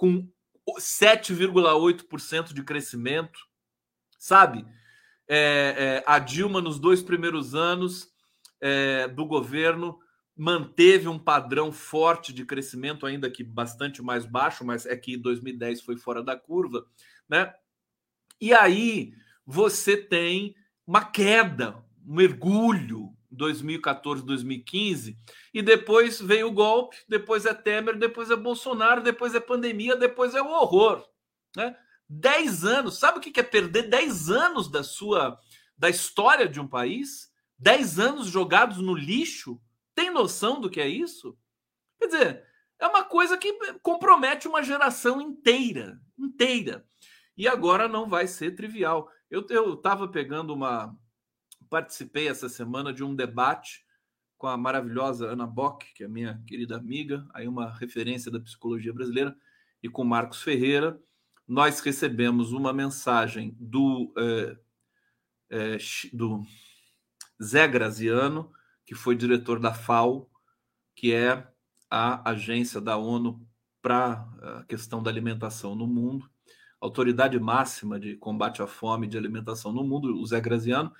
com 0.00 0.26
7,8% 0.78 2.54
de 2.54 2.62
crescimento? 2.62 3.38
Sabe? 4.18 4.64
É, 5.28 5.98
é, 5.98 6.04
a 6.06 6.18
Dilma, 6.18 6.62
nos 6.62 6.78
dois 6.78 7.02
primeiros 7.02 7.54
anos 7.54 8.08
é, 8.62 9.06
do 9.08 9.26
governo, 9.26 9.98
manteve 10.34 11.06
um 11.06 11.18
padrão 11.18 11.70
forte 11.70 12.32
de 12.32 12.46
crescimento, 12.46 13.04
ainda 13.04 13.30
que 13.30 13.44
bastante 13.44 14.00
mais 14.00 14.24
baixo, 14.24 14.64
mas 14.64 14.86
é 14.86 14.96
que 14.96 15.18
2010 15.18 15.82
foi 15.82 15.98
fora 15.98 16.22
da 16.22 16.34
curva, 16.34 16.86
né? 17.28 17.52
E 18.40 18.54
aí 18.54 19.12
você 19.44 19.98
tem 19.98 20.54
uma 20.86 21.04
queda, 21.04 21.76
um 22.06 22.14
mergulho 22.14 23.14
2014, 23.30 24.24
2015, 24.24 25.16
e 25.54 25.62
depois 25.62 26.20
veio 26.20 26.48
o 26.48 26.52
golpe, 26.52 26.96
depois 27.08 27.46
é 27.46 27.54
Temer, 27.54 27.96
depois 27.96 28.30
é 28.30 28.36
Bolsonaro, 28.36 29.02
depois 29.02 29.34
é 29.34 29.40
pandemia, 29.40 29.96
depois 29.96 30.34
é 30.34 30.42
o 30.42 30.48
horror, 30.48 31.06
né? 31.56 31.76
Dez 32.08 32.64
anos, 32.64 32.98
sabe 32.98 33.18
o 33.18 33.20
que 33.20 33.38
é 33.38 33.42
perder 33.42 33.84
dez 33.84 34.30
anos 34.30 34.68
da 34.68 34.82
sua 34.82 35.38
da 35.78 35.88
história 35.88 36.48
de 36.48 36.60
um 36.60 36.66
país? 36.66 37.30
Dez 37.56 37.98
anos 37.98 38.26
jogados 38.26 38.78
no 38.78 38.94
lixo 38.94 39.60
tem 39.94 40.10
noção 40.10 40.60
do 40.60 40.68
que 40.68 40.80
é 40.80 40.88
isso? 40.88 41.38
Quer 41.98 42.06
dizer, 42.06 42.44
é 42.78 42.86
uma 42.86 43.04
coisa 43.04 43.36
que 43.36 43.52
compromete 43.82 44.48
uma 44.48 44.62
geração 44.62 45.20
inteira, 45.20 46.00
inteira. 46.18 46.86
E 47.36 47.46
agora 47.46 47.86
não 47.86 48.08
vai 48.08 48.26
ser 48.26 48.54
trivial. 48.54 49.10
Eu 49.30 49.46
estava 49.74 50.08
pegando 50.08 50.54
uma. 50.54 50.96
Participei 51.70 52.26
essa 52.26 52.48
semana 52.48 52.92
de 52.92 53.04
um 53.04 53.14
debate 53.14 53.86
com 54.36 54.48
a 54.48 54.56
maravilhosa 54.56 55.28
Ana 55.28 55.46
Bock, 55.46 55.86
que 55.94 56.02
é 56.02 56.08
minha 56.08 56.42
querida 56.46 56.76
amiga, 56.76 57.24
aí 57.32 57.46
uma 57.46 57.70
referência 57.70 58.28
da 58.28 58.40
psicologia 58.40 58.92
brasileira, 58.92 59.36
e 59.80 59.88
com 59.88 60.02
Marcos 60.02 60.42
Ferreira, 60.42 61.00
nós 61.46 61.78
recebemos 61.80 62.52
uma 62.52 62.72
mensagem 62.72 63.56
do, 63.60 64.12
é, 64.18 64.56
é, 65.50 65.78
do 66.12 66.42
Zé 67.40 67.68
Graziano, 67.68 68.52
que 68.84 68.94
foi 68.94 69.14
diretor 69.14 69.60
da 69.60 69.72
FAO, 69.72 70.28
que 70.96 71.12
é 71.12 71.46
a 71.88 72.30
agência 72.30 72.80
da 72.80 72.96
ONU 72.96 73.46
para 73.80 74.28
a 74.42 74.64
questão 74.64 75.02
da 75.02 75.10
alimentação 75.10 75.74
no 75.76 75.86
mundo, 75.86 76.28
autoridade 76.80 77.38
máxima 77.38 78.00
de 78.00 78.16
combate 78.16 78.60
à 78.60 78.66
fome 78.66 79.06
e 79.06 79.10
de 79.10 79.16
alimentação 79.16 79.72
no 79.72 79.84
mundo, 79.84 80.20
o 80.20 80.26
Zé 80.26 80.40
Graziano, 80.40 80.92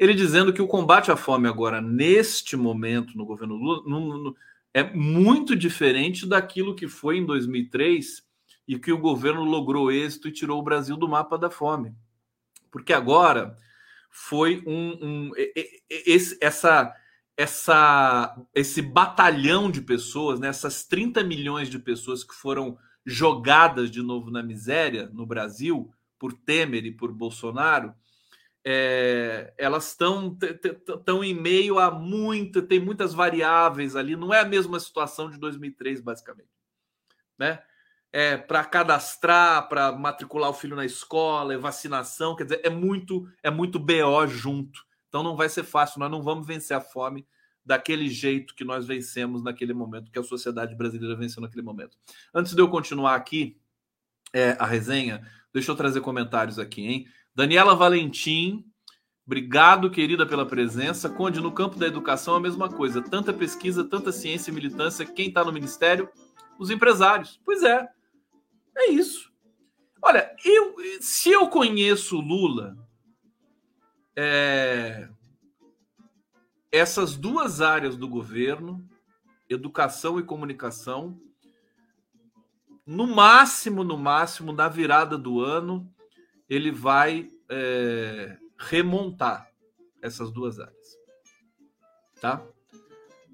ele 0.00 0.14
dizendo 0.14 0.50
que 0.50 0.62
o 0.62 0.66
combate 0.66 1.10
à 1.10 1.16
fome 1.16 1.46
agora, 1.46 1.78
neste 1.78 2.56
momento, 2.56 3.18
no 3.18 3.26
governo 3.26 3.54
Lula, 3.54 4.34
é 4.72 4.82
muito 4.82 5.54
diferente 5.54 6.26
daquilo 6.26 6.74
que 6.74 6.88
foi 6.88 7.18
em 7.18 7.26
2003 7.26 8.26
e 8.66 8.78
que 8.78 8.90
o 8.90 8.98
governo 8.98 9.44
logrou 9.44 9.92
êxito 9.92 10.26
e 10.26 10.32
tirou 10.32 10.58
o 10.58 10.62
Brasil 10.62 10.96
do 10.96 11.06
mapa 11.06 11.36
da 11.36 11.50
fome. 11.50 11.94
Porque 12.70 12.94
agora 12.94 13.54
foi 14.10 14.62
um, 14.66 14.98
um 15.02 15.32
esse, 15.86 16.38
essa, 16.40 16.96
essa, 17.36 18.42
esse 18.54 18.80
batalhão 18.80 19.70
de 19.70 19.82
pessoas, 19.82 20.40
né, 20.40 20.48
essas 20.48 20.82
30 20.82 21.22
milhões 21.24 21.68
de 21.68 21.78
pessoas 21.78 22.24
que 22.24 22.34
foram 22.34 22.78
jogadas 23.04 23.90
de 23.90 24.00
novo 24.00 24.30
na 24.30 24.42
miséria 24.42 25.10
no 25.12 25.26
Brasil 25.26 25.92
por 26.18 26.32
Temer 26.32 26.86
e 26.86 26.90
por 26.90 27.12
Bolsonaro, 27.12 27.94
é, 28.64 29.54
elas 29.56 29.88
estão 29.88 30.36
estão 30.88 31.24
em 31.24 31.34
meio 31.34 31.78
a 31.78 31.90
muita, 31.90 32.60
tem 32.60 32.78
muitas 32.78 33.14
variáveis 33.14 33.96
ali, 33.96 34.16
não 34.16 34.32
é 34.34 34.40
a 34.40 34.44
mesma 34.44 34.78
situação 34.78 35.30
de 35.30 35.38
2003, 35.38 36.00
basicamente, 36.00 36.50
né? 37.38 37.62
É, 38.12 38.36
para 38.36 38.64
cadastrar, 38.64 39.68
para 39.68 39.92
matricular 39.92 40.50
o 40.50 40.54
filho 40.54 40.74
na 40.74 40.84
escola, 40.84 41.54
é 41.54 41.56
vacinação, 41.56 42.34
quer 42.34 42.42
dizer, 42.42 42.60
é 42.64 42.68
muito, 42.68 43.28
é 43.40 43.50
muito 43.50 43.78
BO 43.78 44.26
junto. 44.26 44.84
Então 45.08 45.22
não 45.22 45.36
vai 45.36 45.48
ser 45.48 45.62
fácil, 45.62 46.00
nós 46.00 46.10
não 46.10 46.22
vamos 46.22 46.46
vencer 46.46 46.76
a 46.76 46.80
fome 46.80 47.24
daquele 47.64 48.08
jeito 48.08 48.54
que 48.54 48.64
nós 48.64 48.86
vencemos 48.86 49.42
naquele 49.44 49.72
momento, 49.72 50.10
que 50.10 50.18
a 50.18 50.24
sociedade 50.24 50.74
brasileira 50.74 51.16
venceu 51.16 51.40
naquele 51.40 51.62
momento. 51.62 51.96
Antes 52.34 52.54
de 52.54 52.60
eu 52.60 52.68
continuar 52.68 53.14
aqui 53.14 53.60
é, 54.32 54.56
a 54.58 54.66
resenha, 54.66 55.24
deixa 55.52 55.70
eu 55.70 55.76
trazer 55.76 56.00
comentários 56.00 56.58
aqui, 56.58 56.84
hein? 56.86 57.06
Daniela 57.34 57.74
Valentim, 57.74 58.64
obrigado, 59.26 59.90
querida, 59.90 60.26
pela 60.26 60.44
presença. 60.44 61.08
Conde, 61.08 61.40
no 61.40 61.52
campo 61.52 61.78
da 61.78 61.86
educação, 61.86 62.34
a 62.34 62.40
mesma 62.40 62.68
coisa. 62.68 63.00
Tanta 63.00 63.32
pesquisa, 63.32 63.84
tanta 63.84 64.12
ciência 64.12 64.50
e 64.50 64.54
militância. 64.54 65.06
Quem 65.06 65.28
está 65.28 65.44
no 65.44 65.52
ministério? 65.52 66.08
Os 66.58 66.70
empresários. 66.70 67.40
Pois 67.44 67.62
é, 67.62 67.88
é 68.76 68.90
isso. 68.90 69.30
Olha, 70.02 70.34
eu, 70.44 70.74
se 71.00 71.30
eu 71.30 71.48
conheço 71.48 72.20
Lula, 72.20 72.76
é, 74.16 75.08
essas 76.72 77.16
duas 77.16 77.60
áreas 77.60 77.96
do 77.96 78.08
governo, 78.08 78.84
educação 79.48 80.18
e 80.18 80.22
comunicação, 80.22 81.20
no 82.86 83.06
máximo, 83.06 83.84
no 83.84 83.96
máximo, 83.96 84.52
na 84.52 84.68
virada 84.68 85.16
do 85.18 85.40
ano, 85.40 85.88
ele 86.50 86.72
vai 86.72 87.30
é, 87.48 88.36
remontar 88.58 89.48
essas 90.02 90.32
duas 90.32 90.58
áreas. 90.58 90.98
Tá? 92.20 92.44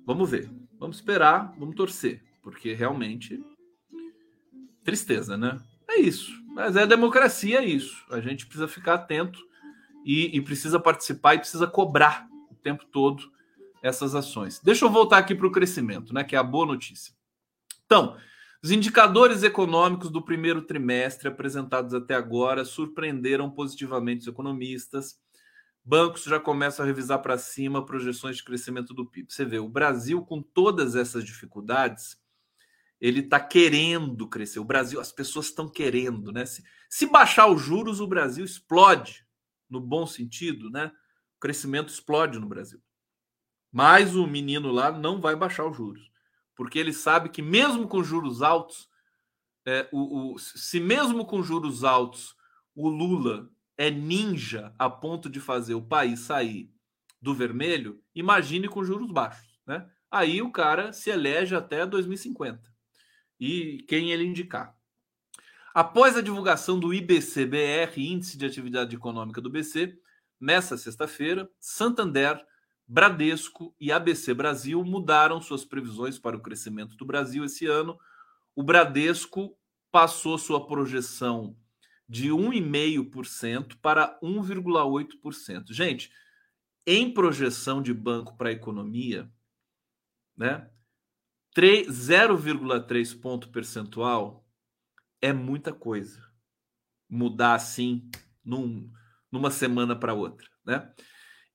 Vamos 0.05 0.31
ver. 0.31 0.51
Vamos 0.79 0.97
esperar, 0.97 1.55
vamos 1.59 1.75
torcer, 1.75 2.23
porque 2.43 2.75
realmente 2.75 3.43
tristeza, 4.85 5.37
né? 5.37 5.59
É 5.89 5.99
isso. 5.99 6.31
Mas 6.49 6.77
é 6.77 6.87
democracia, 6.87 7.61
é 7.61 7.65
isso. 7.65 8.05
A 8.11 8.21
gente 8.21 8.45
precisa 8.45 8.69
ficar 8.69 8.95
atento 8.95 9.41
e, 10.05 10.37
e 10.37 10.41
precisa 10.41 10.79
participar 10.79 11.35
e 11.35 11.39
precisa 11.39 11.67
cobrar 11.67 12.29
o 12.51 12.55
tempo 12.55 12.85
todo 12.85 13.33
essas 13.83 14.15
ações. 14.15 14.61
Deixa 14.61 14.85
eu 14.85 14.91
voltar 14.91 15.19
aqui 15.19 15.35
para 15.35 15.47
o 15.47 15.53
crescimento, 15.53 16.13
né? 16.13 16.23
Que 16.23 16.37
é 16.37 16.39
a 16.39 16.43
boa 16.43 16.67
notícia. 16.67 17.15
Então, 17.87 18.17
os 18.67 18.73
indicadores 18.73 19.45
econômicos 19.45 20.11
do 20.11 20.21
primeiro 20.21 20.61
trimestre 20.61 21.29
apresentados 21.29 21.95
até 21.95 22.17
agora 22.17 22.65
surpreenderam 22.65 23.49
positivamente 23.49 24.23
os 24.23 24.27
economistas. 24.27 25.21
Bancos 25.85 26.25
já 26.25 26.41
começam 26.41 26.83
a 26.83 26.87
revisar 26.89 27.23
para 27.23 27.39
cima 27.39 27.87
projeções 27.87 28.39
de 28.39 28.43
crescimento 28.43 28.93
do 28.93 29.07
PIB. 29.07 29.33
Você 29.33 29.45
vê, 29.45 29.61
o 29.61 29.69
Brasil, 29.69 30.21
com 30.21 30.43
todas 30.43 30.97
essas 30.97 31.25
dificuldades, 31.25 32.21
ele 33.01 33.21
está 33.21 33.39
querendo 33.39 34.29
crescer. 34.29 34.59
O 34.59 34.65
Brasil, 34.65 34.99
as 34.99 35.13
pessoas 35.13 35.47
estão 35.47 35.69
querendo, 35.69 36.33
né? 36.33 36.45
Se, 36.45 36.65
se 36.91 37.07
baixar 37.07 37.47
os 37.47 37.63
juros, 37.63 38.01
o 38.01 38.07
Brasil 38.09 38.45
explode, 38.45 39.25
no 39.71 39.81
bom 39.81 40.09
sentido, 40.09 40.71
né? 40.71 40.91
O 41.37 41.39
crescimento 41.39 41.91
explode 41.91 42.41
no 42.41 42.49
Brasil. 42.49 42.83
Mas 43.71 44.17
o 44.17 44.27
menino 44.27 44.73
lá 44.73 44.91
não 44.91 45.21
vai 45.21 45.37
baixar 45.37 45.65
os 45.65 45.77
juros 45.77 46.16
porque 46.57 46.79
ele 46.79 46.93
sabe 46.93 47.29
que 47.29 47.43
mesmo 47.43 47.87
com 47.87 48.03
juros 48.03 48.43
altos, 48.43 48.89
é, 49.65 49.89
o, 49.93 50.33
o, 50.35 50.39
se 50.39 50.81
mesmo 50.81 51.25
com 51.25 51.43
juros 51.43 51.85
altos 51.85 52.35
o 52.75 52.89
Lula 52.89 53.49
é 53.77 53.91
ninja 53.91 54.75
a 54.79 54.89
ponto 54.89 55.29
de 55.29 55.39
fazer 55.39 55.75
o 55.75 55.83
país 55.83 56.21
sair 56.21 56.73
do 57.21 57.35
vermelho, 57.35 58.03
imagine 58.15 58.69
com 58.69 58.85
juros 58.85 59.11
baixos, 59.11 59.61
né? 59.67 59.89
Aí 60.11 60.41
o 60.41 60.51
cara 60.51 60.93
se 60.93 61.11
elege 61.11 61.55
até 61.55 61.85
2050 61.85 62.63
e 63.39 63.85
quem 63.89 64.13
ele 64.13 64.25
indicar. 64.25 64.75
Após 65.75 66.17
a 66.17 66.23
divulgação 66.23 66.81
do 66.81 66.95
IBC-BR, 66.95 67.99
Índice 67.99 68.39
de 68.39 68.47
Atividade 68.47 68.97
Econômica 68.97 69.43
do 69.43 69.51
BC, 69.51 69.99
nessa 70.41 70.79
sexta-feira, 70.79 71.51
Santander 71.61 72.43
Bradesco 72.89 73.75
e 73.81 73.91
ABC 73.91 74.33
Brasil 74.33 74.85
mudaram 74.85 75.41
suas 75.41 75.65
previsões 75.65 76.19
para 76.19 76.37
o 76.37 76.41
crescimento 76.41 76.97
do 76.97 77.05
Brasil 77.05 77.45
esse 77.45 77.67
ano. 77.67 77.99
O 78.55 78.63
Bradesco 78.63 79.59
passou 79.91 80.39
sua 80.39 80.67
projeção 80.67 81.57
de 82.09 82.29
1,5% 82.29 83.77
para 83.81 84.19
1,8%. 84.23 85.73
Gente, 85.73 86.13
em 86.87 87.13
projeção 87.13 87.83
de 87.83 87.93
banco 87.93 88.37
para 88.37 88.51
a 88.51 88.53
economia, 88.53 89.29
né? 90.37 90.71
0,3 91.57 93.21
ponto 93.21 93.49
percentual 93.51 94.47
é 95.21 95.33
muita 95.33 95.73
coisa. 95.73 96.25
Mudar 97.09 97.55
assim 97.55 98.09
num, 98.45 98.93
numa 99.33 99.51
semana 99.51 99.97
para 99.97 100.15
outra, 100.15 100.49
né? 100.65 100.93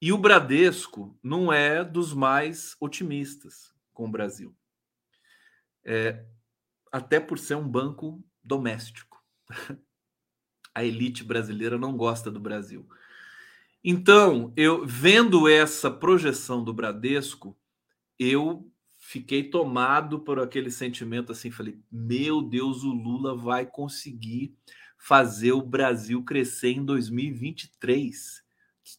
E 0.01 0.11
o 0.11 0.17
Bradesco 0.17 1.15
não 1.21 1.53
é 1.53 1.83
dos 1.83 2.11
mais 2.11 2.75
otimistas 2.79 3.71
com 3.93 4.05
o 4.05 4.11
Brasil. 4.11 4.55
É, 5.85 6.25
até 6.91 7.19
por 7.19 7.37
ser 7.37 7.55
um 7.55 7.67
banco 7.67 8.23
doméstico. 8.43 9.23
A 10.73 10.83
elite 10.83 11.23
brasileira 11.23 11.77
não 11.77 11.95
gosta 11.97 12.31
do 12.31 12.39
Brasil. 12.39 12.87
Então, 13.83 14.53
eu 14.55 14.85
vendo 14.85 15.47
essa 15.47 15.91
projeção 15.91 16.63
do 16.63 16.73
Bradesco, 16.73 17.57
eu 18.17 18.71
fiquei 18.99 19.43
tomado 19.49 20.19
por 20.19 20.39
aquele 20.39 20.71
sentimento 20.71 21.31
assim, 21.31 21.51
falei: 21.51 21.79
"Meu 21.91 22.41
Deus, 22.41 22.83
o 22.83 22.91
Lula 22.93 23.35
vai 23.35 23.65
conseguir 23.65 24.55
fazer 24.97 25.51
o 25.51 25.61
Brasil 25.61 26.23
crescer 26.23 26.71
em 26.71 26.85
2023" 26.85 28.43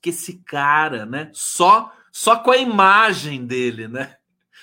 que 0.01 0.11
esse 0.11 0.43
cara, 0.45 1.05
né? 1.05 1.31
Só 1.33 1.93
só 2.13 2.37
com 2.37 2.51
a 2.51 2.59
imagem 2.59 3.47
dele, 3.47 3.89
né? 3.89 4.17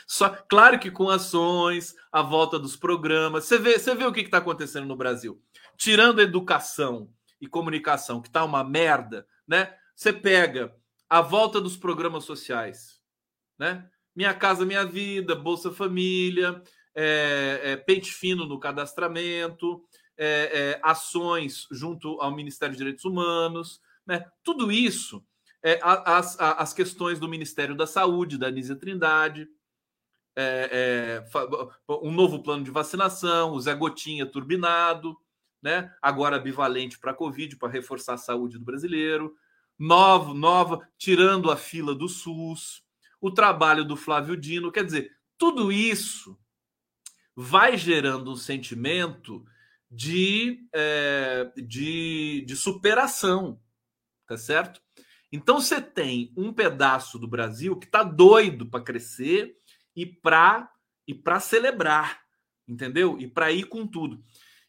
Só, 0.05 0.29
claro 0.29 0.79
que 0.79 0.91
com 0.91 1.09
ações, 1.09 1.95
a 2.11 2.21
volta 2.21 2.59
dos 2.59 2.75
programas. 2.75 3.45
Você 3.45 3.57
vê, 3.57 3.77
você 3.77 3.95
vê 3.95 4.05
o 4.05 4.13
que 4.13 4.21
está 4.21 4.37
acontecendo 4.37 4.85
no 4.85 4.95
Brasil. 4.95 5.41
Tirando 5.75 6.21
educação 6.21 7.09
e 7.41 7.47
comunicação, 7.47 8.21
que 8.21 8.27
está 8.27 8.45
uma 8.45 8.63
merda, 8.63 9.25
né? 9.47 9.75
Você 9.95 10.13
pega 10.13 10.73
a 11.09 11.21
volta 11.21 11.59
dos 11.59 11.75
programas 11.75 12.23
sociais, 12.23 13.01
né? 13.57 13.89
Minha 14.15 14.33
Casa 14.33 14.65
Minha 14.65 14.85
Vida, 14.85 15.35
Bolsa 15.35 15.71
Família, 15.71 16.61
é, 16.93 17.61
é, 17.63 17.77
pente 17.77 18.11
fino 18.11 18.45
no 18.45 18.59
cadastramento, 18.59 19.83
é, 20.17 20.75
é 20.75 20.79
ações 20.83 21.67
junto 21.71 22.19
ao 22.21 22.35
Ministério 22.35 22.73
dos 22.73 22.79
Direitos 22.79 23.05
Humanos, 23.05 23.81
né? 24.09 24.25
Tudo 24.43 24.71
isso, 24.71 25.23
é, 25.61 25.79
as, 25.83 26.35
as 26.39 26.73
questões 26.73 27.19
do 27.19 27.29
Ministério 27.29 27.75
da 27.75 27.85
Saúde, 27.85 28.39
da 28.39 28.47
Anísia 28.47 28.75
Trindade, 28.75 29.47
é, 30.35 31.23
é, 31.29 31.97
um 32.01 32.11
novo 32.11 32.41
plano 32.41 32.63
de 32.63 32.71
vacinação, 32.71 33.51
o 33.51 33.61
Zé 33.61 33.75
Gotinha 33.75 34.25
turbinado, 34.25 35.15
né? 35.61 35.93
agora 36.01 36.39
bivalente 36.39 36.97
para 36.97 37.11
a 37.11 37.13
Covid, 37.13 37.55
para 37.57 37.69
reforçar 37.69 38.15
a 38.15 38.17
saúde 38.17 38.57
do 38.57 38.65
brasileiro, 38.65 39.35
novo, 39.77 40.33
nova, 40.33 40.79
tirando 40.97 41.51
a 41.51 41.55
fila 41.55 41.93
do 41.93 42.09
SUS, 42.09 42.81
o 43.21 43.29
trabalho 43.29 43.85
do 43.85 43.95
Flávio 43.95 44.35
Dino, 44.35 44.71
quer 44.71 44.85
dizer, 44.85 45.11
tudo 45.37 45.71
isso 45.71 46.35
vai 47.35 47.77
gerando 47.77 48.31
um 48.31 48.35
sentimento 48.35 49.45
de, 49.91 50.67
é, 50.73 51.51
de, 51.57 52.43
de 52.47 52.55
superação, 52.55 53.59
tá 54.29 54.37
certo? 54.37 54.79
Então 55.31 55.59
você 55.59 55.81
tem 55.81 56.31
um 56.37 56.53
pedaço 56.53 57.17
do 57.17 57.27
Brasil 57.27 57.75
que 57.75 57.87
está 57.87 58.03
doido 58.03 58.67
para 58.67 58.83
crescer 58.83 59.57
e 59.95 60.05
para 60.05 60.71
e 61.07 61.15
para 61.15 61.39
celebrar, 61.39 62.21
entendeu? 62.67 63.17
E 63.19 63.27
para 63.27 63.51
ir 63.51 63.63
com 63.63 63.87
tudo. 63.87 64.23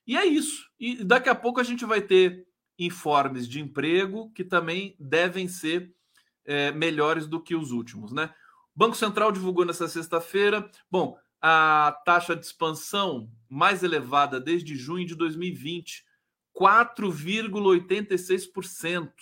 E 0.06 0.16
é 0.16 0.24
isso. 0.24 0.66
E 0.78 1.04
daqui 1.04 1.28
a 1.28 1.34
pouco 1.34 1.60
a 1.60 1.62
gente 1.62 1.84
vai 1.84 2.00
ter 2.00 2.46
informes 2.78 3.46
de 3.46 3.60
emprego 3.60 4.32
que 4.32 4.42
também 4.42 4.96
devem 4.98 5.46
ser 5.46 5.94
é, 6.46 6.72
melhores 6.72 7.26
do 7.26 7.42
que 7.42 7.54
os 7.54 7.70
últimos, 7.70 8.12
né? 8.12 8.32
O 8.74 8.78
Banco 8.78 8.96
Central 8.96 9.30
divulgou 9.30 9.66
nessa 9.66 9.86
sexta-feira, 9.86 10.70
bom, 10.90 11.18
a 11.42 12.00
taxa 12.06 12.34
de 12.34 12.46
expansão 12.46 13.30
mais 13.46 13.82
elevada 13.82 14.40
desde 14.40 14.74
junho 14.74 15.06
de 15.06 15.14
2020, 15.14 16.02
4,86%, 16.58 19.12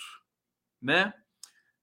né? 0.80 1.12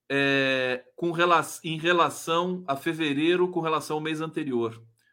É, 0.08 0.84
com 0.94 1.10
relação, 1.10 1.60
em 1.64 1.78
relação 1.78 2.64
a 2.66 2.76
fevereiro 2.76 3.50
com 3.50 3.60
relação 3.60 3.96
ao 3.96 4.02
mês 4.02 4.20
anterior. 4.20 4.72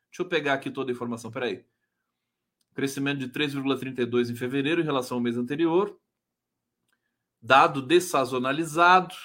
Deixa 0.09 0.21
eu 0.21 0.25
pegar 0.25 0.53
aqui 0.53 0.69
toda 0.69 0.91
a 0.91 0.93
informação, 0.93 1.31
peraí. 1.31 1.65
Crescimento 2.75 3.19
de 3.19 3.29
3,32 3.29 4.29
em 4.29 4.35
fevereiro 4.35 4.81
em 4.81 4.83
relação 4.83 5.17
ao 5.17 5.23
mês 5.23 5.37
anterior. 5.37 5.97
Dado 7.41 7.81
dessazonalizado, 7.81 9.15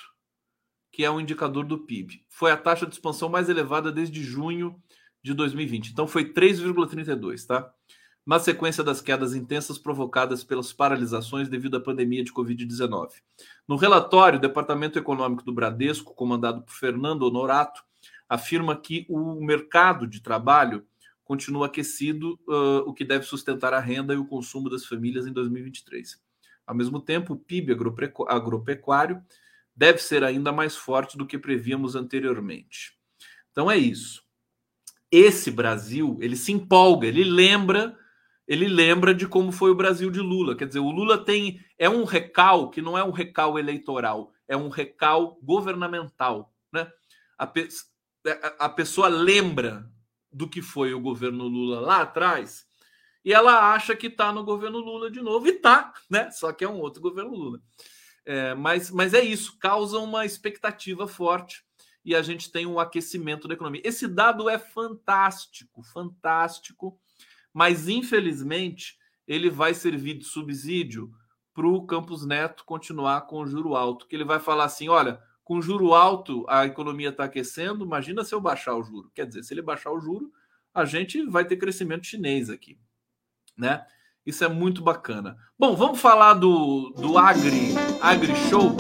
que 0.90 1.04
é 1.04 1.10
um 1.10 1.20
indicador 1.20 1.64
do 1.66 1.78
PIB. 1.78 2.24
Foi 2.28 2.50
a 2.50 2.56
taxa 2.56 2.86
de 2.86 2.94
expansão 2.94 3.28
mais 3.28 3.48
elevada 3.48 3.92
desde 3.92 4.22
junho 4.22 4.82
de 5.22 5.34
2020. 5.34 5.90
Então 5.90 6.06
foi 6.06 6.32
3,32, 6.32 7.46
tá? 7.46 7.72
Na 8.28 8.38
sequência 8.38 8.84
das 8.84 9.00
quedas 9.00 9.34
intensas 9.34 9.78
provocadas 9.78 10.44
pelas 10.44 10.70
paralisações 10.70 11.48
devido 11.48 11.78
à 11.78 11.80
pandemia 11.80 12.22
de 12.22 12.30
Covid-19. 12.30 13.08
No 13.66 13.74
relatório, 13.74 14.36
o 14.36 14.42
Departamento 14.42 14.98
Econômico 14.98 15.42
do 15.42 15.50
Bradesco, 15.50 16.14
comandado 16.14 16.60
por 16.60 16.74
Fernando 16.74 17.22
Honorato, 17.22 17.82
afirma 18.28 18.76
que 18.76 19.06
o 19.08 19.42
mercado 19.42 20.06
de 20.06 20.20
trabalho 20.20 20.86
continua 21.24 21.68
aquecido, 21.68 22.38
uh, 22.46 22.80
o 22.86 22.92
que 22.92 23.02
deve 23.02 23.24
sustentar 23.24 23.72
a 23.72 23.80
renda 23.80 24.12
e 24.12 24.18
o 24.18 24.26
consumo 24.26 24.68
das 24.68 24.84
famílias 24.84 25.26
em 25.26 25.32
2023. 25.32 26.20
Ao 26.66 26.74
mesmo 26.74 27.00
tempo, 27.00 27.32
o 27.32 27.38
PIB 27.38 27.74
agropecuário 28.28 29.22
deve 29.74 30.00
ser 30.00 30.22
ainda 30.22 30.52
mais 30.52 30.76
forte 30.76 31.16
do 31.16 31.26
que 31.26 31.38
prevíamos 31.38 31.96
anteriormente. 31.96 32.92
Então 33.52 33.70
é 33.70 33.78
isso. 33.78 34.22
Esse 35.10 35.50
Brasil, 35.50 36.18
ele 36.20 36.36
se 36.36 36.52
empolga, 36.52 37.08
ele 37.08 37.24
lembra, 37.24 37.97
ele 38.48 38.66
lembra 38.66 39.14
de 39.14 39.28
como 39.28 39.52
foi 39.52 39.70
o 39.70 39.74
Brasil 39.74 40.10
de 40.10 40.20
Lula. 40.20 40.56
Quer 40.56 40.66
dizer, 40.66 40.80
o 40.80 40.90
Lula 40.90 41.22
tem 41.22 41.60
é 41.76 41.88
um 41.88 42.04
recal 42.04 42.70
que 42.70 42.80
não 42.80 42.96
é 42.96 43.04
um 43.04 43.10
recal 43.10 43.58
eleitoral, 43.58 44.32
é 44.48 44.56
um 44.56 44.70
recal 44.70 45.38
governamental, 45.42 46.54
né? 46.72 46.90
A, 47.36 47.46
pe, 47.46 47.68
a 48.58 48.68
pessoa 48.70 49.06
lembra 49.06 49.86
do 50.32 50.48
que 50.48 50.62
foi 50.62 50.94
o 50.94 51.00
governo 51.00 51.44
Lula 51.44 51.80
lá 51.80 52.00
atrás 52.00 52.66
e 53.22 53.34
ela 53.34 53.74
acha 53.74 53.94
que 53.94 54.06
está 54.06 54.32
no 54.32 54.42
governo 54.42 54.78
Lula 54.78 55.10
de 55.10 55.20
novo 55.20 55.46
e 55.46 55.52
tá, 55.52 55.92
né? 56.08 56.30
Só 56.30 56.50
que 56.50 56.64
é 56.64 56.68
um 56.68 56.80
outro 56.80 57.02
governo 57.02 57.34
Lula. 57.34 57.60
É, 58.24 58.54
mas, 58.54 58.90
mas 58.90 59.12
é 59.12 59.20
isso, 59.20 59.58
causa 59.58 59.98
uma 59.98 60.24
expectativa 60.24 61.06
forte 61.06 61.62
e 62.02 62.14
a 62.14 62.22
gente 62.22 62.50
tem 62.50 62.64
um 62.64 62.80
aquecimento 62.80 63.46
da 63.46 63.52
economia. 63.52 63.82
Esse 63.84 64.08
dado 64.08 64.48
é 64.48 64.58
fantástico, 64.58 65.82
fantástico, 65.82 66.98
mas 67.58 67.88
infelizmente 67.88 68.96
ele 69.26 69.50
vai 69.50 69.74
servir 69.74 70.14
de 70.14 70.24
subsídio 70.24 71.10
para 71.52 71.66
o 71.66 71.84
Campos 71.84 72.24
Neto 72.24 72.64
continuar 72.64 73.22
com 73.22 73.40
o 73.40 73.46
juro 73.48 73.74
alto, 73.74 74.06
que 74.06 74.14
ele 74.14 74.24
vai 74.24 74.38
falar 74.38 74.66
assim: 74.66 74.88
olha, 74.88 75.20
com 75.42 75.60
juro 75.60 75.92
alto 75.92 76.44
a 76.48 76.66
economia 76.66 77.08
está 77.08 77.24
aquecendo, 77.24 77.84
imagina 77.84 78.22
se 78.22 78.32
eu 78.32 78.40
baixar 78.40 78.76
o 78.76 78.84
juro. 78.84 79.10
Quer 79.12 79.26
dizer, 79.26 79.42
se 79.42 79.52
ele 79.52 79.60
baixar 79.60 79.90
o 79.90 79.98
juro, 79.98 80.30
a 80.72 80.84
gente 80.84 81.20
vai 81.26 81.44
ter 81.44 81.56
crescimento 81.56 82.06
chinês 82.06 82.48
aqui, 82.48 82.78
né? 83.56 83.84
Isso 84.24 84.44
é 84.44 84.48
muito 84.48 84.80
bacana. 84.80 85.36
Bom, 85.58 85.74
vamos 85.74 86.00
falar 86.00 86.34
do, 86.34 86.90
do 86.90 87.18
Agri, 87.18 87.74
Agri 88.00 88.36
Show. 88.48 88.76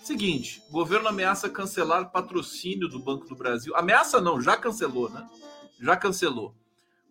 Seguinte, 0.00 0.62
governo 0.70 1.08
ameaça 1.08 1.48
cancelar 1.48 2.12
patrocínio 2.12 2.90
do 2.90 2.98
Banco 2.98 3.26
do 3.26 3.34
Brasil. 3.34 3.74
Ameaça 3.74 4.20
não, 4.20 4.38
já 4.38 4.54
cancelou, 4.54 5.08
né? 5.08 5.26
Já 5.80 5.96
cancelou. 5.96 6.60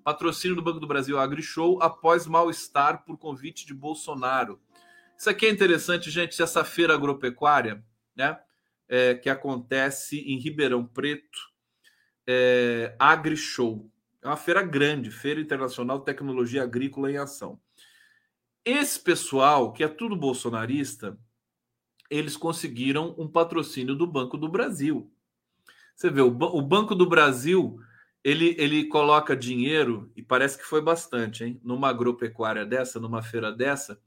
Patrocínio 0.01 0.55
do 0.55 0.61
Banco 0.61 0.79
do 0.79 0.87
Brasil 0.87 1.19
Agri 1.19 1.41
Show 1.41 1.81
após 1.81 2.25
mal-estar 2.25 3.05
por 3.05 3.17
convite 3.17 3.65
de 3.65 3.73
Bolsonaro. 3.73 4.59
Isso 5.17 5.29
aqui 5.29 5.45
é 5.45 5.49
interessante, 5.49 6.09
gente, 6.09 6.41
essa 6.41 6.63
feira 6.63 6.93
agropecuária, 6.93 7.83
né? 8.15 8.39
É, 8.87 9.15
que 9.15 9.29
acontece 9.29 10.19
em 10.19 10.37
Ribeirão 10.37 10.85
Preto, 10.85 11.39
é, 12.27 12.95
Agri 12.99 13.37
Show. 13.37 13.89
É 14.21 14.27
uma 14.27 14.37
feira 14.37 14.61
grande, 14.61 15.09
Feira 15.09 15.39
Internacional 15.39 15.99
de 15.99 16.05
Tecnologia 16.05 16.63
Agrícola 16.63 17.11
em 17.11 17.17
Ação. 17.17 17.59
Esse 18.63 18.99
pessoal, 18.99 19.73
que 19.73 19.83
é 19.83 19.87
tudo 19.87 20.15
bolsonarista, 20.15 21.17
eles 22.09 22.35
conseguiram 22.35 23.15
um 23.17 23.27
patrocínio 23.27 23.95
do 23.95 24.05
Banco 24.05 24.37
do 24.37 24.49
Brasil. 24.49 25.11
Você 25.95 26.09
vê, 26.09 26.21
o, 26.21 26.27
o 26.27 26.61
Banco 26.61 26.93
do 26.93 27.07
Brasil, 27.07 27.79
ele, 28.23 28.55
ele 28.57 28.85
coloca 28.85 29.35
dinheiro, 29.35 30.11
e 30.15 30.21
parece 30.21 30.57
que 30.57 30.63
foi 30.63 30.81
bastante, 30.81 31.43
hein? 31.43 31.59
Numa 31.63 31.89
agropecuária 31.89 32.65
dessa, 32.65 32.99
numa 32.99 33.21
feira 33.21 33.51
dessa, 33.51 33.99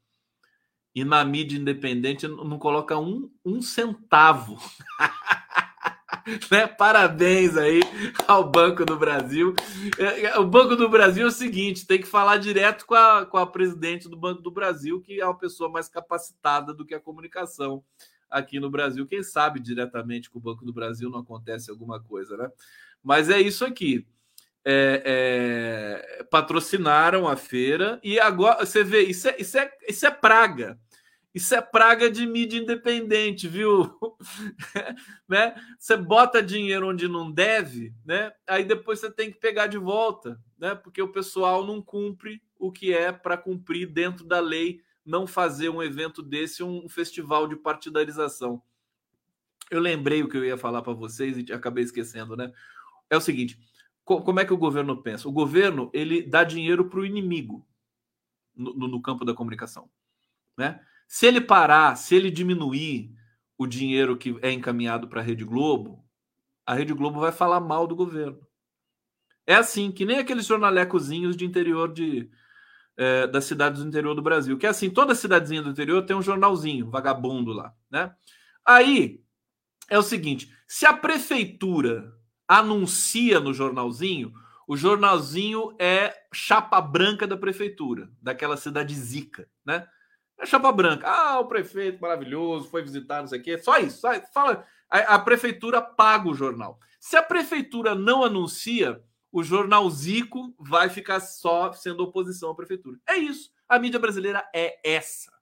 e 0.95 1.05
na 1.05 1.25
mídia 1.25 1.59
independente 1.59 2.29
não 2.29 2.59
coloca 2.59 2.97
um, 2.97 3.29
um 3.45 3.61
centavo. 3.61 4.57
né? 6.51 6.69
Parabéns 6.69 7.57
aí 7.57 7.81
ao 8.29 8.49
Banco 8.49 8.85
do 8.85 8.97
Brasil. 8.97 9.55
É, 9.99 10.27
é, 10.27 10.39
o 10.39 10.47
Banco 10.47 10.77
do 10.77 10.89
Brasil 10.89 11.25
é 11.25 11.29
o 11.29 11.33
seguinte: 11.33 11.87
tem 11.87 12.01
que 12.01 12.07
falar 12.07 12.37
direto 12.37 12.87
com 12.87 12.95
a, 12.95 13.27
com 13.27 13.37
a 13.37 13.47
presidente 13.47 14.09
do 14.09 14.17
Banco 14.17 14.41
do 14.41 14.53
Brasil, 14.53 15.01
que 15.01 15.21
é 15.21 15.25
uma 15.25 15.37
pessoa 15.37 15.69
mais 15.69 15.89
capacitada 15.89 16.73
do 16.73 16.87
que 16.87 16.95
a 16.95 17.01
comunicação 17.01 17.83
aqui 18.37 18.61
no 18.61 18.71
Brasil. 18.71 19.07
Quem 19.07 19.23
sabe 19.23 19.61
diretamente 19.61 20.31
com 20.31 20.39
o 20.39 20.43
Banco 20.43 20.65
do 20.65 20.73
Brasil 20.73 21.11
não 21.11 21.21
acontece 21.21 21.71
alguma 21.71 22.01
coisa, 22.03 22.37
né? 22.37 22.51
Mas 23.03 23.29
é 23.31 23.41
isso 23.41 23.65
aqui. 23.65 24.07
É, 24.67 25.03
é, 26.19 26.25
patrocinaram 26.25 27.29
a 27.29 27.37
feira 27.37 28.01
e 28.03 28.19
agora 28.19 28.65
você 28.65 28.83
vê 28.83 29.03
isso 29.03 29.29
é, 29.29 29.37
isso 29.39 29.59
é, 29.59 29.71
isso 29.87 30.07
é 30.07 30.11
praga 30.11 30.79
isso 31.35 31.53
é 31.53 31.61
praga 31.61 32.09
de 32.09 32.25
mídia 32.25 32.61
independente, 32.61 33.49
viu? 33.49 33.99
né? 35.29 35.57
Você 35.77 35.97
bota 35.97 36.41
dinheiro 36.41 36.89
onde 36.89 37.09
não 37.09 37.31
deve, 37.31 37.93
né? 38.05 38.33
Aí 38.47 38.65
depois 38.65 39.01
você 39.01 39.11
tem 39.11 39.33
que 39.33 39.41
pegar 39.41 39.67
de 39.67 39.77
volta, 39.77 40.41
né? 40.57 40.77
Porque 40.77 41.03
o 41.03 41.11
pessoal 41.11 41.67
não 41.67 41.83
cumpre 41.83 42.41
o 42.57 42.71
que 42.71 42.95
é 42.95 43.11
para 43.11 43.37
cumprir 43.37 43.89
dentro 43.89 44.25
da 44.25 44.39
lei, 44.39 44.81
não 45.05 45.27
fazer 45.27 45.69
um 45.69 45.83
evento 45.83 46.23
desse 46.23 46.63
um 46.63 46.89
festival 46.89 47.47
de 47.47 47.57
partidarização. 47.57 48.63
Eu 49.71 49.81
lembrei 49.81 50.23
o 50.23 50.29
que 50.29 50.37
eu 50.37 50.45
ia 50.45 50.57
falar 50.57 50.83
para 50.83 50.93
vocês 50.93 51.37
e 51.37 51.53
acabei 51.53 51.85
esquecendo, 51.85 52.37
né? 52.37 52.53
É 53.11 53.17
o 53.17 53.21
seguinte, 53.21 53.59
como 54.05 54.41
é 54.41 54.45
que 54.45 54.53
o 54.53 54.59
governo 54.59 55.03
pensa? 55.03 55.29
O 55.29 55.33
governo 55.33 55.91
ele 55.93 56.23
dá 56.23 56.45
dinheiro 56.45 56.89
para 56.89 57.01
o 57.01 57.07
inimigo 57.07 57.67
no, 58.55 58.75
no 58.75 59.03
campo 59.03 59.25
da 59.25 59.35
comunicação, 59.35 59.91
né? 60.57 60.81
Se 61.07 61.27
ele 61.27 61.41
parar, 61.41 61.97
se 61.97 62.15
ele 62.15 62.31
diminuir 62.31 63.15
o 63.59 63.67
dinheiro 63.67 64.17
que 64.17 64.37
é 64.43 64.51
encaminhado 64.53 65.09
para 65.09 65.21
a 65.21 65.25
Rede 65.25 65.45
Globo, 65.45 66.05
a 66.67 66.75
Rede 66.75 66.95
Globo 66.95 67.21
vai 67.21 67.33
falar 67.33 67.61
mal 67.61 67.87
do 67.87 67.95
governo. 67.95 68.41
É 69.47 69.55
assim, 69.55 69.93
que 69.93 70.07
nem 70.07 70.19
aqueles 70.19 70.47
jornalecozinhos 70.47 71.37
de 71.37 71.45
interior 71.45 71.93
de, 71.93 72.31
é, 72.97 73.27
das 73.27 73.45
cidades 73.45 73.83
do 73.83 73.89
interior 73.89 74.15
do 74.15 74.23
Brasil. 74.23 74.57
Que 74.59 74.67
é 74.67 74.71
assim, 74.71 74.91
toda 74.91 75.15
cidadezinha 75.15 75.63
do 75.63 75.71
interior 75.71 76.05
tem 76.05 76.17
um 76.17 76.23
jornalzinho, 76.23 76.91
vagabundo 76.91 77.53
lá, 77.53 77.73
né? 77.91 78.15
Aí 78.65 79.21
é 79.89 79.99
o 79.99 80.03
seguinte: 80.03 80.53
se 80.67 80.87
a 80.87 80.93
prefeitura 80.93 82.13
anuncia 82.49 83.41
no 83.41 83.53
jornalzinho, 83.53 84.33
o 84.67 84.77
jornalzinho 84.77 85.75
é 85.79 86.15
chapa 86.33 86.81
branca 86.81 87.27
da 87.27 87.37
prefeitura, 87.37 88.09
daquela 88.21 88.57
cidade 88.57 88.95
zica, 88.95 89.49
né? 89.65 89.87
É 90.39 90.47
chapa 90.47 90.73
branca. 90.73 91.09
Ah, 91.09 91.39
o 91.39 91.47
prefeito 91.47 92.01
maravilhoso, 92.01 92.69
foi 92.69 92.83
visitar, 92.83 93.21
não 93.21 93.29
sei 93.29 93.41
o 93.41 93.43
quê. 93.43 93.59
Só 93.59 93.79
isso. 93.79 94.01
Só, 94.01 94.13
fala. 94.33 94.67
A, 94.91 95.15
a, 95.15 95.19
prefeitura 95.19 95.81
paga 95.81 96.29
o 96.29 96.35
jornal. 96.35 96.79
Se 96.99 97.17
a 97.17 97.23
prefeitura 97.23 97.95
não 97.95 98.25
anuncia, 98.25 99.03
o 99.35 99.43
jornal 99.43 99.91
Zico 99.91 100.55
vai 100.57 100.89
ficar 100.89 101.19
só 101.19 101.73
sendo 101.73 102.05
oposição 102.05 102.51
à 102.51 102.55
prefeitura. 102.55 103.01
É 103.05 103.17
isso. 103.17 103.53
A 103.69 103.81
mídia 103.81 103.99
brasileira 103.99 104.49
é 104.55 104.79
essa. 104.89 105.33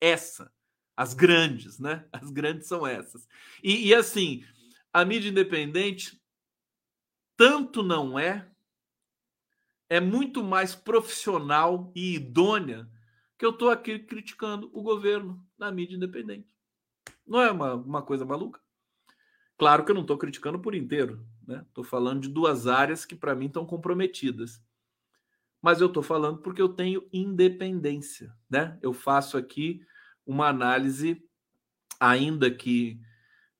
Essa. 0.00 0.50
As 0.96 1.12
grandes, 1.12 1.78
né? 1.78 2.08
As 2.10 2.30
grandes 2.30 2.66
são 2.66 2.86
essas. 2.86 3.28
E, 3.62 3.88
e 3.88 3.94
assim, 3.94 4.42
a 4.90 5.04
mídia 5.04 5.28
independente 5.28 6.18
tanto 7.36 7.82
não 7.82 8.18
é 8.18 8.50
é 9.90 10.00
muito 10.00 10.42
mais 10.42 10.74
profissional 10.74 11.92
e 11.94 12.14
idônea 12.14 12.90
que 13.36 13.44
eu 13.44 13.50
estou 13.50 13.68
aqui 13.68 13.98
criticando 13.98 14.70
o 14.72 14.80
governo 14.80 15.38
na 15.58 15.70
mídia 15.70 15.96
independente. 15.96 16.48
Não 17.26 17.42
é 17.42 17.50
uma, 17.50 17.74
uma 17.74 18.02
coisa 18.02 18.24
maluca? 18.24 18.58
Claro 19.58 19.84
que 19.84 19.90
eu 19.90 19.94
não 19.94 20.02
estou 20.02 20.16
criticando 20.16 20.58
por 20.58 20.74
inteiro, 20.74 21.22
né? 21.46 21.64
Estou 21.68 21.84
falando 21.84 22.22
de 22.22 22.28
duas 22.28 22.66
áreas 22.66 23.04
que 23.04 23.14
para 23.14 23.34
mim 23.34 23.46
estão 23.46 23.64
comprometidas. 23.64 24.62
Mas 25.62 25.80
eu 25.80 25.86
estou 25.86 26.02
falando 26.02 26.38
porque 26.38 26.60
eu 26.60 26.68
tenho 26.68 27.08
independência, 27.12 28.34
né? 28.48 28.78
Eu 28.82 28.92
faço 28.92 29.36
aqui 29.36 29.80
uma 30.26 30.48
análise, 30.48 31.22
ainda 32.00 32.50
que 32.50 33.00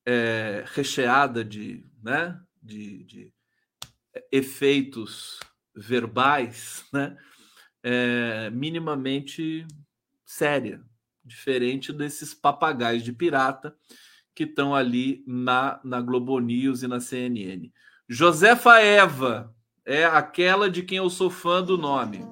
é, 0.04 0.64
recheada 0.66 1.44
de, 1.44 1.84
né? 2.02 2.40
de, 2.62 3.04
de 3.04 3.32
efeitos 4.30 5.40
verbais, 5.74 6.84
né? 6.92 7.16
É, 7.82 8.50
minimamente 8.50 9.64
séria, 10.24 10.82
diferente 11.24 11.92
desses 11.92 12.34
papagaios 12.34 13.04
de 13.04 13.12
pirata 13.12 13.76
que 14.36 14.44
estão 14.44 14.74
ali 14.74 15.24
na, 15.26 15.80
na 15.82 15.98
Globo 15.98 16.38
News 16.38 16.82
e 16.82 16.86
na 16.86 17.00
CNN. 17.00 17.72
Josefa 18.06 18.78
Eva 18.78 19.56
é 19.82 20.04
aquela 20.04 20.68
de 20.68 20.82
quem 20.82 20.98
eu 20.98 21.08
sou 21.08 21.30
fã 21.30 21.62
do 21.62 21.78
nome. 21.78 22.22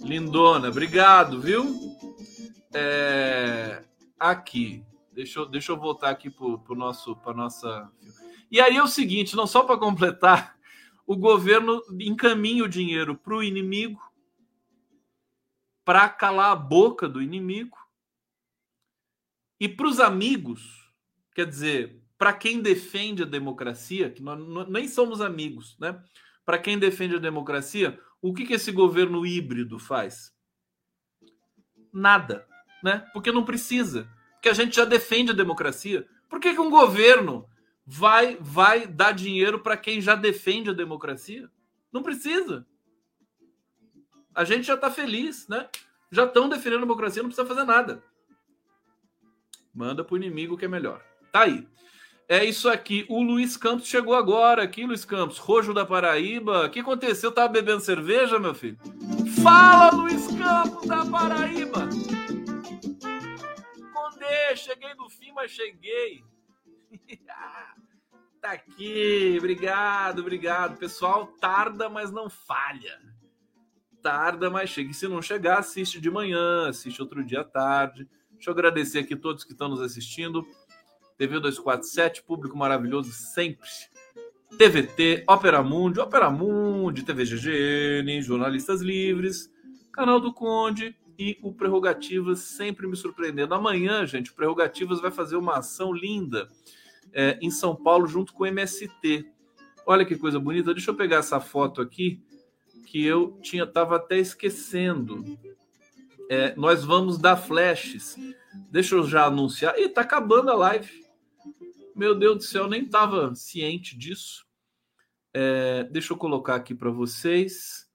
Lindona, 0.00 0.70
obrigado, 0.70 1.42
viu? 1.42 1.78
É, 2.72 3.84
aqui, 4.18 4.82
deixa 5.12 5.40
eu, 5.40 5.46
deixa 5.46 5.72
eu 5.72 5.76
voltar 5.76 6.08
aqui 6.08 6.30
para 6.30 6.46
o 6.46 6.74
nosso, 6.74 7.14
para 7.16 7.34
nossa. 7.34 7.92
E 8.50 8.58
aí 8.58 8.74
é 8.74 8.82
o 8.82 8.88
seguinte, 8.88 9.36
não 9.36 9.46
só 9.46 9.62
para 9.62 9.76
completar, 9.76 10.56
o 11.06 11.14
governo 11.14 11.82
encaminha 12.00 12.64
o 12.64 12.68
dinheiro 12.68 13.14
para 13.14 13.36
o 13.36 13.42
inimigo, 13.42 14.00
para 15.84 16.08
calar 16.08 16.52
a 16.52 16.56
boca 16.56 17.06
do 17.06 17.20
inimigo, 17.20 17.76
e 19.60 19.68
para 19.68 19.86
os 19.86 20.00
amigos, 20.00 20.83
quer 21.34 21.46
dizer, 21.46 22.00
para 22.16 22.32
quem 22.32 22.62
defende 22.62 23.22
a 23.22 23.26
democracia, 23.26 24.10
que 24.10 24.22
nós 24.22 24.68
nem 24.68 24.88
somos 24.88 25.20
amigos, 25.20 25.76
né? 25.78 26.00
Para 26.44 26.58
quem 26.58 26.78
defende 26.78 27.16
a 27.16 27.18
democracia, 27.18 27.98
o 28.22 28.32
que, 28.32 28.46
que 28.46 28.54
esse 28.54 28.70
governo 28.70 29.26
híbrido 29.26 29.78
faz? 29.78 30.32
Nada, 31.92 32.46
né? 32.82 33.06
Porque 33.12 33.32
não 33.32 33.44
precisa. 33.44 34.08
Porque 34.34 34.48
a 34.48 34.54
gente 34.54 34.76
já 34.76 34.84
defende 34.84 35.32
a 35.32 35.34
democracia. 35.34 36.06
Por 36.28 36.40
que, 36.40 36.54
que 36.54 36.60
um 36.60 36.70
governo 36.70 37.48
vai 37.86 38.36
vai 38.40 38.86
dar 38.86 39.12
dinheiro 39.12 39.58
para 39.58 39.76
quem 39.76 40.00
já 40.00 40.14
defende 40.14 40.70
a 40.70 40.74
democracia? 40.74 41.50
Não 41.92 42.02
precisa. 42.02 42.66
A 44.34 44.44
gente 44.44 44.66
já 44.66 44.74
está 44.74 44.90
feliz, 44.90 45.46
né? 45.48 45.68
Já 46.10 46.24
estão 46.24 46.48
defendendo 46.48 46.78
a 46.78 46.86
democracia, 46.86 47.22
não 47.22 47.28
precisa 47.28 47.46
fazer 47.46 47.64
nada. 47.64 48.02
Manda 49.72 50.04
para 50.04 50.14
o 50.14 50.16
inimigo 50.16 50.56
que 50.56 50.64
é 50.64 50.68
melhor. 50.68 51.04
Tá 51.34 51.40
aí. 51.40 51.66
É 52.28 52.44
isso 52.44 52.68
aqui. 52.68 53.04
O 53.08 53.20
Luiz 53.20 53.56
Campos 53.56 53.88
chegou 53.88 54.14
agora 54.14 54.62
aqui, 54.62 54.86
Luiz 54.86 55.04
Campos, 55.04 55.36
Rojo 55.38 55.74
da 55.74 55.84
Paraíba. 55.84 56.66
O 56.66 56.70
que 56.70 56.78
aconteceu? 56.78 57.32
Tava 57.32 57.48
bebendo 57.48 57.80
cerveja, 57.80 58.38
meu 58.38 58.54
filho? 58.54 58.78
Fala, 59.42 59.90
Luiz 59.90 60.28
Campos 60.28 60.86
da 60.86 61.04
Paraíba! 61.04 61.88
Condê, 63.92 64.54
cheguei 64.54 64.94
no 64.94 65.10
fim, 65.10 65.32
mas 65.32 65.50
cheguei. 65.50 66.22
tá 68.40 68.52
aqui, 68.52 69.34
obrigado, 69.36 70.20
obrigado. 70.20 70.78
Pessoal, 70.78 71.26
tarda, 71.40 71.88
mas 71.88 72.12
não 72.12 72.30
falha. 72.30 73.00
Tarda, 74.00 74.48
mas 74.48 74.70
chega. 74.70 74.92
E 74.92 74.94
se 74.94 75.08
não 75.08 75.20
chegar, 75.20 75.58
assiste 75.58 76.00
de 76.00 76.08
manhã, 76.12 76.68
assiste 76.68 77.02
outro 77.02 77.24
dia 77.24 77.40
à 77.40 77.44
tarde. 77.44 78.08
Deixa 78.34 78.50
eu 78.50 78.52
agradecer 78.52 78.98
aqui 79.00 79.16
todos 79.16 79.42
que 79.42 79.52
estão 79.52 79.68
nos 79.68 79.80
assistindo. 79.80 80.46
TV 81.16 81.40
247, 81.40 82.22
público 82.22 82.56
maravilhoso 82.56 83.12
sempre. 83.12 83.68
TVT, 84.58 85.24
Opera 85.28 85.62
Mundi, 85.62 86.00
Opera 86.00 86.30
Mundi, 86.30 87.02
TV 87.02 87.24
GGN, 87.24 88.22
Jornalistas 88.22 88.80
Livres, 88.80 89.50
Canal 89.92 90.20
do 90.20 90.32
Conde 90.32 90.96
e 91.18 91.38
o 91.42 91.52
Prerrogativas 91.52 92.40
sempre 92.40 92.86
me 92.86 92.96
surpreendendo. 92.96 93.54
Amanhã, 93.54 94.06
gente, 94.06 94.30
o 94.30 94.34
Prerrogativas 94.34 95.00
vai 95.00 95.10
fazer 95.10 95.36
uma 95.36 95.58
ação 95.58 95.92
linda 95.92 96.48
é, 97.12 97.38
em 97.40 97.50
São 97.50 97.74
Paulo 97.74 98.06
junto 98.06 98.32
com 98.32 98.44
o 98.44 98.46
MST. 98.46 99.26
Olha 99.86 100.04
que 100.04 100.16
coisa 100.16 100.38
bonita. 100.38 100.74
Deixa 100.74 100.90
eu 100.90 100.94
pegar 100.94 101.18
essa 101.18 101.40
foto 101.40 101.80
aqui 101.80 102.20
que 102.86 103.04
eu 103.04 103.38
tinha 103.42 103.64
estava 103.64 103.96
até 103.96 104.18
esquecendo. 104.18 105.24
É, 106.28 106.54
nós 106.56 106.84
vamos 106.84 107.18
dar 107.18 107.36
flashes. 107.36 108.16
Deixa 108.70 108.94
eu 108.94 109.04
já 109.04 109.26
anunciar. 109.26 109.78
E 109.78 109.88
tá 109.88 110.00
acabando 110.00 110.50
a 110.50 110.54
live. 110.54 111.03
Meu 111.94 112.14
Deus 112.18 112.36
do 112.36 112.42
céu, 112.42 112.66
nem 112.66 112.82
estava 112.82 113.32
ciente 113.36 113.96
disso. 113.96 114.44
É, 115.32 115.84
deixa 115.84 116.12
eu 116.12 116.16
colocar 116.16 116.56
aqui 116.56 116.74
para 116.74 116.90
vocês. 116.90 117.88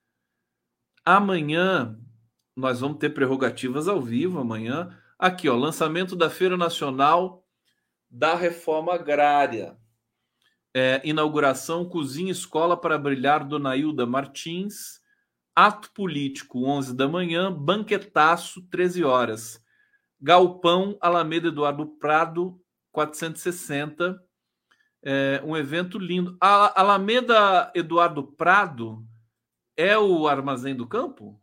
Amanhã 1.04 2.00
nós 2.56 2.80
vamos 2.80 2.98
ter 2.98 3.10
prerrogativas 3.10 3.90
ao 3.90 4.02
vivo. 4.02 4.40
Amanhã, 4.40 4.98
aqui 5.18 5.50
ó, 5.50 5.56
lançamento 5.56 6.16
da 6.16 6.30
Feira 6.30 6.56
Nacional 6.56 7.46
da 8.10 8.36
reforma 8.36 8.94
agrária. 8.94 9.78
É, 10.74 11.02
inauguração 11.04 11.84
Cozinha 11.88 12.32
Escola 12.32 12.80
para 12.80 12.98
Brilhar, 12.98 13.46
Dona 13.46 13.76
Hilda 13.76 14.06
Martins. 14.06 15.02
Ato 15.54 15.92
político, 15.92 16.64
11 16.64 16.96
da 16.96 17.08
manhã. 17.08 17.52
Banquetaço, 17.52 18.62
13 18.70 19.04
horas. 19.04 19.62
Galpão, 20.22 20.98
Alameda 21.02 21.50
Eduardo 21.50 21.86
Prado, 21.86 22.62
460. 22.92 24.22
É, 25.02 25.42
um 25.46 25.56
evento 25.56 25.98
lindo. 25.98 26.38
A 26.42 26.80
Alameda 26.80 27.72
Eduardo 27.74 28.24
Prado 28.24 29.06
é 29.78 29.98
o 29.98 30.28
Armazém 30.28 30.76
do 30.76 30.86
Campo? 30.86 31.42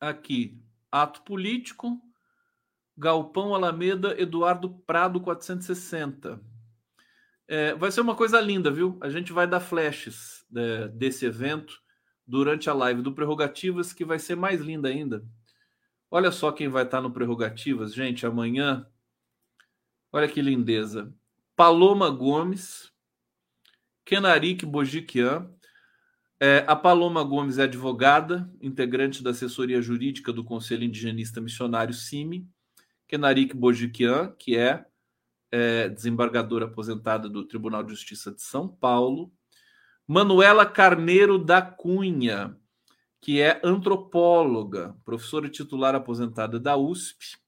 Aqui, 0.00 0.60
ato 0.90 1.22
político, 1.22 2.00
Galpão 2.96 3.54
Alameda, 3.54 4.20
Eduardo 4.20 4.70
Prado 4.84 5.20
460. 5.20 6.40
É, 7.46 7.74
vai 7.74 7.92
ser 7.92 8.00
uma 8.00 8.16
coisa 8.16 8.40
linda, 8.40 8.70
viu? 8.70 8.98
A 9.00 9.08
gente 9.08 9.32
vai 9.32 9.46
dar 9.46 9.60
flashes 9.60 10.44
é, 10.56 10.88
desse 10.88 11.24
evento 11.24 11.80
durante 12.26 12.68
a 12.68 12.72
live 12.72 13.02
do 13.02 13.12
Prerrogativas, 13.12 13.92
que 13.92 14.04
vai 14.04 14.18
ser 14.18 14.36
mais 14.36 14.60
linda 14.60 14.88
ainda. 14.88 15.24
Olha 16.10 16.30
só 16.30 16.50
quem 16.52 16.68
vai 16.68 16.84
estar 16.84 17.00
no 17.00 17.12
Prerrogativas, 17.12 17.94
gente, 17.94 18.26
amanhã. 18.26 18.86
Olha 20.14 20.28
que 20.28 20.42
lindeza. 20.42 21.10
Paloma 21.56 22.10
Gomes, 22.10 22.92
Kenarik 24.04 24.66
Bojiquian. 24.66 25.50
É, 26.38 26.64
a 26.66 26.76
Paloma 26.76 27.22
Gomes 27.22 27.56
é 27.56 27.62
advogada, 27.62 28.52
integrante 28.60 29.22
da 29.22 29.30
assessoria 29.30 29.80
jurídica 29.80 30.30
do 30.30 30.44
Conselho 30.44 30.84
Indigenista 30.84 31.40
Missionário 31.40 31.94
CIMI. 31.94 32.46
Kenarik 33.08 33.56
Bojiquian, 33.56 34.34
que 34.38 34.54
é, 34.54 34.84
é 35.50 35.88
desembargadora 35.88 36.66
aposentada 36.66 37.26
do 37.26 37.46
Tribunal 37.46 37.82
de 37.82 37.92
Justiça 37.92 38.30
de 38.30 38.42
São 38.42 38.68
Paulo. 38.68 39.32
Manuela 40.06 40.66
Carneiro 40.66 41.38
da 41.38 41.62
Cunha, 41.62 42.54
que 43.18 43.40
é 43.40 43.58
antropóloga, 43.64 44.94
professora 45.06 45.48
titular 45.48 45.94
aposentada 45.94 46.60
da 46.60 46.76
USP. 46.76 47.41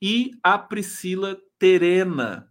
E 0.00 0.32
a 0.42 0.58
Priscila 0.58 1.36
Terena, 1.58 2.50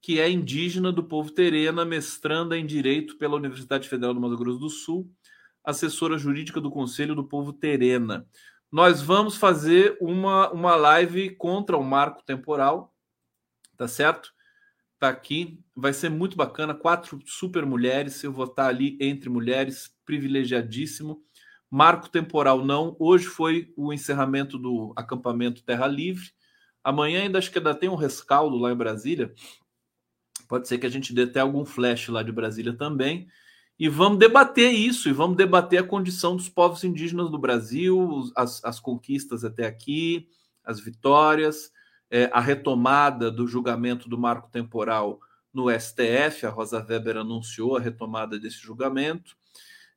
que 0.00 0.18
é 0.18 0.30
indígena 0.30 0.90
do 0.90 1.04
povo 1.04 1.30
Terena, 1.30 1.84
mestranda 1.84 2.56
em 2.56 2.64
Direito 2.64 3.18
pela 3.18 3.36
Universidade 3.36 3.88
Federal 3.88 4.14
do 4.14 4.20
Mato 4.20 4.36
Grosso 4.36 4.58
do 4.58 4.70
Sul, 4.70 5.10
assessora 5.62 6.16
jurídica 6.16 6.60
do 6.60 6.70
Conselho 6.70 7.14
do 7.14 7.24
Povo 7.24 7.52
Terena 7.52 8.26
nós 8.70 9.02
vamos 9.02 9.36
fazer 9.36 9.96
uma, 10.00 10.50
uma 10.52 10.76
live 10.76 11.30
contra 11.30 11.76
o 11.76 11.82
marco 11.82 12.22
temporal, 12.22 12.94
tá 13.76 13.88
certo? 13.88 14.32
Tá 14.98 15.08
aqui, 15.08 15.58
vai 15.74 15.92
ser 15.92 16.08
muito 16.08 16.36
bacana. 16.36 16.74
Quatro 16.74 17.18
super 17.26 17.66
mulheres, 17.66 18.22
eu 18.22 18.32
vou 18.32 18.44
estar 18.44 18.68
ali 18.68 18.96
entre 19.00 19.28
mulheres, 19.28 19.92
privilegiadíssimo. 20.04 21.20
Marco 21.68 22.08
temporal 22.08 22.64
não. 22.64 22.96
Hoje 22.98 23.26
foi 23.26 23.72
o 23.76 23.92
encerramento 23.92 24.58
do 24.58 24.92
acampamento 24.94 25.64
Terra 25.64 25.86
Livre. 25.86 26.30
Amanhã 26.82 27.22
ainda 27.22 27.38
acho 27.38 27.50
que 27.50 27.58
ainda 27.58 27.74
tem 27.74 27.88
um 27.88 27.94
rescaldo 27.94 28.56
lá 28.56 28.72
em 28.72 28.76
Brasília. 28.76 29.32
Pode 30.48 30.66
ser 30.66 30.78
que 30.78 30.86
a 30.86 30.90
gente 30.90 31.12
dê 31.12 31.22
até 31.22 31.40
algum 31.40 31.64
flash 31.64 32.08
lá 32.08 32.22
de 32.22 32.32
Brasília 32.32 32.72
também. 32.72 33.28
E 33.78 33.88
vamos 33.88 34.18
debater 34.18 34.72
isso, 34.72 35.08
e 35.08 35.12
vamos 35.12 35.36
debater 35.36 35.80
a 35.80 35.86
condição 35.86 36.36
dos 36.36 36.48
povos 36.50 36.84
indígenas 36.84 37.30
do 37.30 37.38
Brasil, 37.38 38.30
as, 38.36 38.62
as 38.62 38.78
conquistas 38.78 39.42
até 39.42 39.66
aqui, 39.66 40.28
as 40.62 40.78
vitórias, 40.80 41.72
é, 42.10 42.28
a 42.32 42.40
retomada 42.40 43.30
do 43.30 43.46
julgamento 43.46 44.08
do 44.08 44.18
marco 44.18 44.50
temporal 44.50 45.18
no 45.52 45.70
STF. 45.70 46.44
A 46.44 46.50
Rosa 46.50 46.84
Weber 46.86 47.16
anunciou 47.16 47.76
a 47.76 47.80
retomada 47.80 48.38
desse 48.38 48.58
julgamento. 48.58 49.34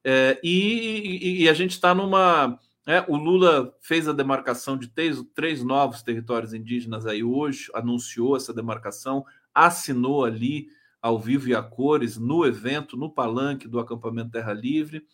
É, 0.04 0.40
e, 0.44 1.20
e, 1.22 1.44
e, 1.44 1.50
a 1.50 1.54
gente 1.54 1.72
está 1.72 1.96
numa. 1.96 2.60
Né, 2.86 3.04
o 3.08 3.16
Lula 3.16 3.74
fez 3.82 4.08
a 4.08 4.14
demarcação 4.14 4.78
de 4.78 4.90
três, 4.90 5.24
três 5.34 5.64
novos 5.64 6.02
territórios 6.02 6.54
indígenas 6.54 7.06
aí 7.06 7.24
hoje, 7.24 7.70
anunciou 7.74 8.36
essa 8.36 8.54
demarcação, 8.54 9.26
assinou 9.54 10.26
ali 10.26 10.68
ao 11.02 11.20
vivo 11.20 11.50
e 11.50 11.56
a 11.56 11.62
cores 11.62 12.18
no 12.18 12.46
evento, 12.46 12.98
no 12.98 13.10
palanque 13.10 13.68
do 13.68 13.80
acampamento 13.80 14.32
Terra 14.32 14.54
Livre, 14.54 15.06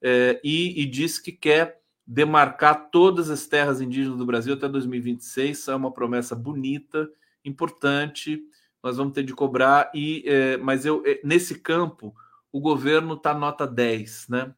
é, 0.00 0.40
e, 0.44 0.80
e 0.80 0.86
disse 0.86 1.22
que 1.22 1.32
quer 1.32 1.80
demarcar 2.06 2.90
todas 2.90 3.30
as 3.30 3.46
terras 3.46 3.80
indígenas 3.80 4.16
do 4.18 4.24
Brasil 4.24 4.54
até 4.54 4.68
2026. 4.68 5.58
Isso 5.58 5.70
é 5.70 5.76
uma 5.76 5.92
promessa 5.92 6.34
bonita, 6.34 7.08
importante. 7.44 8.40
Nós 8.82 8.96
vamos 8.96 9.12
ter 9.12 9.22
de 9.24 9.34
cobrar, 9.34 9.90
e 9.94 10.22
é, 10.26 10.56
mas 10.56 10.86
eu 10.86 11.02
é, 11.04 11.20
nesse 11.22 11.58
campo 11.58 12.14
o 12.50 12.60
governo 12.60 13.14
está 13.14 13.34
nota 13.34 13.66
10, 13.66 14.28
né? 14.28 14.54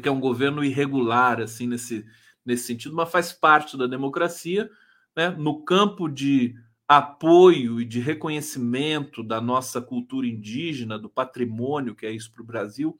Que 0.00 0.08
é 0.08 0.12
um 0.12 0.20
governo 0.20 0.64
irregular, 0.64 1.40
assim, 1.40 1.66
nesse, 1.66 2.04
nesse 2.44 2.64
sentido, 2.64 2.94
mas 2.94 3.10
faz 3.10 3.32
parte 3.32 3.76
da 3.76 3.86
democracia. 3.86 4.70
Né? 5.16 5.30
No 5.30 5.62
campo 5.64 6.08
de 6.08 6.54
apoio 6.86 7.80
e 7.80 7.84
de 7.84 8.00
reconhecimento 8.00 9.22
da 9.22 9.40
nossa 9.40 9.80
cultura 9.80 10.26
indígena, 10.26 10.98
do 10.98 11.08
patrimônio 11.08 11.94
que 11.94 12.06
é 12.06 12.10
isso 12.10 12.32
para 12.32 12.42
o 12.42 12.46
Brasil, 12.46 12.98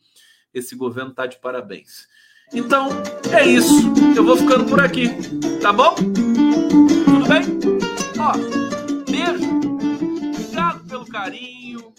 esse 0.53 0.75
governo 0.75 1.11
está 1.11 1.27
de 1.27 1.39
parabéns. 1.39 2.07
Então, 2.53 2.89
é 3.33 3.47
isso. 3.47 3.93
Eu 4.17 4.25
vou 4.25 4.37
ficando 4.37 4.65
por 4.67 4.81
aqui, 4.81 5.09
tá 5.61 5.73
bom? 5.73 5.95
Tudo 5.95 7.29
bem? 7.29 7.43
Ó, 8.19 8.33
beijo. 9.11 9.55
Obrigado 10.31 10.89
pelo 10.89 11.07
carinho, 11.07 11.93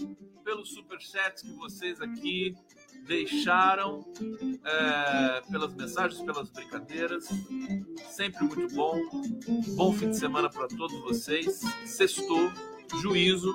pelos 0.44 0.74
superchats 0.74 1.44
que 1.44 1.52
vocês 1.52 2.00
aqui 2.00 2.56
deixaram, 3.06 4.06
é, 4.64 5.42
pelas 5.50 5.74
mensagens, 5.74 6.22
pelas 6.22 6.50
brincadeiras. 6.50 7.28
Sempre 8.10 8.44
muito 8.46 8.74
bom. 8.76 9.00
Bom 9.76 9.94
fim 9.94 10.10
de 10.10 10.18
semana 10.18 10.50
para 10.50 10.68
todos 10.68 11.00
vocês. 11.02 11.62
Sextou, 11.86 12.52
juízo. 13.02 13.54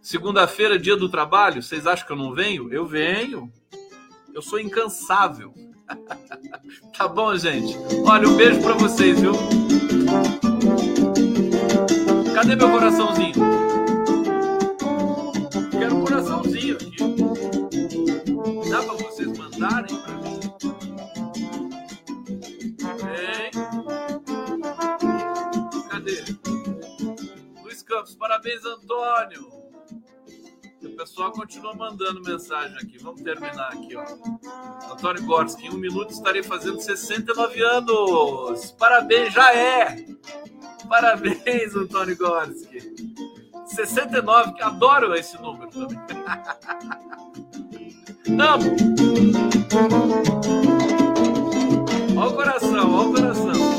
Segunda-feira, 0.00 0.78
dia 0.78 0.96
do 0.96 1.08
trabalho. 1.08 1.62
Vocês 1.62 1.86
acham 1.86 2.06
que 2.06 2.12
eu 2.12 2.16
não 2.16 2.32
venho? 2.32 2.72
Eu 2.72 2.86
venho. 2.86 3.52
Eu 4.32 4.40
sou 4.40 4.60
incansável. 4.60 5.52
tá 6.96 7.08
bom, 7.08 7.36
gente? 7.36 7.76
Olha, 8.06 8.28
um 8.28 8.36
beijo 8.36 8.62
para 8.62 8.74
vocês, 8.74 9.20
viu? 9.20 9.32
Cadê 12.34 12.54
meu 12.54 12.70
coraçãozinho? 12.70 13.47
Vocês 18.96 19.38
mandarem 19.38 19.96
para 19.96 20.14
mim? 20.14 20.40
Vem. 22.98 23.50
Cadê? 25.88 26.24
Luiz 27.62 27.82
Campos, 27.82 28.14
parabéns, 28.14 28.64
Antônio. 28.64 29.58
O 30.82 30.96
pessoal 30.96 31.32
continua 31.32 31.74
mandando 31.74 32.20
mensagem 32.22 32.76
aqui. 32.78 32.98
Vamos 32.98 33.22
terminar 33.22 33.68
aqui, 33.68 33.96
ó. 33.96 34.04
Antônio 34.92 35.24
Gorski, 35.26 35.66
em 35.66 35.70
um 35.70 35.78
minuto 35.78 36.10
estarei 36.10 36.42
fazendo 36.42 36.80
69 36.80 37.62
anos. 37.62 38.72
Parabéns, 38.72 39.32
já 39.32 39.54
é. 39.54 40.06
Parabéns, 40.88 41.74
Antônio 41.74 42.16
Gorski. 42.16 42.96
69, 43.66 44.54
que 44.54 44.62
adoro 44.62 45.14
esse 45.14 45.40
número 45.40 45.70
também. 45.70 45.98
Amo. 48.30 48.76
Olha 52.16 52.28
o 52.28 52.34
coração, 52.34 52.94
olha 52.94 53.08
o 53.08 53.12
coração. 53.12 53.78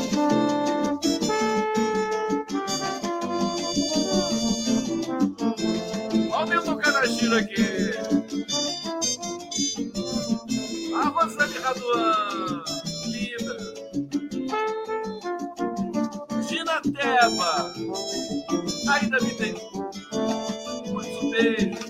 Giro 7.20 7.36
aqui. 7.36 7.64
A 10.94 11.08
Rosane 11.08 11.58
Raduan. 11.58 12.62
Linda. 13.06 13.56
Gina 16.48 16.80
Teba. 16.82 17.52
Ainda 18.90 19.20
me 19.20 19.34
tem. 19.34 19.54
Muito 20.92 21.30
beijo. 21.30 21.89